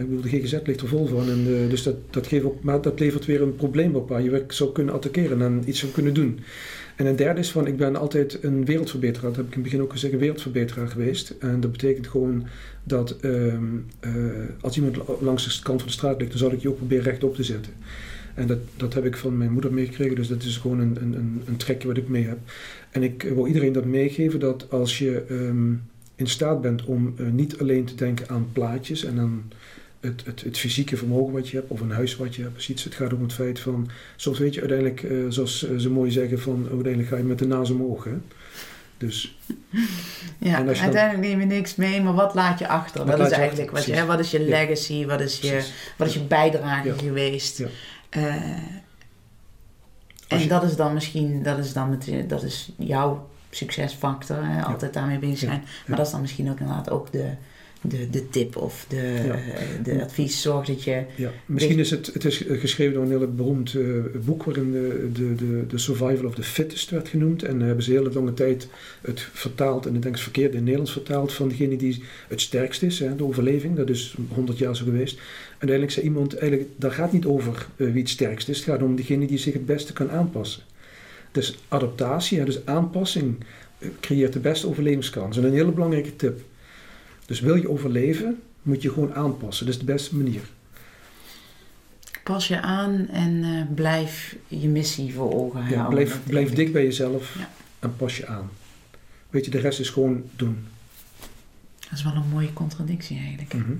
Ik 0.00 0.08
bedoel, 0.08 0.22
de 0.22 0.28
GGZ 0.28 0.56
ligt 0.64 0.80
er 0.80 0.88
vol 0.88 1.06
van. 1.06 1.28
En, 1.30 1.46
eh, 1.46 1.70
dus 1.70 1.82
dat, 1.82 1.94
dat 2.10 2.26
geeft 2.26 2.44
ook, 2.44 2.62
maar 2.62 2.80
dat 2.80 3.00
levert 3.00 3.24
weer 3.26 3.42
een 3.42 3.56
probleem 3.56 3.94
op 3.94 4.08
waar 4.08 4.22
je 4.22 4.44
zou 4.48 4.72
kunnen 4.72 4.94
attackeren 4.94 5.42
en 5.42 5.62
iets 5.66 5.78
zou 5.78 5.92
kunnen 5.92 6.14
doen. 6.14 6.40
En 6.96 7.06
een 7.06 7.16
derde 7.16 7.40
is 7.40 7.50
van, 7.50 7.66
ik 7.66 7.76
ben 7.76 7.96
altijd 7.96 8.38
een 8.42 8.64
wereldverbeteraar, 8.64 9.28
dat 9.28 9.36
heb 9.36 9.46
ik 9.46 9.54
in 9.54 9.60
het 9.60 9.70
begin 9.70 9.82
ook 9.82 9.92
gezegd, 9.92 10.12
een 10.12 10.18
wereldverbeteraar 10.18 10.88
geweest. 10.88 11.34
En 11.38 11.60
dat 11.60 11.72
betekent 11.72 12.06
gewoon 12.06 12.46
dat 12.84 13.16
ehm, 13.20 13.64
eh, 14.00 14.12
als 14.60 14.76
iemand 14.76 14.96
la- 14.96 15.04
langs 15.20 15.56
de 15.56 15.62
kant 15.62 15.80
van 15.80 15.88
de 15.88 15.94
straat 15.96 16.18
ligt, 16.18 16.30
dan 16.30 16.40
zal 16.40 16.52
ik 16.52 16.62
je 16.62 16.68
ook 16.68 16.76
proberen 16.76 17.04
rechtop 17.04 17.34
te 17.34 17.42
zetten. 17.42 17.72
En 18.34 18.46
dat, 18.46 18.58
dat 18.76 18.94
heb 18.94 19.04
ik 19.04 19.16
van 19.16 19.36
mijn 19.36 19.52
moeder 19.52 19.72
meegekregen, 19.72 20.14
dus 20.16 20.28
dat 20.28 20.42
is 20.42 20.56
gewoon 20.56 20.80
een, 20.80 20.96
een, 21.00 21.12
een, 21.14 21.42
een 21.46 21.56
trekje 21.56 21.88
wat 21.88 21.96
ik 21.96 22.08
mee 22.08 22.26
heb. 22.26 22.38
En 22.90 23.02
ik 23.02 23.22
wil 23.22 23.46
iedereen 23.46 23.72
dat 23.72 23.84
meegeven, 23.84 24.40
dat 24.40 24.70
als 24.70 24.98
je 24.98 25.24
ehm, 25.28 25.72
in 26.14 26.26
staat 26.26 26.60
bent 26.60 26.84
om 26.84 27.14
eh, 27.18 27.26
niet 27.26 27.58
alleen 27.58 27.84
te 27.84 27.94
denken 27.94 28.28
aan 28.28 28.48
plaatjes 28.52 29.04
en 29.04 29.18
aan 29.18 29.52
het, 30.00 30.22
het, 30.24 30.42
het 30.42 30.58
fysieke 30.58 30.96
vermogen 30.96 31.32
wat 31.32 31.48
je 31.48 31.56
hebt, 31.56 31.70
of 31.70 31.80
een 31.80 31.90
huis 31.90 32.16
wat 32.16 32.34
je 32.34 32.42
hebt, 32.42 32.54
precies. 32.54 32.84
Het 32.84 32.94
gaat 32.94 33.12
om 33.12 33.22
het 33.22 33.32
feit 33.32 33.60
van, 33.60 33.88
soms 34.16 34.38
weet 34.38 34.54
je 34.54 34.60
uiteindelijk, 34.60 35.02
eh, 35.02 35.16
zoals 35.28 35.64
eh, 35.68 35.76
ze 35.76 35.90
mooi 35.90 36.10
zeggen, 36.10 36.40
van 36.40 36.66
uiteindelijk 36.70 37.08
ga 37.08 37.16
je 37.16 37.22
met 37.22 37.38
de 37.38 37.46
naas 37.46 37.70
omhoog. 37.70 38.04
Hè? 38.04 38.12
Dus 38.98 39.38
Ja, 40.38 40.58
En 40.58 40.66
je 40.66 40.72
dan- 40.72 40.82
uiteindelijk 40.82 41.28
neem 41.28 41.40
je 41.40 41.46
niks 41.46 41.74
mee, 41.74 42.02
maar 42.02 42.14
wat 42.14 42.34
laat 42.34 42.58
je 42.58 42.68
achter? 42.68 43.06
Wat 43.06 43.16
dat 43.18 43.26
is 43.26 43.32
eigenlijk 43.32 43.70
achter, 43.70 43.86
wat 43.86 43.96
je, 43.96 44.02
hè, 44.02 44.06
wat 44.06 44.18
is 44.18 44.30
je 44.30 44.38
Ja. 44.40 44.44
legacy, 44.48 45.06
wat 45.06 45.20
is 45.20 45.40
je, 45.40 45.50
precies. 45.50 45.72
wat 45.96 46.06
is 46.08 46.14
je 46.14 46.20
bijdrage 46.24 46.88
Ja. 46.88 46.94
geweest? 46.94 47.58
Ja. 47.58 47.66
Eh, 48.12 48.34
en 50.28 50.38
je- 50.40 50.46
dat 50.48 50.62
is 50.62 50.76
dan 50.76 50.94
misschien, 50.94 51.42
dat 51.42 51.58
is 51.58 51.72
dan 51.72 51.90
met, 51.90 52.08
dat 52.28 52.42
is 52.42 52.72
jouw 52.78 53.28
succesfactor, 53.50 54.44
hè, 54.44 54.62
altijd 54.64 54.92
daarmee 54.94 55.18
bezig 55.18 55.38
zijn. 55.38 55.64
Maar 55.86 55.96
dat 55.96 56.06
is 56.06 56.12
dan 56.12 56.20
misschien 56.20 56.50
ook 56.50 56.60
inderdaad 56.60 56.90
ook 56.90 57.12
de, 57.12 57.30
de, 57.82 58.10
de 58.10 58.28
tip 58.28 58.56
of 58.56 58.86
de, 58.88 58.96
Ja. 59.26 59.34
eh, 59.34 59.62
de 59.84 60.02
advies. 60.02 60.42
Zorg 60.42 60.66
dat 60.66 60.82
je, 60.84 61.02
Ja, 61.16 61.30
misschien 61.46 61.78
is 61.78 61.90
het, 61.90 62.10
het 62.12 62.24
is 62.24 62.44
geschreven 62.48 62.94
door 62.94 63.02
een 63.02 63.08
heel 63.08 63.34
beroemd 63.34 63.74
eh, 63.74 63.84
boek 64.24 64.42
waarin 64.42 64.72
de, 64.72 65.10
de, 65.12 65.34
de, 65.34 65.64
de 65.68 65.78
survival 65.78 66.26
of 66.26 66.34
the 66.34 66.42
fittest 66.42 66.90
werd 66.90 67.08
genoemd. 67.08 67.42
En 67.42 67.60
hebben 67.60 67.84
ze 67.84 67.90
heel 67.90 68.12
lange 68.12 68.34
tijd 68.34 68.68
het 69.00 69.20
vertaald, 69.32 69.86
en 69.86 69.94
ik 69.94 70.02
denk 70.02 70.14
het 70.14 70.22
verkeerd 70.22 70.48
in 70.50 70.54
het 70.54 70.62
Nederlands 70.62 70.92
vertaald, 70.92 71.32
van 71.32 71.48
degene 71.48 71.76
die 71.76 72.02
het 72.28 72.40
sterkst 72.40 72.82
is, 72.82 72.98
hè, 72.98 73.16
de 73.16 73.24
overleving. 73.24 73.76
Dat 73.76 73.90
is 73.90 74.14
100 74.28 74.58
jaar 74.58 74.76
zo 74.76 74.84
geweest. 74.84 75.18
Uiteindelijk 75.50 75.90
zei 75.90 76.06
iemand, 76.06 76.34
eigenlijk, 76.36 76.70
daar 76.76 76.92
gaat 76.92 77.12
niet 77.12 77.24
over 77.26 77.66
eh, 77.76 77.86
wie 77.92 78.00
het 78.02 78.10
sterkst 78.10 78.48
is, 78.48 78.56
het 78.56 78.66
gaat 78.66 78.82
om 78.82 78.96
degene 78.96 79.26
die 79.26 79.38
zich 79.38 79.52
het 79.52 79.66
beste 79.66 79.92
kan 79.92 80.10
aanpassen. 80.10 80.62
Dus 81.32 81.58
adaptatie, 81.68 82.38
hè, 82.38 82.44
dus 82.44 82.66
aanpassing, 82.66 83.36
eh, 83.78 83.88
creëert 84.00 84.32
de 84.32 84.38
beste 84.38 84.68
overlevingskans. 84.68 85.36
En 85.36 85.44
een 85.44 85.52
hele 85.52 85.72
belangrijke 85.72 86.16
tip. 86.16 86.40
Dus 87.26 87.40
wil 87.40 87.54
je 87.54 87.70
overleven, 87.70 88.42
moet 88.62 88.82
je 88.82 88.92
gewoon 88.92 89.14
aanpassen. 89.14 89.66
Dat 89.66 89.74
is 89.74 89.80
de 89.80 89.86
beste 89.92 90.16
manier. 90.16 90.42
pas 92.24 92.48
je 92.48 92.60
aan 92.60 93.08
en 93.08 93.44
eh, 93.44 93.74
blijf 93.74 94.36
je 94.48 94.68
missie 94.68 95.14
voor 95.14 95.32
ogen 95.34 95.60
Ja, 95.60 95.66
houden. 95.76 95.88
blijf, 95.90 96.20
blijf 96.26 96.52
dik 96.52 96.72
bij 96.72 96.82
jezelf 96.84 97.34
Ja. 97.38 97.50
en 97.78 97.96
pas 97.96 98.16
je 98.16 98.26
aan. 98.26 98.50
Weet 99.30 99.44
je, 99.44 99.50
de 99.50 99.58
rest 99.58 99.80
is 99.80 99.90
gewoon 99.90 100.24
doen. 100.36 100.66
Dat 101.80 101.92
is 101.98 102.02
wel 102.04 102.14
een 102.14 102.28
mooie 102.28 102.52
contradictie 102.52 103.18
eigenlijk. 103.18 103.54
Mhm. 103.54 103.72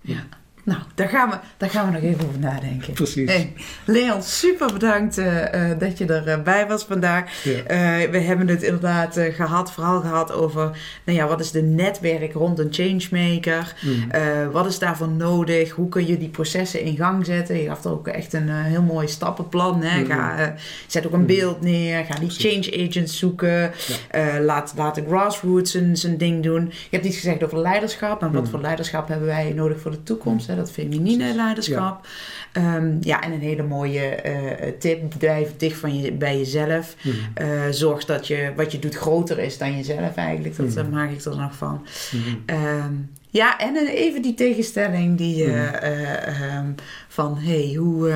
Ja. 0.00 0.26
Nou, 0.64 0.80
daar 0.94 1.08
gaan, 1.08 1.30
we, 1.30 1.36
daar 1.56 1.70
gaan 1.70 1.86
we 1.86 1.92
nog 1.92 2.02
even 2.02 2.26
over 2.26 2.40
nadenken. 2.40 2.92
Precies. 2.92 3.30
Hey, 3.30 3.52
Leon, 3.84 4.22
super 4.22 4.72
bedankt 4.72 5.18
uh, 5.18 5.26
uh, 5.26 5.78
dat 5.78 5.98
je 5.98 6.06
erbij 6.06 6.66
was 6.66 6.84
vandaag. 6.84 7.44
Ja. 7.44 7.50
Uh, 7.50 8.10
we 8.10 8.18
hebben 8.18 8.48
het 8.48 8.62
inderdaad 8.62 9.20
gehad, 9.32 9.72
vooral 9.72 10.00
gehad 10.00 10.32
over 10.32 10.78
nou 11.04 11.18
ja, 11.18 11.26
wat 11.26 11.40
is 11.40 11.50
de 11.50 11.62
netwerk 11.62 12.32
rond 12.32 12.58
een 12.58 12.68
changemaker? 12.70 13.74
Mm. 13.80 14.50
wat 14.50 14.66
is 14.66 14.78
daarvoor 14.78 15.08
nodig? 15.08 15.70
Hoe 15.70 15.88
kun 15.88 16.06
je 16.06 16.18
die 16.18 16.28
processen 16.28 16.80
in 16.80 16.96
gang 16.96 17.26
zetten? 17.26 17.56
Je 17.56 17.68
gaf 17.68 17.84
er 17.84 17.90
ook 17.90 18.08
echt 18.08 18.32
een 18.32 18.48
heel 18.48 18.82
mooi 18.82 19.08
stappenplan. 19.08 19.82
Hè? 19.82 20.00
Mm. 20.00 20.06
Ga, 20.06 20.54
zet 20.86 21.06
ook 21.06 21.12
een 21.12 21.20
mm. 21.20 21.26
beeld 21.26 21.60
neer. 21.60 22.04
Ga 22.04 22.14
die 22.14 22.26
Precies. 22.26 22.68
change 22.68 22.88
agents 22.88 23.18
zoeken. 23.18 23.72
Ja. 24.12 24.40
laat, 24.40 24.72
laat 24.76 24.94
de 24.94 25.04
grassroots 25.08 25.70
zijn, 25.70 25.96
zijn 25.96 26.16
ding 26.16 26.42
doen. 26.42 26.66
Je 26.66 26.96
hebt 26.96 27.04
iets 27.04 27.16
gezegd 27.16 27.44
over 27.44 27.58
leiderschap. 27.58 28.20
Maar 28.20 28.32
wat 28.32 28.48
voor 28.48 28.60
leiderschap 28.60 29.08
hebben 29.08 29.26
wij 29.26 29.52
nodig 29.56 29.80
voor 29.80 29.90
de 29.90 30.02
toekomst? 30.02 30.49
Hè? 30.50 30.56
Dat 30.56 30.72
feminine 30.72 31.34
leiderschap. 31.34 32.06
Ja. 32.52 32.76
Um, 32.76 32.98
ja, 33.00 33.22
en 33.22 33.32
een 33.32 33.40
hele 33.40 33.62
mooie 33.62 34.18
uh, 34.26 34.78
tip. 34.78 35.18
Blijf 35.18 35.56
dicht 35.56 35.78
van 35.78 36.00
je, 36.00 36.12
bij 36.12 36.38
jezelf. 36.38 36.96
Mm. 37.02 37.12
Uh, 37.42 37.62
zorg 37.70 38.04
dat 38.04 38.26
je 38.26 38.52
wat 38.56 38.72
je 38.72 38.78
doet 38.78 38.94
groter 38.94 39.38
is 39.38 39.58
dan 39.58 39.76
jezelf 39.76 40.14
eigenlijk. 40.14 40.56
Dat 40.56 40.86
mm. 40.86 40.90
maak 40.90 41.10
ik 41.10 41.24
er 41.24 41.36
nog 41.36 41.54
van. 41.54 41.86
Mm. 42.12 42.56
Um, 42.56 43.10
ja, 43.28 43.58
en 43.58 43.76
even 43.86 44.22
die 44.22 44.34
tegenstelling 44.34 45.18
die 45.18 45.44
uh, 45.44 46.58
um, 46.58 46.74
van 47.08 47.38
hey, 47.38 47.74
hoe 47.76 48.12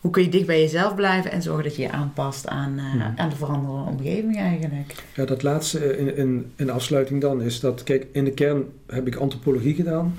hoe 0.00 0.10
kun 0.10 0.22
je 0.22 0.28
dicht 0.28 0.46
bij 0.46 0.60
jezelf 0.60 0.94
blijven 0.94 1.32
en 1.32 1.42
zorgen 1.42 1.64
dat 1.64 1.76
je 1.76 1.82
je 1.82 1.90
aanpast 1.90 2.46
aan, 2.46 2.78
uh, 2.78 3.06
aan 3.16 3.28
de 3.28 3.36
veranderende 3.36 3.90
omgeving 3.90 4.38
eigenlijk? 4.38 4.94
Ja, 5.14 5.24
dat 5.24 5.42
laatste 5.42 5.98
in, 5.98 6.16
in, 6.16 6.52
in 6.56 6.70
afsluiting 6.70 7.20
dan 7.20 7.42
is 7.42 7.60
dat, 7.60 7.82
kijk, 7.82 8.06
in 8.12 8.24
de 8.24 8.30
kern 8.32 8.64
heb 8.86 9.06
ik 9.06 9.14
antropologie 9.14 9.74
gedaan 9.74 10.18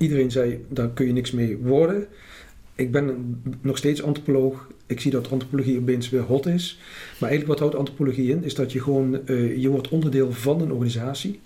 iedereen 0.00 0.30
zei, 0.30 0.64
daar 0.68 0.88
kun 0.90 1.06
je 1.06 1.12
niks 1.12 1.30
mee 1.30 1.56
worden. 1.56 2.06
Ik 2.74 2.90
ben 2.90 3.36
nog 3.60 3.76
steeds 3.76 4.02
antropoloog. 4.02 4.68
Ik 4.86 5.00
zie 5.00 5.10
dat 5.10 5.30
antropologie 5.30 5.78
opeens 5.78 6.10
weer 6.10 6.20
hot 6.20 6.46
is. 6.46 6.78
Maar 7.18 7.28
eigenlijk 7.28 7.46
wat 7.46 7.58
houdt 7.58 7.74
antropologie 7.74 8.30
in? 8.30 8.44
Is 8.44 8.54
dat 8.54 8.72
je 8.72 8.80
gewoon, 8.80 9.20
uh, 9.26 9.56
je 9.56 9.68
wordt 9.68 9.88
onderdeel 9.88 10.32
van 10.32 10.60
een 10.60 10.72
organisatie. 10.72 11.40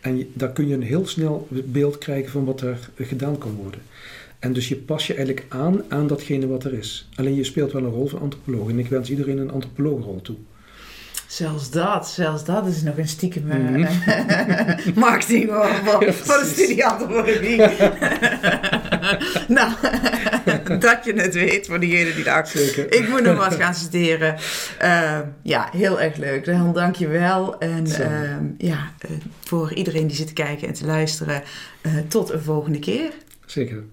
En 0.00 0.18
je, 0.18 0.26
daar 0.32 0.52
kun 0.52 0.68
je 0.68 0.74
een 0.74 0.82
heel 0.82 1.06
snel 1.06 1.48
beeld 1.64 1.98
krijgen 1.98 2.30
van 2.30 2.44
wat 2.44 2.60
er 2.60 2.90
gedaan 2.96 3.38
kan 3.38 3.54
worden. 3.54 3.80
En 4.38 4.52
dus 4.52 4.68
je 4.68 4.76
pas 4.76 5.06
je 5.06 5.14
eigenlijk 5.14 5.46
aan 5.48 5.82
aan 5.88 6.06
datgene 6.06 6.46
wat 6.46 6.64
er 6.64 6.72
is. 6.72 7.08
Alleen 7.14 7.34
je 7.34 7.44
speelt 7.44 7.72
wel 7.72 7.84
een 7.84 7.90
rol 7.90 8.06
van 8.06 8.20
antropoloog. 8.20 8.68
En 8.68 8.78
ik 8.78 8.88
wens 8.88 9.10
iedereen 9.10 9.38
een 9.38 9.50
antropoloogrol 9.50 10.20
toe. 10.20 10.36
Zelfs 11.30 11.70
dat, 11.70 12.08
zelfs 12.08 12.44
dat 12.44 12.66
is 12.66 12.82
nog 12.82 12.96
een 12.96 13.08
stiekem 13.08 13.44
mm 13.44 13.50
-hmm. 13.50 13.86
marketing 15.04 15.50
voor, 15.50 15.66
ja, 16.04 16.12
voor 16.12 16.66
de 16.66 16.84
antropologie. 16.84 17.56
nou, 19.58 19.72
dat 20.78 21.04
je 21.04 21.12
het 21.12 21.34
weet 21.34 21.66
voor 21.66 21.80
diegenen 21.80 22.14
die 22.14 22.24
daar. 22.24 22.46
Zeker. 22.46 22.94
Ik 22.94 23.08
moet 23.08 23.22
nog 23.22 23.36
wat 23.36 23.54
gaan 23.54 23.74
studeren. 23.74 24.38
Uh, 24.82 25.20
ja, 25.42 25.68
heel 25.72 26.00
erg 26.00 26.16
leuk. 26.16 26.44
Dan 26.44 26.72
dank 26.72 26.96
je 26.96 27.08
wel. 27.08 27.58
En 27.58 27.86
uh, 27.86 28.68
ja, 28.68 28.92
uh, 29.10 29.16
voor 29.44 29.74
iedereen 29.74 30.06
die 30.06 30.16
zit 30.16 30.26
te 30.26 30.32
kijken 30.32 30.68
en 30.68 30.74
te 30.74 30.86
luisteren, 30.86 31.42
tot 32.08 32.30
een 32.30 32.42
volgende 32.42 32.78
keer. 32.78 33.12
Zeker. 33.46 33.84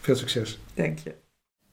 Veel 0.00 0.16
succes. 0.16 0.58
Dank 0.74 0.98
je. 0.98 1.14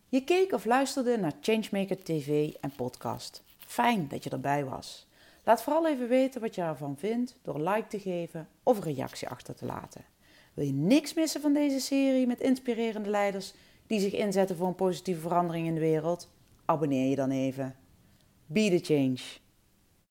Je 0.09 0.23
keek 0.23 0.53
of 0.53 0.65
luisterde 0.65 1.17
naar 1.17 1.33
Changemaker 1.41 2.03
TV 2.03 2.49
en 2.61 2.71
podcast. 2.75 3.43
Fijn 3.67 4.05
dat 4.09 4.23
je 4.23 4.29
erbij 4.29 4.65
was. 4.65 5.07
Laat 5.49 5.63
vooral 5.63 5.87
even 5.87 6.07
weten 6.07 6.41
wat 6.41 6.55
je 6.55 6.61
ervan 6.61 6.97
vindt 6.97 7.37
door 7.41 7.59
like 7.59 7.87
te 7.87 7.99
geven 7.99 8.47
of 8.63 8.77
een 8.77 8.93
reactie 8.93 9.27
achter 9.27 9.55
te 9.55 9.65
laten. 9.65 10.05
Wil 10.53 10.65
je 10.65 10.73
niks 10.73 11.13
missen 11.13 11.41
van 11.41 11.53
deze 11.53 11.79
serie 11.79 12.27
met 12.27 12.39
inspirerende 12.39 13.09
leiders 13.09 13.53
die 13.87 13.99
zich 13.99 14.13
inzetten 14.13 14.55
voor 14.55 14.67
een 14.67 14.75
positieve 14.75 15.21
verandering 15.21 15.67
in 15.67 15.73
de 15.73 15.79
wereld? 15.79 16.29
Abonneer 16.65 17.09
je 17.09 17.15
dan 17.15 17.31
even. 17.31 17.75
Be 18.45 18.69
the 18.69 18.93
change. 18.93 19.19